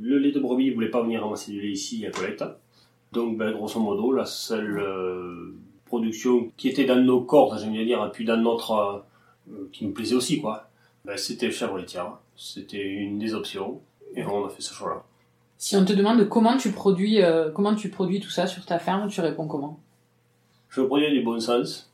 Le 0.00 0.18
lait 0.18 0.32
de 0.32 0.40
brebis 0.40 0.70
ne 0.70 0.74
voulait 0.74 0.90
pas 0.90 1.02
venir 1.02 1.22
ramasser 1.22 1.52
du 1.52 1.60
lait 1.60 1.70
ici 1.70 2.06
à 2.06 2.10
collecte. 2.10 2.44
Donc, 3.12 3.36
ben, 3.36 3.52
grosso 3.52 3.78
modo, 3.78 4.12
la 4.12 4.24
seule 4.24 4.82
production 5.84 6.50
qui 6.56 6.68
était 6.68 6.86
dans 6.86 7.00
nos 7.00 7.20
cordes, 7.20 7.58
j'aime 7.58 7.72
bien 7.72 7.84
dire, 7.84 8.04
et 8.04 8.10
puis 8.10 8.24
dans 8.24 8.36
notre... 8.36 9.04
qui 9.72 9.84
nous 9.84 9.92
plaisait 9.92 10.14
aussi, 10.14 10.40
quoi, 10.40 10.69
ben, 11.04 11.16
c'était 11.16 11.50
chèvre 11.50 11.78
laitière. 11.78 12.18
C'était 12.36 12.82
une 12.82 13.18
des 13.18 13.34
options. 13.34 13.80
Et 14.14 14.24
on 14.24 14.44
a 14.44 14.48
fait 14.48 14.62
ce 14.62 14.74
choix-là. 14.74 15.04
Si 15.58 15.76
on 15.76 15.84
te 15.84 15.92
demande 15.92 16.28
comment 16.28 16.56
tu 16.56 16.72
produis, 16.72 17.22
euh, 17.22 17.50
comment 17.50 17.74
tu 17.74 17.90
produis 17.90 18.20
tout 18.20 18.30
ça 18.30 18.46
sur 18.46 18.64
ta 18.64 18.78
ferme, 18.78 19.08
tu 19.08 19.20
réponds 19.20 19.46
comment? 19.46 19.78
Je 20.68 20.80
produis 20.80 21.10
du 21.10 21.22
bon 21.22 21.38
sens. 21.38 21.92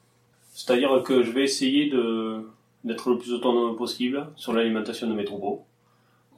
C'est-à-dire 0.54 1.02
que 1.02 1.22
je 1.22 1.30
vais 1.32 1.42
essayer 1.42 1.90
de, 1.90 2.48
d'être 2.84 3.10
le 3.10 3.18
plus 3.18 3.32
autonome 3.32 3.76
possible 3.76 4.28
sur 4.36 4.52
l'alimentation 4.52 5.06
de 5.08 5.14
mes 5.14 5.24
troupeaux. 5.24 5.64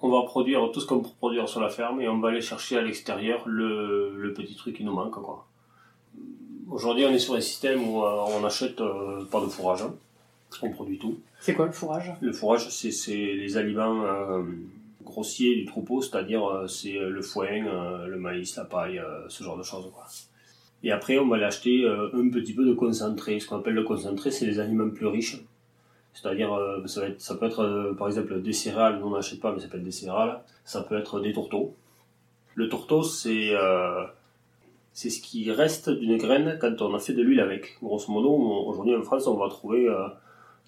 On 0.00 0.09
va 0.09 0.22
produire 0.22 0.70
tout 0.72 0.81
ce 0.81 0.87
qu'on 0.87 1.00
peut 1.00 1.09
produire 1.18 1.48
sur 1.48 1.61
la 1.61 1.68
ferme 1.68 2.00
et 2.00 2.09
on 2.09 2.18
va 2.18 2.28
aller 2.28 2.40
chercher 2.40 2.78
à 2.78 2.83
l'extérieur 2.83 3.42
le, 3.46 4.16
le 4.16 4.33
petit 4.33 4.54
truc 4.54 4.76
qui 4.76 4.85
nous 4.85 4.92
manque. 4.92 5.12
Quoi. 5.12 5.46
Aujourd'hui, 6.70 7.04
on 7.04 7.11
est 7.11 7.18
sur 7.18 7.35
un 7.35 7.40
système 7.40 7.87
où 7.88 8.04
euh, 8.04 8.24
on 8.28 8.40
n'achète 8.40 8.81
euh, 8.81 9.24
pas 9.24 9.40
de 9.40 9.46
fourrage. 9.46 9.85
On 10.62 10.70
produit 10.70 10.98
tout. 10.98 11.20
C'est 11.40 11.54
quoi 11.54 11.66
le 11.66 11.72
fourrage? 11.72 12.12
Le 12.20 12.32
fourrage, 12.32 12.68
c'est 12.70 13.14
les 13.14 13.56
aliments 13.56 14.04
euh, 14.04 14.42
grossiers 15.04 15.54
du 15.54 15.66
troupeau, 15.66 16.02
c'est-à-dire 16.02 16.44
euh, 16.44 16.66
c'est 16.66 16.96
euh, 16.96 17.11
le 17.11 17.22
foin, 17.22 18.06
le 18.06 18.16
maïs, 18.18 18.56
la 18.56 18.64
paille, 18.64 19.00
ce 19.28 19.44
genre 19.44 19.56
de 19.56 19.62
choses. 19.62 19.90
Quoi. 19.92 20.06
Et 20.82 20.90
après, 20.90 21.18
on 21.18 21.28
va 21.28 21.37
l'acheter 21.37 21.87
un 21.87 22.28
petit 22.30 22.54
peu 22.54 22.64
de 22.64 22.72
concentré. 22.72 23.38
Ce 23.40 23.48
qu'on 23.48 23.58
appelle 23.58 23.74
le 23.74 23.82
concentré, 23.82 24.30
c'est 24.30 24.46
les 24.46 24.61
aliments 24.61 24.90
plus 24.90 25.06
riches. 25.06 25.42
C'est-à-dire, 26.14 26.50
ça, 26.87 27.02
ça, 27.18 27.37
peut 27.37 27.46
être 27.46 27.94
par 27.96 28.08
exemple 28.08 28.40
des 28.40 28.52
céréales, 28.52 28.98
nous 28.98 29.06
on 29.06 29.11
n'achète 29.11 29.40
pas, 29.40 29.52
mais 29.52 29.61
ça 29.61 29.68
peut 29.68 29.76
être 29.76 29.84
des 29.84 29.92
céréales. 29.92 30.40
Ça 30.64 30.82
peut 30.82 30.98
être 30.98 31.20
des 31.20 31.32
tourteaux. 31.32 31.74
Le 32.54 32.68
tourteau, 32.68 33.02
c'est 33.02 33.52
c'est 34.92 35.11
ce 35.11 35.20
qui 35.20 35.50
reste 35.52 35.90
d'une 35.90 36.16
graine 36.16 36.58
quand 36.61 36.80
on 36.82 36.94
a 36.94 36.98
fait 36.98 37.12
de 37.12 37.22
l'huile 37.22 37.40
avec. 37.40 37.78
Grosso 37.82 38.11
modo, 38.11 38.30
aujourd'hui 38.30 38.96
en 38.96 39.02
France, 39.02 39.26
on 39.26 39.37
va 39.37 39.48
trouver 39.48 39.88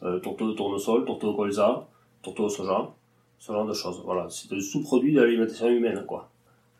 euh, 0.02 0.18
tourteau 0.20 0.48
de 0.48 0.52
tournesol, 0.54 1.04
tourteau 1.04 1.32
de 1.32 1.36
colza, 1.36 1.86
tourteau 2.22 2.44
de 2.44 2.48
soja, 2.48 2.90
ce 3.38 3.52
genre 3.52 3.66
de 3.66 3.72
choses. 3.72 4.02
Voilà, 4.04 4.26
c'est 4.30 4.52
un 4.54 4.60
sous-produit 4.60 5.12
de 5.12 5.20
l'alimentation 5.20 5.68
humaine, 5.68 6.04
quoi. 6.06 6.30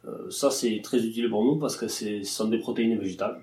Euh, 0.07 0.31
ça, 0.31 0.51
c'est 0.51 0.81
très 0.83 1.05
utile 1.05 1.29
pour 1.29 1.45
nous 1.45 1.57
parce 1.57 1.77
que 1.77 1.89
ce 1.89 2.23
sont 2.23 2.49
des 2.49 2.59
protéines 2.59 2.99
végétales. 2.99 3.41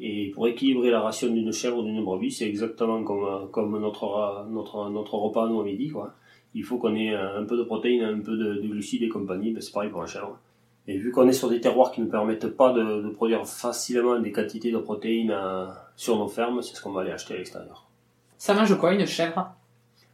Et 0.00 0.30
pour 0.30 0.46
équilibrer 0.46 0.90
la 0.90 1.00
ration 1.00 1.28
d'une 1.28 1.52
chèvre 1.52 1.78
ou 1.78 1.82
d'une 1.82 2.02
brebis, 2.04 2.30
c'est 2.30 2.48
exactement 2.48 3.02
comme, 3.02 3.50
comme 3.50 3.78
notre, 3.80 4.46
notre, 4.48 4.88
notre 4.90 5.14
repas 5.14 5.48
nous 5.48 5.60
à 5.60 5.64
midi, 5.64 5.90
quoi. 5.90 6.14
Il 6.54 6.64
faut 6.64 6.78
qu'on 6.78 6.94
ait 6.94 7.14
un 7.14 7.44
peu 7.44 7.58
de 7.58 7.64
protéines, 7.64 8.02
un 8.02 8.20
peu 8.20 8.36
de, 8.36 8.60
glucides 8.66 9.02
et 9.02 9.08
compagnie, 9.08 9.50
ben 9.50 9.60
c'est 9.60 9.72
pareil 9.72 9.90
pour 9.90 10.00
la 10.00 10.06
chèvre. 10.06 10.38
Et 10.86 10.96
vu 10.96 11.10
qu'on 11.10 11.28
est 11.28 11.32
sur 11.32 11.50
des 11.50 11.60
terroirs 11.60 11.90
qui 11.90 12.00
ne 12.00 12.06
permettent 12.06 12.56
pas 12.56 12.72
de, 12.72 13.02
de 13.02 13.08
produire 13.10 13.46
facilement 13.46 14.18
des 14.18 14.32
quantités 14.32 14.72
de 14.72 14.78
protéines 14.78 15.30
euh, 15.30 15.66
sur 15.96 16.16
nos 16.16 16.28
fermes, 16.28 16.62
c'est 16.62 16.74
ce 16.74 16.80
qu'on 16.80 16.92
va 16.92 17.02
aller 17.02 17.10
acheter 17.10 17.34
à 17.34 17.36
l'extérieur. 17.36 17.87
Ça 18.38 18.54
mange 18.54 18.78
quoi 18.78 18.94
une 18.94 19.04
chèvre? 19.04 19.52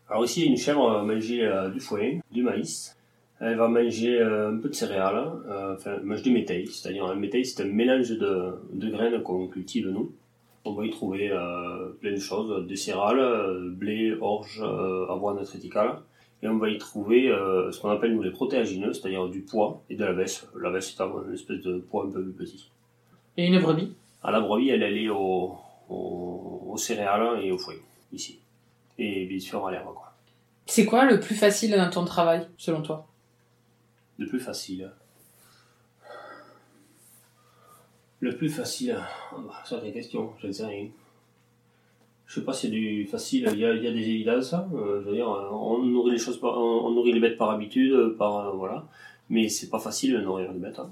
Alors 0.08 0.24
ici, 0.24 0.46
une 0.46 0.56
chèvre 0.56 0.90
va 0.90 1.02
manger 1.02 1.44
euh, 1.44 1.68
du 1.68 1.78
foin, 1.78 2.20
du 2.32 2.42
maïs. 2.42 2.96
Elle 3.38 3.56
va 3.56 3.68
manger 3.68 4.18
euh, 4.18 4.50
un 4.50 4.56
peu 4.56 4.70
de 4.70 4.74
céréales, 4.74 5.30
euh, 5.46 5.74
enfin, 5.74 5.96
elle 5.98 6.04
mange 6.04 6.22
du 6.22 6.30
métail. 6.30 6.66
C'est-à-dire 6.66 7.04
un 7.04 7.16
métail, 7.16 7.44
c'est 7.44 7.62
un 7.62 7.66
mélange 7.66 8.08
de, 8.08 8.54
de 8.72 8.88
graines 8.88 9.22
qu'on 9.22 9.46
cultive 9.48 9.88
nous. 9.90 10.10
On 10.64 10.72
va 10.72 10.86
y 10.86 10.90
trouver 10.90 11.28
plein 12.00 12.12
de 12.12 12.18
choses, 12.18 12.66
des 12.66 12.76
céréales, 12.76 13.68
blé, 13.72 14.16
orge, 14.18 14.62
avoine 15.10 15.44
triticale. 15.44 15.98
Et 16.42 16.48
on 16.48 16.56
va 16.56 16.70
y 16.70 16.78
trouver 16.78 17.28
ce 17.70 17.78
qu'on 17.78 17.90
appelle 17.90 18.14
nous 18.14 18.22
les 18.22 18.30
protéagineux, 18.30 18.94
c'est-à-dire 18.94 19.28
du 19.28 19.42
pois 19.42 19.82
et 19.90 19.96
de 19.96 20.02
la 20.02 20.14
veste. 20.14 20.48
La 20.58 20.70
veste, 20.70 20.94
c'est 20.96 21.04
une 21.04 21.34
espèce 21.34 21.60
de 21.60 21.84
pois 21.90 22.06
un 22.06 22.08
peu 22.08 22.22
plus 22.22 22.32
petit. 22.32 22.70
Et 23.36 23.46
une 23.46 23.60
brebis? 23.60 23.92
À 24.22 24.30
la 24.30 24.40
brebis, 24.40 24.70
elle, 24.70 24.82
elle 24.82 24.96
est 24.96 25.10
au, 25.10 25.54
au, 25.90 26.74
céréales 26.78 27.44
et 27.44 27.52
au 27.52 27.58
foin 27.58 27.74
ici. 28.14 28.40
Et 28.98 29.26
bien 29.26 29.40
sûr 29.40 29.66
à 29.66 29.70
l'herbe, 29.70 29.92
quoi. 29.94 30.12
C'est 30.66 30.86
quoi 30.86 31.04
le 31.04 31.20
plus 31.20 31.34
facile 31.34 31.72
dans 31.72 31.90
ton 31.90 32.04
travail, 32.04 32.46
selon 32.56 32.80
toi? 32.82 33.06
Le 34.18 34.26
plus 34.26 34.40
facile 34.40 34.90
Le 38.20 38.34
plus 38.34 38.48
facile 38.48 38.96
Ça, 39.64 39.78
c'est 39.80 39.88
une 39.88 39.92
question, 39.92 40.32
je 40.40 40.46
ne 40.46 40.52
sais 40.52 40.64
rien. 40.64 40.88
Je 42.26 42.40
sais 42.40 42.44
pas 42.46 42.54
si 42.54 42.62
c'est 42.62 42.72
du 42.72 43.04
facile, 43.06 43.48
il 43.52 43.58
y 43.58 43.64
a, 43.66 43.74
il 43.74 43.84
y 43.84 43.86
a 43.86 43.92
des 43.92 44.08
évidences. 44.08 44.54
hein. 44.54 44.66
Euh, 44.74 45.02
je 45.02 45.08
veux 45.10 45.14
dire, 45.14 45.28
on 45.28 45.82
nourrit 45.82 46.12
les 46.12 46.18
choses, 46.18 46.40
par, 46.40 46.56
on, 46.56 46.90
nourrit 46.90 47.12
les 47.12 47.20
bêtes 47.20 47.36
par 47.36 47.50
habitude, 47.50 47.92
euh, 47.92 48.16
par 48.16 48.48
euh, 48.48 48.52
voilà. 48.52 48.86
Mais 49.28 49.48
c'est 49.48 49.68
pas 49.68 49.78
facile 49.78 50.14
de 50.14 50.20
nourrir 50.20 50.50
une 50.50 50.58
bête. 50.58 50.78
Hein. 50.78 50.90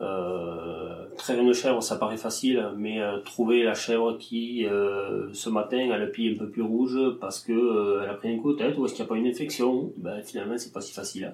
Euh, 0.00 1.06
traire 1.16 1.40
une 1.40 1.52
chèvre, 1.52 1.82
ça 1.82 1.96
paraît 1.96 2.16
facile, 2.16 2.68
mais 2.76 3.00
euh, 3.00 3.18
trouver 3.20 3.62
la 3.62 3.74
chèvre 3.74 4.18
qui 4.18 4.66
euh, 4.66 5.32
ce 5.32 5.48
matin 5.48 5.90
a 5.90 5.98
le 5.98 6.10
pied 6.10 6.34
un 6.34 6.38
peu 6.38 6.48
plus 6.50 6.62
rouge 6.62 6.98
parce 7.20 7.40
que 7.40 7.52
euh, 7.52 8.02
elle 8.02 8.10
a 8.10 8.14
pris 8.14 8.34
un 8.34 8.38
coup 8.38 8.52
de 8.52 8.58
tête 8.58 8.76
ou 8.76 8.84
est-ce 8.84 8.94
qu'il 8.94 9.04
n'y 9.04 9.08
a 9.08 9.12
pas 9.14 9.18
une 9.18 9.26
infection, 9.26 9.92
ben 9.96 10.20
finalement 10.22 10.58
c'est 10.58 10.72
pas 10.72 10.80
si 10.80 10.92
facile. 10.92 11.32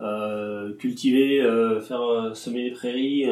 hein. 0.00 0.70
Cultiver, 0.78 1.42
faire 1.86 2.34
semer 2.34 2.64
les 2.64 2.70
prairies, 2.72 3.24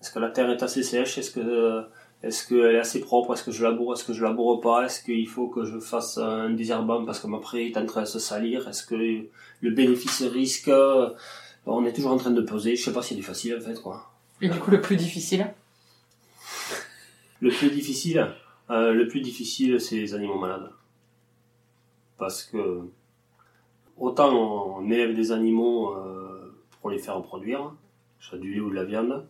est-ce 0.00 0.10
que 0.10 0.18
la 0.18 0.30
terre 0.30 0.50
est 0.50 0.62
assez 0.62 0.82
sèche, 0.82 1.18
est-ce 1.18 1.30
que 1.30 1.84
est-ce 2.22 2.48
qu'elle 2.48 2.74
est 2.74 2.78
assez 2.78 3.00
propre 3.00 3.34
Est-ce 3.34 3.44
que 3.44 3.52
je 3.52 3.62
laboure 3.62 3.92
Est-ce 3.92 4.04
que 4.04 4.12
je 4.12 4.22
laboure 4.24 4.60
pas 4.60 4.86
Est-ce 4.86 5.02
qu'il 5.04 5.28
faut 5.28 5.48
que 5.48 5.64
je 5.64 5.78
fasse 5.78 6.18
un 6.18 6.50
désherbant 6.50 7.04
parce 7.04 7.20
que 7.20 7.26
ma 7.26 7.38
prairie 7.38 7.66
est 7.68 7.76
en 7.76 7.86
train 7.86 8.02
de 8.02 8.06
se 8.06 8.18
salir 8.18 8.66
Est-ce 8.68 8.84
que 8.86 8.94
le 8.94 9.70
bénéfice-risque 9.70 10.68
euh, 10.68 11.10
On 11.66 11.84
est 11.84 11.92
toujours 11.92 12.12
en 12.12 12.16
train 12.16 12.30
de 12.30 12.40
peser. 12.40 12.74
Je 12.74 12.84
sais 12.84 12.92
pas 12.92 13.02
si 13.02 13.10
c'est 13.10 13.14
du 13.16 13.22
facile 13.22 13.56
en 13.56 13.60
fait 13.60 13.80
quoi. 13.80 14.15
Et 14.42 14.48
du 14.50 14.58
coup, 14.58 14.70
le 14.70 14.80
plus 14.80 14.96
difficile 14.96 15.54
Le 17.40 17.50
plus 17.50 17.70
difficile, 17.70 18.34
euh, 18.70 18.92
le 18.92 19.08
plus 19.08 19.20
difficile, 19.20 19.80
c'est 19.80 19.96
les 19.96 20.14
animaux 20.14 20.38
malades. 20.38 20.70
Parce 22.18 22.42
que 22.42 22.82
autant 23.96 24.34
on 24.34 24.90
élève 24.90 25.14
des 25.14 25.32
animaux 25.32 25.94
euh, 25.94 26.54
pour 26.80 26.90
les 26.90 26.98
faire 26.98 27.20
produire, 27.22 27.72
soit 28.20 28.38
du 28.38 28.52
lait 28.52 28.60
ou 28.60 28.70
de 28.70 28.74
la 28.74 28.84
viande, 28.84 29.26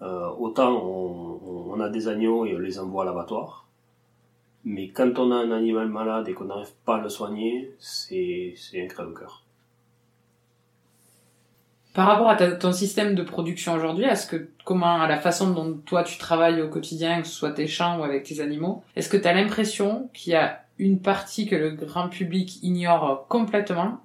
euh, 0.00 0.28
autant 0.38 0.72
on, 0.72 1.78
a 1.80 1.88
des 1.88 2.08
agneaux 2.08 2.44
et 2.46 2.54
on 2.54 2.58
les 2.58 2.78
envoie 2.78 3.02
à 3.02 3.06
l'abattoir. 3.06 3.66
Mais 4.64 4.88
quand 4.88 5.18
on 5.18 5.30
a 5.32 5.36
un 5.36 5.50
animal 5.50 5.88
malade 5.88 6.28
et 6.28 6.34
qu'on 6.34 6.44
n'arrive 6.44 6.72
pas 6.84 6.96
à 6.96 7.00
le 7.00 7.08
soigner, 7.08 7.74
c'est 7.78 8.54
c'est 8.56 8.82
un 8.82 8.86
crève-cœur. 8.86 9.44
Par 11.92 12.06
rapport 12.06 12.28
à 12.28 12.36
ton 12.36 12.72
système 12.72 13.16
de 13.16 13.22
production 13.22 13.74
aujourd'hui, 13.74 14.04
est-ce 14.04 14.26
que 14.26 14.48
comment 14.64 15.00
à 15.00 15.08
la 15.08 15.18
façon 15.18 15.50
dont 15.50 15.76
toi 15.84 16.04
tu 16.04 16.18
travailles 16.18 16.62
au 16.62 16.68
quotidien, 16.68 17.20
que 17.20 17.26
ce 17.26 17.34
soit 17.34 17.50
tes 17.50 17.66
champs 17.66 17.98
ou 17.98 18.04
avec 18.04 18.22
tes 18.22 18.40
animaux, 18.40 18.84
est-ce 18.94 19.08
que 19.08 19.16
tu 19.16 19.26
as 19.26 19.32
l'impression 19.32 20.08
qu'il 20.14 20.32
y 20.32 20.36
a 20.36 20.64
une 20.78 21.00
partie 21.00 21.46
que 21.46 21.56
le 21.56 21.70
grand 21.70 22.08
public 22.08 22.62
ignore 22.62 23.26
complètement 23.28 24.00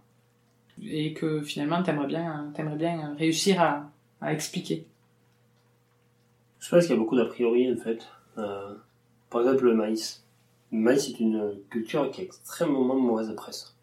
et 0.84 1.14
que 1.14 1.42
finalement 1.42 1.84
t'aimerais 1.84 2.08
bien 2.08 2.52
t'aimerais 2.56 2.76
bien 2.76 3.16
réussir 3.20 3.62
à, 3.62 3.92
expliquer? 4.32 4.88
Je 6.60 6.70
pense 6.72 6.88
qu'il 6.88 6.96
y 6.96 6.98
a 6.98 7.00
beaucoup 7.00 7.16
d'a 7.16 7.26
priori 7.26 7.72
en 7.72 7.78
fait. 7.78 8.08
Euh, 8.40 8.74
par 9.30 9.42
exemple 9.42 9.66
le 9.66 9.76
maïs. 9.76 10.26
Le 10.72 10.80
maïs 10.80 11.08
est 11.08 11.20
une 11.20 11.54
culture 11.70 12.10
qui 12.10 12.22
a 12.22 12.24
extrêmement 12.24 12.96
mauvaise 12.96 13.32
presse. 13.36 13.76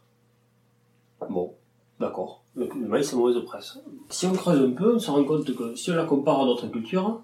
Bon, 1.21 1.55
d'accord. 2.01 2.42
Le, 2.55 2.69
le 2.69 2.89
maïs 2.89 3.13
est 3.13 3.17
mauvaise 3.17 3.43
presse. 3.45 3.79
Si 4.11 4.27
on 4.27 4.33
creuse 4.33 4.61
un 4.61 4.73
peu, 4.73 4.95
on 4.95 4.99
se 4.99 5.11
rend 5.11 5.25
compte 5.25 5.55
que 5.55 5.75
si 5.75 5.91
on 5.91 5.95
la 5.95 6.05
compare 6.05 6.43
à 6.43 6.45
d'autres 6.45 6.69
cultures, 6.69 7.23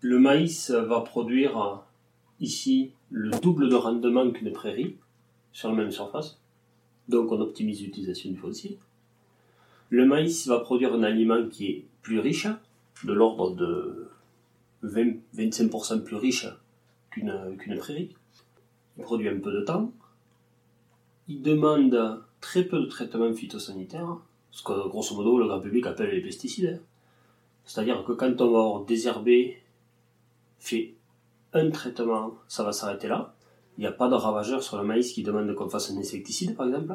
le 0.00 0.18
maïs 0.18 0.70
va 0.70 1.00
produire 1.00 1.62
euh, 1.62 1.76
ici 2.40 2.92
le 3.10 3.30
double 3.40 3.68
de 3.68 3.76
rendement 3.76 4.30
qu'une 4.30 4.52
prairie 4.52 4.96
sur 5.52 5.68
la 5.68 5.76
même 5.76 5.90
surface. 5.90 6.40
Donc 7.08 7.30
on 7.30 7.40
optimise 7.40 7.82
l'utilisation 7.82 8.30
du 8.30 8.36
foncier. 8.36 8.78
Le 9.90 10.06
maïs 10.06 10.48
va 10.48 10.58
produire 10.58 10.94
un 10.94 11.02
aliment 11.02 11.46
qui 11.48 11.66
est 11.66 11.84
plus 12.02 12.18
riche, 12.18 12.48
de 13.04 13.12
l'ordre 13.12 13.54
de 13.54 14.08
20, 14.82 15.16
25% 15.36 16.02
plus 16.02 16.16
riche 16.16 16.46
qu'une 17.10 17.76
prairie. 17.78 18.10
Il 18.96 19.04
produit 19.04 19.28
un 19.28 19.38
peu 19.38 19.52
de 19.52 19.60
temps. 19.60 19.92
Il 21.28 21.42
demande 21.42 22.22
très 22.40 22.64
peu 22.64 22.80
de 22.80 22.86
traitements 22.86 23.32
phytosanitaires, 23.32 24.16
ce 24.52 24.62
que 24.62 24.88
grosso 24.88 25.16
modo 25.16 25.38
le 25.38 25.46
grand 25.48 25.60
public 25.60 25.86
appelle 25.86 26.10
les 26.10 26.20
pesticides. 26.20 26.80
C'est-à-dire 27.64 28.04
que 28.04 28.12
quand 28.12 28.40
on 28.40 28.52
va 28.52 28.58
avoir 28.58 28.84
désherbé, 28.84 29.62
fait 30.58 30.94
un 31.52 31.70
traitement, 31.70 32.34
ça 32.48 32.62
va 32.62 32.72
s'arrêter 32.72 33.08
là. 33.08 33.34
Il 33.76 33.80
n'y 33.80 33.86
a 33.86 33.92
pas 33.92 34.08
de 34.08 34.14
ravageur 34.14 34.62
sur 34.62 34.76
le 34.76 34.84
maïs 34.84 35.12
qui 35.12 35.22
demande 35.22 35.54
qu'on 35.54 35.68
fasse 35.68 35.90
un 35.90 35.96
insecticide, 35.96 36.54
par 36.54 36.66
exemple. 36.66 36.94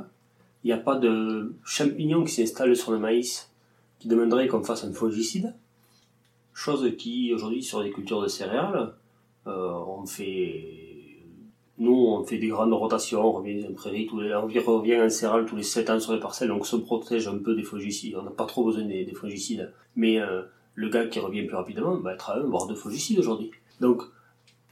Il 0.64 0.68
n'y 0.68 0.74
a 0.74 0.78
pas 0.78 0.96
de 0.96 1.56
champignons 1.64 2.24
qui 2.24 2.32
s'installent 2.32 2.76
sur 2.76 2.92
le 2.92 3.00
maïs 3.00 3.52
qui 4.00 4.08
demanderait 4.08 4.48
qu'on 4.48 4.64
fasse 4.64 4.84
un 4.84 4.94
fongicide. 4.94 5.56
Chose 6.54 6.96
qui, 6.98 7.34
aujourd'hui, 7.34 7.64
sur 7.64 7.82
les 7.82 7.92
cultures 7.92 8.22
de 8.22 8.28
céréales, 8.28 8.94
euh, 9.48 9.72
on 9.72 10.06
fait... 10.06 10.97
Nous, 11.80 11.94
on 11.94 12.24
fait 12.24 12.38
des 12.40 12.48
grandes 12.48 12.74
rotations, 12.74 13.24
on 13.24 13.32
revient 13.34 13.66
en 13.70 13.74
prairie, 13.74 14.08
tous 14.08 14.20
les, 14.20 14.34
on 14.34 14.42
revient 14.48 15.00
en 15.00 15.10
céréales 15.10 15.46
tous 15.46 15.56
les 15.56 15.62
7 15.64 15.90
ans 15.92 16.00
sur 16.00 16.14
les 16.14 16.20
parcelles, 16.20 16.48
donc 16.48 16.62
on 16.62 16.64
se 16.64 16.76
protège 16.78 17.28
un 17.28 17.38
peu 17.38 17.56
des 17.56 17.62
fongicides. 17.64 18.16
On 18.16 18.24
n'a 18.24 18.32
pas 18.32 18.46
trop 18.46 18.64
besoin 18.66 18.84
des, 18.84 19.06
des 19.06 19.14
fongicides. 19.14 19.72
Mais 19.96 20.20
euh, 20.20 20.42
le 20.74 20.90
gars 20.90 21.06
qui 21.06 21.20
revient 21.20 21.44
plus 21.44 21.56
rapidement 21.56 21.96
va 21.98 22.14
être 22.14 22.32
à 22.32 22.38
un, 22.38 22.44
voire 22.44 22.66
deux 22.68 22.76
fongicides 22.76 23.20
aujourd'hui. 23.20 23.52
Donc, 23.80 24.02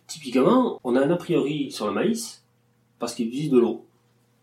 typiquement, 0.08 0.80
on 0.84 0.96
a 0.96 1.02
un 1.06 1.12
a 1.12 1.16
priori 1.16 1.72
sur 1.72 1.88
le 1.88 1.94
maïs 1.94 2.44
parce 3.00 3.14
qu'il 3.14 3.28
utilise 3.28 3.52
de 3.52 3.60
l'eau. 3.60 3.86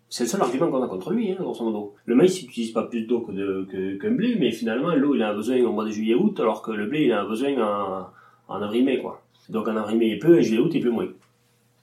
C'est 0.09 0.25
le 0.25 0.29
seul 0.29 0.42
argument 0.42 0.70
qu'on 0.70 0.83
a 0.83 0.88
contre 0.88 1.11
lui, 1.11 1.33
hein, 1.33 1.37
grosso 1.40 1.64
modo. 1.64 1.94
Le 2.05 2.14
maïs 2.14 2.42
il 2.42 2.46
n'utilise 2.46 2.72
pas 2.72 2.83
plus 2.85 3.07
d'eau 3.07 3.20
que 3.22 3.33
de- 3.33 3.66
que- 3.70 3.96
qu'un 3.96 4.11
blé, 4.11 4.37
mais 4.38 4.53
finalement, 4.53 4.94
l'eau, 4.94 5.14
il 5.14 5.22
a 5.22 5.33
besoin 5.33 5.61
au 5.64 5.72
mois 5.72 5.85
de 5.87 5.90
juillet-août, 5.90 6.38
alors 6.38 6.61
que 6.62 6.70
le 6.70 6.87
blé, 6.87 7.05
il 7.07 7.12
a 7.12 7.25
besoin 7.25 7.55
en, 7.59 8.07
en 8.55 8.62
avril-mai, 8.62 9.01
quoi. 9.01 9.22
Donc 9.48 9.66
en 9.68 9.77
avril-mai, 9.77 10.09
il 10.11 10.18
pleut, 10.18 10.38
et 10.38 10.42
juillet-août, 10.42 10.70
il 10.75 10.81
pleut 10.83 10.90
moins. 10.90 11.09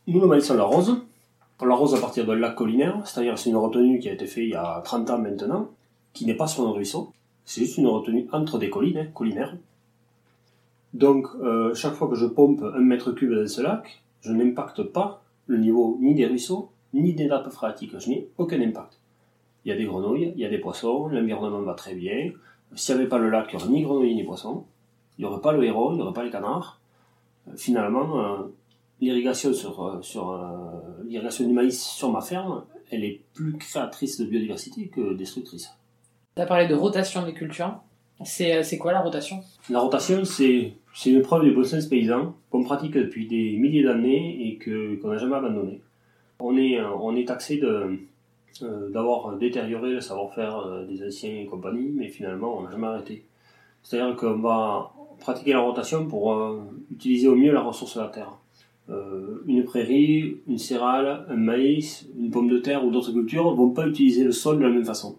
Nous, 0.10 0.19
le 0.19 0.26
maïs, 0.26 0.50
on 0.50 0.56
l'arrose. 0.56 1.04
On 1.60 1.65
l'arrose 1.65 1.93
à 1.93 2.02
partir 2.02 2.26
d'un 2.26 2.34
lac 2.34 2.56
collinaire, 2.56 3.00
c'est-à-dire 3.06 3.38
c'est 3.38 3.52
une 3.52 3.58
retenue 3.58 4.00
qui 4.00 4.10
a 4.10 4.13
été 4.13 4.26
faite 4.26 4.43
il 4.43 4.50
y 4.50 4.56
a 4.56 4.82
30 4.84 5.08
ans 5.12 5.19
maintenant, 5.19 5.69
qui 6.13 6.26
n'est 6.26 6.34
pas 6.34 6.48
sur 6.48 6.67
un 6.67 6.72
ruisseau. 6.72 7.13
C'est 7.45 7.62
juste 7.62 7.78
une 7.78 7.86
retenue 7.86 8.28
entre 8.32 8.58
des 8.58 8.72
collines, 8.72 8.98
hein, 8.98 9.08
collinaires. 9.13 9.56
Donc, 10.95 11.28
euh, 11.43 11.76
chaque 11.76 11.93
fois 11.93 12.08
que 12.08 12.15
je 12.15 12.26
pompe 12.26 12.63
un 12.63 12.80
mètre 12.80 13.12
cube 13.12 13.36
dans 13.36 13.48
ce 13.48 13.62
lac, 13.62 14.02
je 14.22 14.32
n'impacte 14.32 14.82
pas 14.82 15.22
le 15.45 15.60
niveau 15.60 16.00
ni 16.02 16.15
des 16.15 16.26
ruisseaux, 16.26 16.72
ni 16.95 17.13
des 17.13 17.28
nappes 17.28 17.52
phréatiques. 17.52 18.00
Je 18.00 18.10
n'ai 18.10 18.28
aucun 18.39 18.60
impact. 18.60 18.98
Il 19.63 19.69
y 19.69 19.72
a 19.72 19.76
des 19.76 19.86
grenouilles, 19.86 20.34
il 20.36 20.41
y 20.41 20.45
a 20.45 20.50
des 20.50 20.58
poissons, 20.58 21.08
l'environnement 21.10 21.62
va 21.62 21.76
très 21.76 21.93
bien. 21.93 22.32
S'il 22.74 22.95
n'y 22.95 23.02
avait 23.02 23.10
pas 23.10 23.19
le 23.19 23.30
lac, 23.30 23.48
il 23.54 23.58
n'y 23.58 23.62
aurait 23.62 23.72
ni 23.72 23.82
grenouilles 23.84 24.15
ni 24.15 24.24
poissons. 24.24 24.63
Il 25.19 25.26
n'y 25.26 25.32
aurait 25.32 25.41
pas 25.41 25.52
le 25.52 25.63
héron, 25.63 25.91
il 25.91 25.98
n'y 25.98 26.02
aurait 26.02 26.13
pas 26.13 26.24
les 26.24 26.32
canards. 26.32 26.80
Euh, 27.48 27.52
Finalement, 27.56 28.19
euh, 28.19 28.38
l'irrigation 29.01 29.53
sur, 29.53 29.85
euh, 29.85 30.01
sur 30.01 30.31
euh, 30.31 31.03
l'irrigation 31.05 31.47
du 31.47 31.53
maïs 31.53 31.81
sur 31.81 32.12
ma 32.12 32.21
ferme, 32.21 32.63
elle 32.91 33.03
est 33.03 33.21
plus 33.33 33.57
créatrice 33.57 34.19
de 34.19 34.25
biodiversité 34.25 34.88
que 34.88 35.13
destructrice. 35.13 35.73
T'as 36.35 36.45
parlé 36.45 36.67
de 36.67 36.75
rotation 36.75 37.25
des 37.25 37.33
cultures. 37.33 37.79
C'est 38.23 38.55
euh, 38.55 38.77
quoi 38.77 38.91
la 38.91 39.01
rotation? 39.01 39.41
La 39.69 39.79
rotation, 39.79 40.25
c'est 40.25 40.73
une 41.05 41.21
preuve 41.21 41.43
du 41.43 41.51
bon 41.51 41.63
sens 41.63 41.85
paysan 41.85 42.35
qu'on 42.49 42.63
pratique 42.63 42.93
depuis 42.93 43.27
des 43.27 43.57
milliers 43.57 43.83
d'années 43.83 44.47
et 44.47 44.59
qu'on 44.59 45.09
n'a 45.09 45.17
jamais 45.17 45.35
abandonné. 45.35 45.81
On 46.39 46.57
est 46.57 46.81
on 46.81 47.15
est 47.15 47.27
taxé 47.27 47.57
de 47.57 47.99
euh, 48.62 48.89
d'avoir 48.89 49.38
détérioré 49.38 49.91
le 49.91 50.01
savoir-faire 50.01 50.85
des 50.88 51.05
anciens 51.05 51.38
et 51.41 51.45
compagnie, 51.45 51.91
mais 51.93 52.07
finalement 52.09 52.57
on 52.57 52.63
n'a 52.63 52.71
jamais 52.71 52.88
arrêté. 52.88 53.25
C'est-à-dire 53.83 54.15
qu'on 54.15 54.39
va 54.39 54.91
pratiquer 55.19 55.53
la 55.53 55.59
rotation 55.59 56.07
pour 56.07 56.33
euh, 56.33 56.62
utiliser 56.91 57.27
au 57.27 57.35
mieux 57.35 57.51
la 57.51 57.62
ressource 57.62 57.97
de 57.97 58.01
la 58.01 58.07
terre. 58.07 58.31
Euh, 58.89 59.43
une 59.45 59.63
prairie, 59.65 60.38
une 60.47 60.58
céréale, 60.58 61.25
un 61.30 61.36
maïs, 61.36 62.08
une 62.17 62.32
pomme 62.32 62.49
de 62.49 62.58
terre 62.58 62.84
ou 62.84 62.89
d'autres 62.89 63.12
cultures 63.12 63.54
vont 63.54 63.69
pas 63.69 63.86
utiliser 63.86 64.23
le 64.23 64.32
sol 64.32 64.58
de 64.58 64.63
la 64.63 64.69
même 64.69 64.86
façon. 64.86 65.15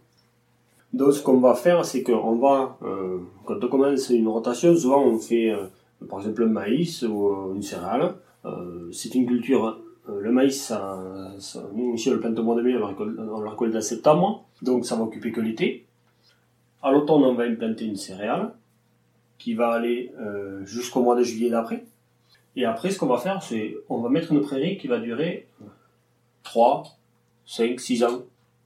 Donc 0.92 1.12
ce 1.12 1.22
qu'on 1.22 1.38
va 1.38 1.54
faire, 1.54 1.85
c'est 1.85 2.02
qu'on 2.02 2.35
va, 2.37 2.76
euh, 2.83 3.18
quand 3.44 3.62
on 3.62 3.68
commence 3.68 4.11
une 4.11 4.26
rotation, 4.26 4.74
souvent 4.76 5.04
on 5.04 5.18
fait 5.18 5.52
euh, 5.52 5.66
par 6.09 6.18
exemple 6.18 6.42
un 6.42 6.46
maïs 6.46 7.02
ou 7.02 7.28
euh, 7.28 7.54
une 7.54 7.62
céréale. 7.62 8.14
Euh, 8.44 8.90
c'est 8.92 9.14
une 9.14 9.26
culture, 9.26 9.78
euh, 10.09 10.20
le 10.20 10.33
maïs, 10.33 10.61
ça, 10.61 10.98
ça- 11.38 11.62
nous 11.72 11.94
ici 11.94 12.11
on 12.11 12.14
le 12.14 12.20
plante 12.20 12.37
au 12.40 12.42
mois 12.42 12.56
de 12.56 12.62
mai, 12.62 12.74
on 12.76 13.40
le 13.40 13.48
récolte, 13.48 13.76
en 13.76 13.80
septembre, 13.80 14.44
donc 14.62 14.85
ça 14.85 14.96
va 14.96 15.02
occuper 15.04 15.30
que 15.30 15.40
l'été. 15.40 15.85
À 16.83 16.90
l'automne, 16.90 17.22
on 17.22 17.35
va 17.35 17.44
implanter 17.44 17.84
une 17.84 17.97
céréale 17.97 18.53
qui 19.38 19.55
va 19.55 19.68
aller 19.68 20.11
jusqu'au 20.64 21.03
mois 21.03 21.14
de 21.14 21.22
juillet 21.22 21.51
d'après. 21.51 21.84
Et 22.57 22.64
après, 22.64 22.90
ce 22.90 22.98
qu'on 22.98 23.07
va 23.07 23.18
faire, 23.18 23.42
c'est 23.42 23.76
on 23.88 24.01
va 24.01 24.09
mettre 24.09 24.32
une 24.32 24.40
prairie 24.40 24.76
qui 24.78 24.88
va 24.88 24.98
durer 24.98 25.46
3, 26.42 26.84
5, 27.46 27.78
6 27.78 28.05
ans. 28.05 28.22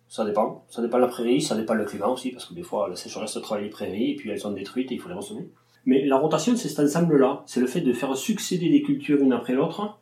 Ça 0.08 0.24
dépend. 0.24 0.64
Ça 0.68 0.80
dépend 0.82 0.98
de 0.98 1.02
la 1.02 1.08
prairie, 1.08 1.40
ça 1.40 1.56
dépend 1.56 1.74
le 1.74 1.84
climat 1.84 2.08
aussi, 2.08 2.30
parce 2.30 2.46
que 2.46 2.54
des 2.54 2.62
fois, 2.62 2.88
la 2.88 2.96
sécheresse 2.96 3.38
travaille 3.42 3.64
les 3.64 3.70
prairies, 3.70 4.12
et 4.12 4.16
puis 4.16 4.30
elles 4.30 4.40
sont 4.40 4.52
détruites 4.52 4.90
et 4.92 4.94
il 4.94 5.00
faut 5.00 5.08
les 5.08 5.14
ressemer. 5.14 5.48
Mais 5.86 6.04
la 6.06 6.16
rotation, 6.16 6.56
c'est 6.56 6.68
cet 6.68 6.80
ensemble-là. 6.80 7.42
C'est 7.46 7.60
le 7.60 7.66
fait 7.66 7.80
de 7.80 7.92
faire 7.92 8.16
succéder 8.16 8.70
des 8.70 8.82
cultures 8.82 9.20
une 9.20 9.32
après 9.32 9.52
l'autre 9.52 9.98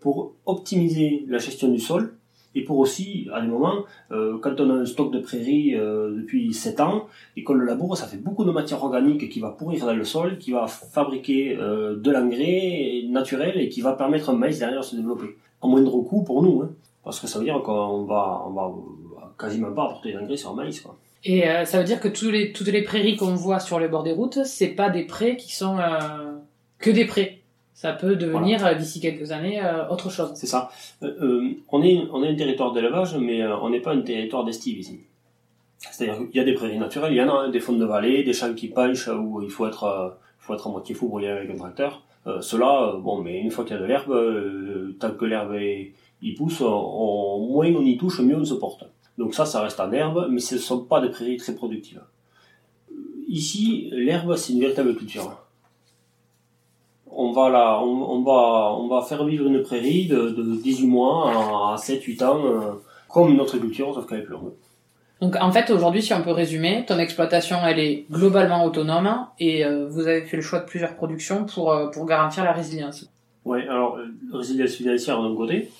pour 0.00 0.34
optimiser 0.46 1.24
la 1.28 1.38
gestion 1.38 1.68
du 1.68 1.80
sol 1.80 2.16
et 2.54 2.62
pour 2.62 2.78
aussi, 2.78 3.28
à 3.32 3.40
des 3.40 3.48
moments, 3.48 3.84
euh, 4.12 4.38
quand 4.38 4.60
on 4.60 4.70
a 4.70 4.74
un 4.74 4.86
stock 4.86 5.12
de 5.12 5.20
prairies 5.20 5.74
euh, 5.74 6.14
depuis 6.16 6.52
7 6.52 6.80
ans 6.80 7.06
et 7.36 7.42
qu'on 7.42 7.54
le 7.54 7.64
laboure, 7.64 7.96
ça 7.96 8.06
fait 8.06 8.16
beaucoup 8.16 8.44
de 8.44 8.50
matière 8.50 8.82
organique 8.82 9.28
qui 9.28 9.40
va 9.40 9.50
pourrir 9.50 9.86
dans 9.86 9.94
le 9.94 10.04
sol, 10.04 10.38
qui 10.38 10.52
va 10.52 10.66
fabriquer 10.66 11.56
euh, 11.58 11.96
de 11.96 12.10
l'engrais 12.10 13.04
naturel 13.08 13.60
et 13.60 13.68
qui 13.68 13.80
va 13.80 13.92
permettre 13.92 14.30
un 14.30 14.36
maïs 14.36 14.58
derrière 14.58 14.80
de 14.80 14.84
se 14.84 14.96
développer. 14.96 15.36
En 15.60 15.68
moindre 15.68 16.00
coût 16.02 16.22
pour 16.22 16.42
nous. 16.42 16.62
Hein. 16.62 16.70
Parce 17.02 17.20
que 17.20 17.26
ça 17.26 17.38
veut 17.38 17.44
dire 17.44 17.60
qu'on 17.62 18.04
va, 18.04 18.44
on 18.46 18.50
va 18.50 18.72
quasiment 19.38 19.72
pas 19.72 19.84
apporter 19.84 20.12
d'engrais 20.12 20.36
sur 20.36 20.50
le 20.50 20.56
maïs. 20.56 20.80
Quoi. 20.80 20.96
Et 21.24 21.48
euh, 21.48 21.64
ça 21.64 21.78
veut 21.78 21.84
dire 21.84 22.00
que 22.00 22.08
tous 22.08 22.30
les, 22.30 22.52
toutes 22.52 22.68
les 22.68 22.82
prairies 22.82 23.16
qu'on 23.16 23.34
voit 23.34 23.60
sur 23.60 23.78
le 23.78 23.88
bord 23.88 24.02
des 24.02 24.12
routes, 24.12 24.44
c'est 24.44 24.68
pas 24.68 24.90
des 24.90 25.04
prés 25.04 25.36
qui 25.36 25.54
sont 25.54 25.78
euh, 25.78 26.32
que 26.78 26.90
des 26.90 27.06
prés. 27.06 27.42
Ça 27.74 27.92
peut 27.92 28.16
devenir 28.16 28.64
euh, 28.64 28.74
d'ici 28.74 29.00
quelques 29.00 29.32
années 29.32 29.60
autre 29.90 30.10
chose. 30.10 30.30
C'est 30.34 30.46
ça. 30.46 30.70
on, 31.02 31.82
est, 31.82 31.98
on 32.12 32.22
est 32.22 32.28
un 32.28 32.36
territoire 32.36 32.72
d'élevage, 32.72 33.16
mais 33.16 33.44
on 33.46 33.68
n'est 33.70 33.80
pas 33.80 33.92
un 33.92 34.00
territoire 34.00 34.44
d'estive 34.44 34.78
ici. 34.78 35.00
C'est-à-dire 35.78 36.16
qu'il 36.28 36.36
y 36.36 36.40
a 36.40 36.44
des 36.44 36.54
prairies 36.54 36.78
naturelles, 36.78 37.12
il 37.12 37.16
y 37.16 37.22
en 37.22 37.28
a 37.28 37.32
hein, 37.32 37.48
des 37.50 37.60
fonds 37.60 37.74
de 37.74 37.84
vallée, 37.84 38.22
des 38.22 38.32
champs 38.32 38.54
qui 38.54 38.68
penchent 38.68 39.08
où 39.08 39.42
il 39.42 39.50
faut 39.50 39.66
être, 39.66 40.16
faut 40.38 40.54
être 40.54 40.66
à 40.66 40.70
moitié 40.70 40.94
fou 40.94 41.08
pour 41.08 41.20
y 41.20 41.26
aller 41.26 41.40
avec 41.40 41.50
un 41.50 41.56
tracteur. 41.58 42.02
Cela, 42.40 42.94
bon, 43.02 43.20
mais 43.20 43.38
une 43.38 43.50
fois 43.50 43.64
qu'il 43.64 43.76
y 43.76 43.78
a 43.78 43.82
de 43.82 43.86
l'herbe, 43.86 44.96
tant 44.98 45.10
que 45.10 45.24
l'herbe 45.26 45.54
il 46.22 46.34
pousse, 46.34 46.60
moins 46.60 47.74
on 47.74 47.84
y 47.84 47.98
touche, 47.98 48.20
mieux 48.20 48.36
on 48.36 48.44
se 48.44 48.54
porte. 48.54 48.84
Donc 49.18 49.34
ça, 49.34 49.44
ça 49.44 49.60
reste 49.60 49.78
en 49.78 49.92
herbe, 49.92 50.28
mais 50.30 50.40
ce 50.40 50.54
ne 50.54 50.60
sont 50.60 50.84
pas 50.84 51.00
des 51.00 51.10
prairies 51.10 51.36
très 51.36 51.54
productives. 51.54 52.02
Ici, 53.28 53.90
l'herbe, 53.92 54.36
c'est 54.36 54.52
une 54.52 54.60
véritable 54.60 54.94
culture. 54.96 55.43
On 57.16 57.32
va, 57.32 57.48
la, 57.48 57.80
on, 57.80 58.22
va, 58.22 58.74
on 58.76 58.88
va 58.88 59.02
faire 59.02 59.24
vivre 59.24 59.46
une 59.46 59.62
prairie 59.62 60.06
de, 60.06 60.34
18 60.62 60.86
mois 60.86 61.72
à 61.72 61.76
7-8 61.76 62.24
ans, 62.24 62.44
euh, 62.44 62.60
comme 63.08 63.36
notre 63.36 63.58
culture, 63.58 63.94
sauf 63.94 64.06
qu'elle 64.06 64.20
est 64.20 64.24
plus 64.24 64.32
longue. 64.32 64.52
Donc 65.20 65.36
en 65.40 65.52
fait, 65.52 65.70
aujourd'hui, 65.70 66.02
si 66.02 66.12
on 66.12 66.22
peut 66.22 66.32
résumer, 66.32 66.84
ton 66.86 66.98
exploitation, 66.98 67.58
elle 67.64 67.78
est 67.78 68.06
globalement 68.10 68.64
autonome 68.64 69.26
et 69.38 69.64
euh, 69.64 69.86
vous 69.88 70.06
avez 70.06 70.22
fait 70.22 70.36
le 70.36 70.42
choix 70.42 70.58
de 70.58 70.64
plusieurs 70.64 70.96
productions 70.96 71.44
pour, 71.44 71.72
euh, 71.72 71.88
pour 71.88 72.04
garantir 72.04 72.42
la 72.44 72.52
résilience. 72.52 73.08
Oui, 73.44 73.62
alors, 73.62 73.98
résilience 74.32 74.72
financière 74.74 75.22
d'un 75.22 75.36
côté, 75.36 75.70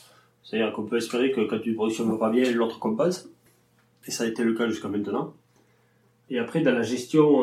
c'est-à-dire 0.44 0.72
qu'on 0.72 0.84
peut 0.84 0.98
espérer 0.98 1.32
que 1.32 1.40
quand 1.40 1.64
une 1.64 1.74
production 1.74 2.06
ne 2.06 2.12
va 2.12 2.18
pas 2.18 2.30
bien, 2.30 2.50
l'autre 2.52 2.78
compense. 2.78 3.28
Et 4.06 4.10
ça 4.10 4.24
a 4.24 4.26
été 4.26 4.44
le 4.44 4.54
cas 4.54 4.68
jusqu'à 4.68 4.88
maintenant. 4.88 5.32
Et 6.30 6.38
après, 6.38 6.60
dans 6.60 6.72
la 6.72 6.82
gestion, 6.82 7.40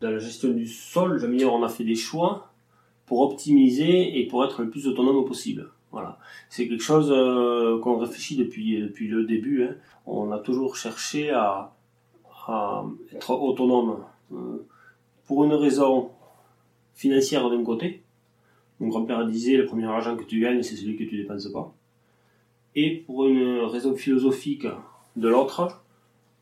dans 0.00 0.10
la 0.10 0.18
gestion 0.18 0.50
du 0.50 0.66
sol, 0.68 1.18
j'aime 1.20 1.36
dire, 1.36 1.52
on 1.52 1.62
a 1.64 1.68
fait 1.68 1.84
des 1.84 1.96
choix 1.96 2.51
pour 3.12 3.20
optimiser 3.20 4.18
et 4.18 4.26
pour 4.26 4.42
être 4.42 4.62
le 4.62 4.70
plus 4.70 4.86
autonome 4.86 5.26
possible. 5.26 5.68
Voilà. 5.90 6.18
C'est 6.48 6.66
quelque 6.66 6.82
chose 6.82 7.12
euh, 7.12 7.78
qu'on 7.80 7.98
réfléchit 7.98 8.36
depuis, 8.36 8.80
depuis 8.80 9.06
le 9.06 9.24
début. 9.24 9.64
Hein. 9.64 9.74
On 10.06 10.32
a 10.32 10.38
toujours 10.38 10.76
cherché 10.76 11.28
à, 11.28 11.74
être 13.14 13.32
autonome. 13.32 13.98
Euh, 14.32 14.64
pour 15.26 15.44
une 15.44 15.52
raison 15.52 16.08
financière 16.94 17.50
d'un 17.50 17.62
côté, 17.62 18.02
mon 18.80 18.88
grand-père 18.88 19.26
disait 19.26 19.58
le 19.58 19.66
premier 19.66 19.84
argent 19.84 20.16
que 20.16 20.24
tu 20.24 20.40
gagnes, 20.40 20.62
c'est 20.62 20.76
celui 20.76 20.96
que 20.96 21.04
tu 21.04 21.18
dépenses 21.18 21.52
pas. 21.52 21.70
Et 22.74 22.96
pour 22.96 23.26
une 23.26 23.58
raison 23.66 23.94
philosophique 23.94 24.66
de 25.16 25.28
l'autre, 25.28 25.84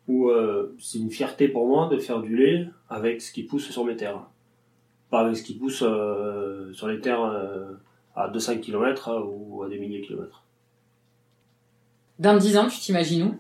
où 0.07 0.29
euh, 0.29 0.77
c'est 0.79 1.01
une 1.01 1.11
fierté 1.11 1.49
pour 1.49 1.67
moi 1.67 1.89
de 1.89 1.99
faire 1.99 2.23
du 2.23 2.37
lait 2.37 2.69
avec 2.89 3.23
ce 3.23 3.33
qui 3.33 3.43
pousse 3.43 3.69
sur 3.69 3.85
mes 3.85 3.97
terres. 3.97 4.23
Pas 5.11 5.21
avec 5.21 5.37
ce 5.37 5.43
qui 5.43 5.55
pousse 5.55 5.83
euh, 5.83 6.73
sur 6.73 6.89
les 6.89 7.01
terres 7.01 7.23
euh, 7.23 7.73
à 8.15 8.29
200 8.29 8.59
km 8.59 9.23
ou 9.27 9.63
à 9.63 9.69
des 9.69 9.79
milliers 9.79 10.01
de 10.01 10.07
kilomètres. 10.07 10.45
Dans 12.19 12.37
10 12.37 12.57
ans, 12.59 12.69
tu 12.69 12.79
t'imagines 12.79 13.25
où? 13.25 13.39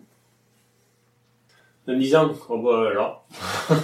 Dans 1.86 1.96
10 1.98 2.16
ans, 2.16 2.32
on 2.48 2.62
va 2.62 2.92
là. 2.92 3.22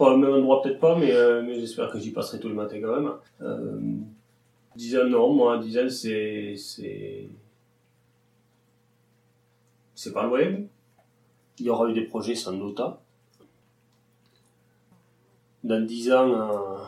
Pas 0.00 0.12
au 0.12 0.16
même 0.16 0.32
endroit 0.32 0.62
peut-être 0.62 0.80
pas, 0.80 0.96
mais, 0.96 1.12
euh, 1.12 1.42
mais 1.42 1.60
j'espère 1.60 1.90
que 1.90 1.98
j'y 1.98 2.10
passerai 2.10 2.40
tout 2.40 2.48
le 2.48 2.54
matin 2.54 2.80
quand 2.80 3.00
même. 3.00 3.12
Euh, 3.42 3.78
10 4.76 4.96
ans, 4.98 5.06
non, 5.06 5.34
moi, 5.34 5.58
10 5.58 5.78
ans, 5.78 5.88
c'est. 5.90 6.54
C'est, 6.56 7.28
c'est 9.94 10.12
pas 10.12 10.24
loin. 10.24 10.54
Il 11.58 11.66
y 11.66 11.70
aura 11.70 11.88
eu 11.90 11.92
des 11.92 12.04
projets 12.04 12.34
sans 12.34 12.52
doute. 12.54 12.80
Dans 15.62 15.84
10 15.84 16.12
ans, 16.12 16.30
euh, 16.30 16.78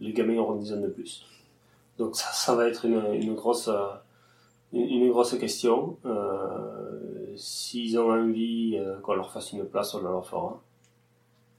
les 0.00 0.12
gamins 0.12 0.36
auront 0.38 0.56
10 0.56 0.72
ans 0.72 0.80
de 0.80 0.88
plus. 0.88 1.24
Donc 1.98 2.16
ça, 2.16 2.54
va 2.54 2.68
être 2.68 2.84
une, 2.84 3.34
grosse, 3.34 3.70
une, 4.72 5.08
grosse 5.10 5.38
question. 5.38 5.96
Euh, 6.04 7.32
s'ils 7.36 7.98
ont 7.98 8.10
envie 8.10 8.76
euh, 8.78 8.98
qu'on 9.00 9.14
leur 9.14 9.30
fasse 9.30 9.52
une 9.52 9.64
place, 9.64 9.94
on 9.94 10.02
leur 10.02 10.26
fera. 10.26 10.60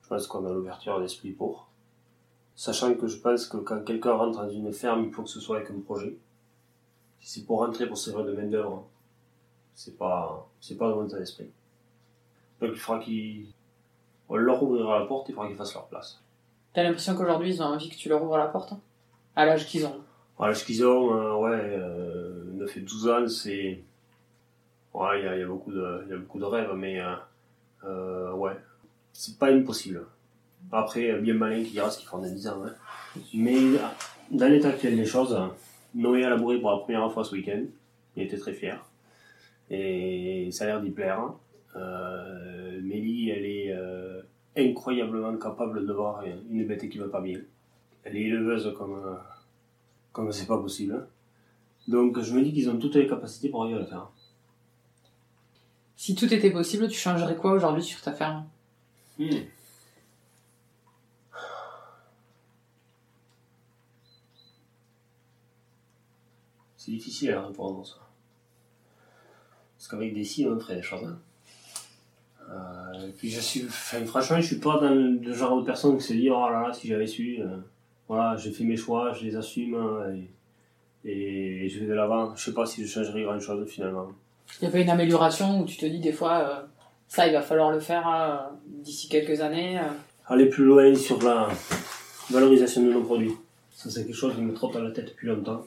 Je 0.03 0.09
pense 0.09 0.27
qu'on 0.27 0.45
a 0.45 0.51
l'ouverture 0.51 0.99
d'esprit 0.99 1.31
pour. 1.31 1.67
Sachant 2.55 2.93
que 2.95 3.07
je 3.07 3.17
pense 3.17 3.45
que 3.45 3.57
quand 3.57 3.83
quelqu'un 3.83 4.13
rentre 4.13 4.41
dans 4.41 4.49
une 4.49 4.73
ferme, 4.73 5.05
il 5.05 5.11
faut 5.11 5.23
que 5.23 5.29
ce 5.29 5.39
soit 5.39 5.57
avec 5.57 5.69
un 5.69 5.79
projet. 5.79 6.17
Si 7.19 7.39
c'est 7.39 7.45
pour 7.45 7.59
rentrer 7.59 7.87
pour 7.87 7.97
servir 7.97 8.25
de 8.25 8.33
main 8.33 8.47
d'œuvre, 8.47 8.87
c'est 9.75 9.97
pas, 9.97 10.47
c'est 10.59 10.77
pas 10.77 10.89
dans 10.89 10.97
mon 10.97 11.03
d'esprit. 11.03 11.49
Donc 12.59 12.71
il 12.73 12.79
faudra 12.79 13.03
qu'ils, 13.03 13.47
on 14.29 14.35
leur 14.35 14.61
ouvrira 14.63 14.99
la 14.99 15.05
porte, 15.05 15.29
il 15.29 15.35
faudra 15.35 15.47
qu'ils 15.47 15.57
fassent 15.57 15.73
leur 15.73 15.87
place. 15.87 16.19
T'as 16.77 16.83
l'impression 16.83 17.15
qu'aujourd'hui 17.15 17.55
ils 17.55 17.63
ont 17.63 17.65
envie 17.65 17.89
que 17.89 17.95
tu 17.95 18.07
leur 18.07 18.21
ouvres 18.21 18.37
la 18.37 18.45
porte 18.45 18.71
À 19.35 19.47
l'âge 19.47 19.65
qu'ils 19.65 19.83
ont 19.87 19.95
À 20.39 20.45
l'âge 20.45 20.63
qu'ils 20.63 20.85
ont, 20.85 21.11
euh, 21.11 21.33
ouais, 21.33 21.59
euh, 21.59 22.43
9 22.53 22.77
et 22.77 22.81
12 22.81 23.07
ans, 23.09 23.27
c'est. 23.27 23.81
Ouais, 24.93 25.19
il 25.19 25.25
y 25.25 25.41
a, 25.41 25.47
beaucoup 25.47 25.71
de, 25.71 26.05
y 26.07 26.13
a 26.13 26.17
beaucoup 26.17 26.37
de 26.37 26.45
rêves, 26.45 26.71
mais 26.75 27.01
euh, 27.01 27.15
euh 27.85 28.31
ouais, 28.33 28.55
c'est 29.11 29.39
pas 29.39 29.51
impossible. 29.51 30.05
Après, 30.71 31.19
bien 31.19 31.33
malin 31.33 31.63
qui 31.63 31.71
dira 31.71 31.89
ce 31.89 31.97
qu'il 31.97 32.07
fera 32.07 32.21
dans 32.21 32.29
10 32.29 32.47
ans. 32.47 32.63
Hein. 32.63 33.21
Mais 33.33 33.57
dans 34.29 34.47
l'état 34.47 34.67
actuel 34.67 34.97
des 34.97 35.05
choses, 35.05 35.35
Noé 35.95 36.25
a 36.25 36.29
labouré 36.29 36.59
pour 36.59 36.69
la 36.69 36.77
première 36.77 37.11
fois 37.11 37.23
ce 37.23 37.33
week-end. 37.33 37.63
Il 38.15 38.21
était 38.21 38.37
très 38.37 38.53
fier. 38.53 38.85
Et 39.71 40.49
ça 40.51 40.65
a 40.65 40.67
l'air 40.67 40.81
d'y 40.81 40.91
plaire. 40.91 41.23
Euh, 41.75 42.79
Mélie, 42.83 43.31
elle 43.31 43.45
est 43.45 43.71
euh, 43.71 44.21
incroyablement 44.57 45.37
capable 45.37 45.85
de 45.85 45.93
voir 45.93 46.23
une 46.25 46.65
bête 46.65 46.89
qui 46.89 46.97
va 46.97 47.07
pas 47.07 47.21
bien. 47.21 47.39
Elle 48.03 48.17
est 48.17 48.23
éleveuse 48.23 48.73
comme 48.77 48.93
euh, 48.93 49.15
comme 50.11 50.31
c'est 50.31 50.47
pas 50.47 50.57
possible. 50.57 51.07
Donc 51.87 52.19
je 52.19 52.33
me 52.33 52.41
dis 52.41 52.53
qu'ils 52.53 52.69
ont 52.69 52.77
toutes 52.77 52.95
les 52.95 53.07
capacités 53.07 53.49
pour 53.49 53.63
arriver 53.63 53.77
à 53.77 53.81
le 53.81 53.87
faire. 53.87 54.09
Si 55.95 56.15
tout 56.15 56.31
était 56.33 56.51
possible, 56.51 56.87
tu 56.87 56.97
changerais 56.97 57.35
quoi 57.35 57.53
aujourd'hui 57.53 57.83
sur 57.83 58.01
ta 58.01 58.13
ferme? 58.13 58.47
Hmm. 59.17 59.29
C'est 66.75 66.91
difficile 66.91 67.31
à 67.31 67.45
répondre 67.45 67.85
ça. 67.85 67.95
Parce 69.77 69.87
qu'avec 69.89 70.13
des 70.13 70.23
signes, 70.23 70.49
on 70.49 70.59
ferait 70.59 70.77
des 70.77 70.81
choses. 70.81 71.03
Hein. 71.03 71.19
Euh, 72.49 73.09
puis 73.17 73.29
je 73.29 73.39
suis, 73.39 73.61
franchement, 73.61 74.39
je 74.39 74.47
suis 74.47 74.59
pas 74.59 74.79
dans 74.79 74.89
le 74.89 75.33
genre 75.33 75.59
de 75.59 75.65
personne 75.65 75.97
qui 75.97 76.03
se 76.03 76.13
dit 76.13 76.29
oh 76.29 76.49
là 76.49 76.67
là, 76.67 76.73
si 76.73 76.87
j'avais 76.87 77.07
su, 77.07 77.39
euh, 77.41 77.57
voilà, 78.07 78.37
j'ai 78.37 78.51
fait 78.51 78.63
mes 78.63 78.77
choix, 78.77 79.11
je 79.13 79.25
les 79.25 79.35
assume 79.35 79.75
hein, 79.75 80.13
et, 81.03 81.67
je 81.69 81.79
vais 81.79 81.87
de 81.87 81.93
l'avant. 81.93 82.35
Je 82.35 82.45
sais 82.45 82.53
pas 82.53 82.65
si 82.65 82.85
je 82.85 82.87
changerais 82.87 83.23
grand 83.23 83.39
chose 83.39 83.67
finalement. 83.69 84.07
Il 84.61 84.65
n'y 84.65 84.67
a 84.69 84.71
pas 84.71 84.79
une 84.79 84.89
amélioration 84.89 85.61
où 85.61 85.65
tu 85.65 85.77
te 85.77 85.85
dis 85.85 85.99
des 85.99 86.13
fois, 86.13 86.37
euh, 86.37 86.65
ça, 87.07 87.27
il 87.27 87.33
va 87.33 87.41
falloir 87.41 87.71
le 87.71 87.79
faire 87.79 88.07
euh, 88.07 88.37
d'ici 88.65 89.09
quelques 89.09 89.41
années. 89.41 89.79
Aller 90.27 90.47
plus 90.47 90.63
loin 90.63 90.95
sur 90.95 91.21
la 91.23 91.49
valorisation 92.29 92.83
de 92.83 92.91
nos 92.91 93.03
produits. 93.03 93.33
Ça, 93.71 93.89
c'est 93.89 94.05
quelque 94.05 94.15
chose 94.15 94.35
qui 94.35 94.41
me 94.41 94.53
trotte 94.53 94.75
à 94.75 94.81
la 94.81 94.91
tête 94.91 95.09
depuis 95.09 95.27
longtemps. 95.27 95.65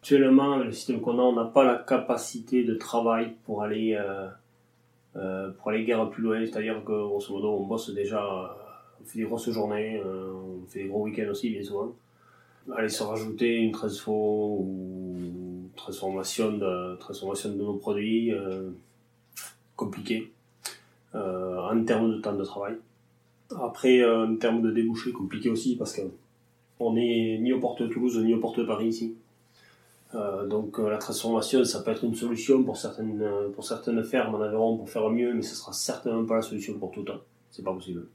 Actuellement, 0.00 0.56
le 0.56 0.72
système 0.72 1.00
qu'on 1.00 1.18
a, 1.18 1.22
on 1.22 1.34
n'a 1.34 1.44
pas 1.44 1.64
la 1.64 1.76
capacité 1.76 2.64
de 2.64 2.74
travail 2.74 3.34
pour 3.44 3.62
aller, 3.62 3.98
euh, 5.16 5.18
euh 5.18 5.50
pour 5.50 5.70
aller 5.70 5.84
guère 5.84 6.08
plus 6.10 6.22
loin. 6.22 6.44
C'est-à-dire 6.44 6.82
que, 6.84 6.92
on 6.92 7.66
bosse 7.66 7.90
déjà, 7.94 8.56
on 9.00 9.04
fait 9.04 9.18
des 9.18 9.24
grosses 9.24 9.50
journées, 9.50 10.00
on 10.04 10.66
fait 10.66 10.84
des 10.84 10.88
gros 10.88 11.04
week-ends 11.04 11.30
aussi, 11.30 11.50
bien 11.50 11.62
souvent. 11.62 11.92
Aller 12.76 12.88
se 12.88 13.02
rajouter 13.02 13.56
une 13.56 13.74
ou 14.06 15.70
transformation 15.76 16.52
de, 16.52 16.96
transformation 16.96 17.50
de 17.50 17.56
nos 17.56 17.74
produits, 17.74 18.32
compliqué. 19.76 20.30
Euh, 21.14 21.58
en 21.58 21.84
termes 21.84 22.10
de 22.10 22.20
temps 22.20 22.34
de 22.34 22.44
travail. 22.44 22.74
Après, 23.50 24.00
euh, 24.00 24.26
en 24.26 24.36
termes 24.36 24.60
de 24.60 24.70
débouchés, 24.70 25.10
compliqué 25.10 25.48
aussi 25.48 25.74
parce 25.76 25.94
que 25.94 26.02
on 26.80 26.92
n'est 26.92 27.38
ni 27.38 27.50
aux 27.52 27.60
portes 27.60 27.82
de 27.82 27.88
Toulouse 27.88 28.18
ni 28.18 28.34
aux 28.34 28.38
portes 28.38 28.60
de 28.60 28.64
Paris 28.64 28.88
ici. 28.88 29.14
Euh, 30.14 30.46
donc 30.46 30.78
la 30.78 30.98
transformation, 30.98 31.64
ça 31.64 31.82
peut 31.82 31.90
être 31.90 32.04
une 32.04 32.14
solution 32.14 32.64
pour 32.64 32.76
certaines, 32.76 33.22
pour 33.54 33.64
certaines 33.64 34.02
fermes 34.04 34.34
en 34.34 34.40
Aveyron 34.40 34.76
pour 34.76 34.88
faire 34.88 35.08
mieux, 35.10 35.34
mais 35.34 35.42
ce 35.42 35.54
sera 35.54 35.72
certainement 35.72 36.24
pas 36.24 36.36
la 36.36 36.42
solution 36.42 36.78
pour 36.78 36.90
tout 36.90 37.00
le 37.00 37.06
temps. 37.06 37.20
C'est 37.50 37.62
pas 37.62 37.72
possible. 37.72 38.06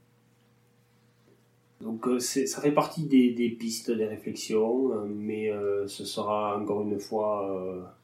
Donc 1.80 2.06
ça 2.18 2.60
fait 2.60 2.72
partie 2.72 3.04
des, 3.04 3.32
des, 3.32 3.50
pistes, 3.50 3.90
des 3.90 4.06
réflexions, 4.06 5.04
mais 5.06 5.52
ce 5.86 6.04
sera 6.04 6.58
encore 6.58 6.82
une 6.82 6.98
fois 6.98 7.94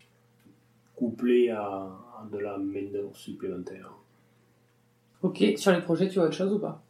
couplé 0.96 1.48
à, 1.48 1.62
à 1.64 2.26
de 2.30 2.38
la 2.38 2.58
main-d'œuvre 2.58 3.16
supplémentaire. 3.16 3.92
Ok, 5.22 5.42
sur 5.56 5.72
les 5.72 5.80
projets, 5.80 6.08
tu 6.08 6.14
vois 6.14 6.26
autre 6.26 6.36
chose 6.36 6.52
ou 6.52 6.58
pas? 6.58 6.82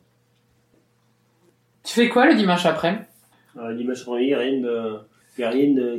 Tu 1.82 1.94
fais 1.94 2.09
quoi 2.09 2.26
le 2.26 2.36
dimanche 2.36 2.66
après? 2.66 3.09
Le 3.57 3.62
euh, 3.62 3.74
Dimanche 3.74 4.03
après, 4.03 4.30
il 5.37 5.41
n'y 5.41 5.45
a 5.45 5.51
rien 5.51 5.74
de. 5.74 5.99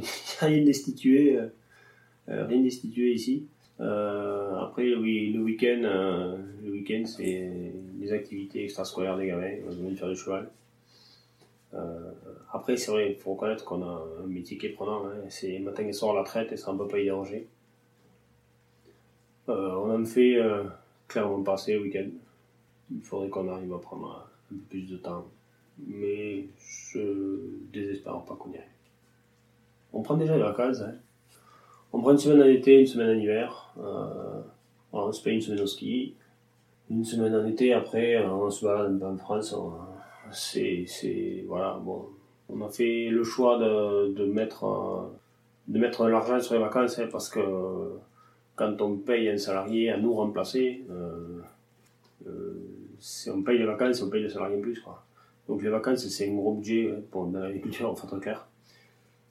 Destitué. 0.66 1.38
Euh. 1.38 2.46
rien 2.46 2.62
destitué 2.62 3.14
ici. 3.14 3.48
après, 3.80 4.94
oui, 4.96 5.32
le 5.34 5.42
week-end, 5.42 5.82
le 6.64 6.72
week-end, 6.72 7.04
c'est 7.06 7.52
les 8.00 8.14
activités 8.14 8.64
extrascolaires 8.64 9.18
des 9.18 9.28
gamins. 9.28 9.56
On 9.66 9.90
va 9.90 9.96
faire 9.96 10.10
du 10.10 10.16
cheval. 10.16 10.50
après, 12.52 12.78
c'est 12.78 12.92
vrai, 12.92 13.12
il 13.12 13.16
faut 13.16 13.34
reconnaître 13.34 13.66
qu'on 13.66 13.82
a 13.82 14.06
un 14.24 14.28
métier 14.28 14.58
qui 14.58 14.68
est 14.68 14.70
prenant. 14.70 15.06
Hein. 15.06 15.16
C'est 15.30 15.60
matin 15.60 15.88
et 15.88 15.94
soir 15.94 16.14
la 16.14 16.24
traite 16.24 16.52
et 16.52 16.58
ça 16.58 16.74
ne 16.74 16.78
peut 16.78 16.88
pas 16.88 17.00
y 17.00 17.06
déranger. 17.06 17.48
on 19.48 20.02
en 20.02 20.06
fait 20.06 20.38
clairement 21.08 21.44
passer 21.44 21.74
le 21.74 21.82
week-end. 21.82 22.08
Il 22.94 23.02
faudrait 23.02 23.30
qu'on 23.30 23.48
arrive 23.50 23.74
à 23.74 23.80
prendre 23.80 24.30
un 24.52 24.56
peu 24.56 24.62
plus 24.70 24.90
de 24.90 24.98
temps. 24.98 25.28
Mais 25.88 26.46
je 26.60 27.00
désespère 27.72 28.22
pas 28.24 28.36
qu'on 28.36 28.52
y 28.52 28.58
arrive. 28.58 28.81
On 29.94 30.02
prend 30.02 30.16
déjà 30.18 30.36
les 30.36 30.44
vacances. 30.44 30.82
Hein. 30.82 30.94
On 31.94 32.02
prend 32.02 32.12
une 32.12 32.18
semaine 32.18 32.42
en 32.42 32.46
été, 32.46 32.80
une 32.80 32.88
semaine 32.88 33.18
en 33.18 33.20
hiver. 33.20 33.74
Euh, 33.80 34.42
on 34.94 35.12
se 35.12 35.22
paye 35.24 35.36
une 35.36 35.42
semaine 35.42 35.62
au 35.62 35.68
ski. 35.68 36.16
Une 36.90 37.04
semaine 37.04 37.36
en 37.36 37.46
été, 37.46 37.74
après, 37.74 38.24
on 38.26 38.50
se 38.50 38.66
balade 38.66 39.02
en 39.04 39.18
France. 39.18 39.56
C'est, 40.32 41.44
voilà, 41.48 41.80
bon. 41.82 42.08
On 42.50 42.62
a 42.66 42.70
fait 42.70 43.10
le 43.10 43.24
choix 43.24 43.58
de, 43.58 44.14
de 44.14 44.26
mettre, 44.26 45.10
de 45.68 46.08
l'argent 46.10 46.40
sur 46.40 46.56
les 46.56 46.60
vacances 46.60 47.00
hein, 47.00 47.08
parce 47.10 47.30
que 47.30 47.40
quand 48.56 48.82
on 48.82 48.98
paye 48.98 49.30
un 49.30 49.38
salarié 49.38 49.90
à 49.90 49.98
nous 49.98 50.14
remplacer, 50.14 50.84
euh, 50.90 51.42
euh, 52.28 52.54
on 53.34 53.42
paye 53.42 53.58
les 53.58 53.66
vacances, 53.66 54.02
on 54.02 54.10
paye 54.10 54.22
le 54.22 54.30
salarié 54.30 54.58
en 54.58 54.62
plus. 54.62 54.80
Quoi. 54.80 55.04
Donc 55.48 55.64
les 55.64 55.70
vacances, 55.70 56.08
c'est 56.08 56.30
un 56.30 56.34
gros 56.34 56.54
budget 56.54 56.94
pour 57.10 57.28
dans 57.28 57.40
l'agriculture, 57.40 57.90
en 57.90 57.96
fait, 57.96 58.20
clair. 58.20 58.48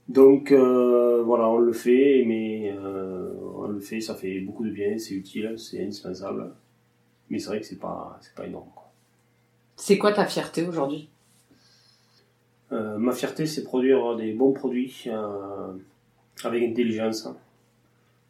Donc 0.08 0.50
euh, 0.50 1.22
voilà, 1.22 1.48
on 1.48 1.58
le 1.58 1.72
fait, 1.72 2.24
mais 2.26 2.74
euh, 2.76 3.32
on 3.54 3.68
le 3.68 3.78
fait, 3.78 4.00
ça 4.00 4.16
fait 4.16 4.40
beaucoup 4.40 4.64
de 4.64 4.70
bien, 4.70 4.98
c'est 4.98 5.14
utile, 5.14 5.54
c'est 5.56 5.82
indispensable. 5.82 6.52
Mais 7.28 7.38
c'est 7.38 7.46
vrai 7.46 7.60
que 7.60 7.66
c'est 7.66 7.78
pas, 7.78 8.18
c'est 8.20 8.34
pas 8.34 8.46
énorme. 8.46 8.68
C'est 9.76 9.98
quoi 9.98 10.12
ta 10.12 10.26
fierté 10.26 10.66
aujourd'hui? 10.66 11.08
Euh, 12.72 12.98
Ma 12.98 13.12
fierté, 13.12 13.46
c'est 13.46 13.62
produire 13.62 14.16
des 14.16 14.32
bons 14.32 14.52
produits 14.52 15.06
avec 16.42 16.62
intelligence. 16.62 17.28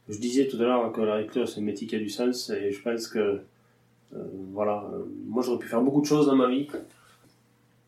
Je 0.08 0.18
disais 0.18 0.48
tout 0.48 0.56
à 0.58 0.64
l'heure 0.64 0.92
que 0.92 1.00
l'agriculture, 1.00 1.48
c'est 1.48 1.60
un 1.60 1.64
métier 1.64 1.86
qui 1.86 1.96
a 1.96 1.98
du 1.98 2.10
sens, 2.10 2.50
et 2.50 2.72
je 2.72 2.82
pense 2.82 3.08
que 3.08 3.40
voilà, 4.52 4.84
moi 5.26 5.42
j'aurais 5.42 5.60
pu 5.60 5.68
faire 5.68 5.80
beaucoup 5.80 6.00
de 6.00 6.06
choses 6.06 6.26
dans 6.26 6.36
ma 6.36 6.48
vie, 6.48 6.68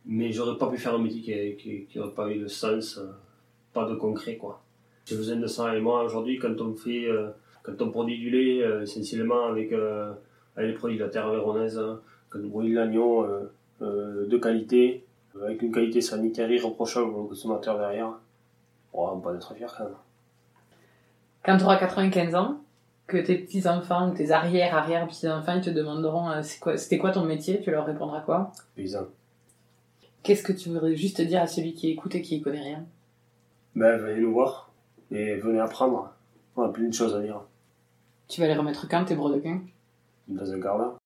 mais 0.06 0.32
j'aurais 0.32 0.56
pas 0.56 0.68
pu 0.70 0.78
faire 0.78 0.94
un 0.94 0.98
métier 0.98 1.56
qui 1.56 1.98
n'aurait 1.98 2.14
pas 2.14 2.30
eu 2.30 2.38
de 2.38 2.48
sens, 2.48 3.00
pas 3.72 3.88
de 3.88 3.94
concret 3.94 4.36
quoi. 4.36 4.62
J'ai 5.04 5.16
besoin 5.16 5.36
de 5.36 5.46
ça 5.46 5.74
et 5.76 5.80
moi 5.80 6.04
aujourd'hui 6.04 6.38
quand 6.38 6.60
on 6.60 6.74
fait, 6.74 7.08
quand 7.62 7.80
on 7.82 7.90
produit 7.90 8.18
du 8.18 8.30
lait 8.30 8.82
essentiellement 8.82 9.46
avec, 9.46 9.72
avec 9.72 10.70
les 10.70 10.74
produits 10.74 10.98
de 10.98 11.04
la 11.04 11.10
terre 11.10 11.30
véronaise, 11.30 11.80
quand 12.28 12.38
on 12.44 12.48
produit 12.48 12.70
de 12.70 12.76
l'agneau 12.76 13.26
de 13.80 14.38
qualité, 14.38 15.04
avec 15.42 15.60
une 15.62 15.72
qualité 15.72 16.00
sanitaire 16.00 16.50
irréprochable 16.50 17.10
pour 17.10 17.22
le 17.22 17.28
consommateur 17.28 17.78
derrière, 17.78 18.12
on 18.92 19.16
va 19.16 19.20
pas 19.20 19.34
être 19.34 19.54
fier 19.54 19.74
quand 19.76 19.84
même. 19.84 19.94
Quand 21.44 21.56
tu 21.56 21.64
auras 21.64 21.78
95 21.78 22.34
ans, 22.36 22.60
que 23.06 23.18
tes 23.18 23.36
petits-enfants 23.36 24.10
ou 24.10 24.14
tes 24.14 24.30
arrière-arrière-petits-enfants 24.30 25.60
te 25.60 25.70
demanderont 25.70 26.30
euh, 26.30 26.42
c'était 26.42 26.98
quoi, 26.98 27.10
ton 27.10 27.24
métier, 27.24 27.60
tu 27.60 27.70
leur 27.70 27.84
répondras 27.84 28.20
quoi? 28.20 28.52
Paysan. 28.76 29.06
Qu'est-ce 30.22 30.42
que 30.42 30.52
tu 30.52 30.68
voudrais 30.68 30.94
juste 30.94 31.20
dire 31.20 31.42
à 31.42 31.46
celui 31.46 31.74
qui 31.74 31.90
écoute 31.90 32.14
et 32.14 32.22
qui 32.22 32.38
ne 32.38 32.44
connaît 32.44 32.62
rien? 32.62 32.86
Ben, 33.74 33.96
venez 33.98 34.20
nous 34.20 34.32
voir 34.32 34.72
et 35.10 35.36
venez 35.36 35.60
apprendre. 35.60 36.14
On 36.56 36.62
a 36.62 36.68
plein 36.68 36.88
de 36.88 36.94
choses 36.94 37.14
à 37.14 37.20
dire. 37.20 37.42
Tu 38.28 38.40
vas 38.40 38.46
les 38.46 38.54
remettre 38.54 38.88
quand 38.88 39.04
tes 39.04 39.14
brodequins 39.14 39.60
Dans 40.28 40.52
un 40.52 40.60
quart 40.60 40.98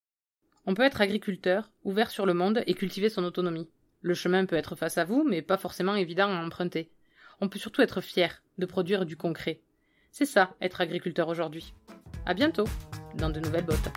On 0.66 0.74
peut 0.74 0.82
être 0.82 1.00
agriculteur, 1.00 1.70
ouvert 1.84 2.10
sur 2.10 2.26
le 2.26 2.34
monde 2.34 2.62
et 2.66 2.74
cultiver 2.74 3.08
son 3.08 3.24
autonomie. 3.24 3.68
Le 4.02 4.14
chemin 4.14 4.46
peut 4.46 4.56
être 4.56 4.76
face 4.76 4.98
à 4.98 5.04
vous, 5.04 5.24
mais 5.24 5.42
pas 5.42 5.56
forcément 5.56 5.94
évident 5.94 6.28
à 6.28 6.44
emprunter. 6.44 6.90
On 7.40 7.48
peut 7.48 7.58
surtout 7.58 7.82
être 7.82 8.00
fier 8.00 8.42
de 8.58 8.66
produire 8.66 9.04
du 9.04 9.16
concret, 9.16 9.60
c'est 10.18 10.24
ça, 10.24 10.54
être 10.62 10.80
agriculteur 10.80 11.28
aujourd'hui. 11.28 11.74
À 12.24 12.32
bientôt, 12.32 12.64
dans 13.18 13.28
de 13.28 13.38
nouvelles 13.38 13.66
bottes. 13.66 13.90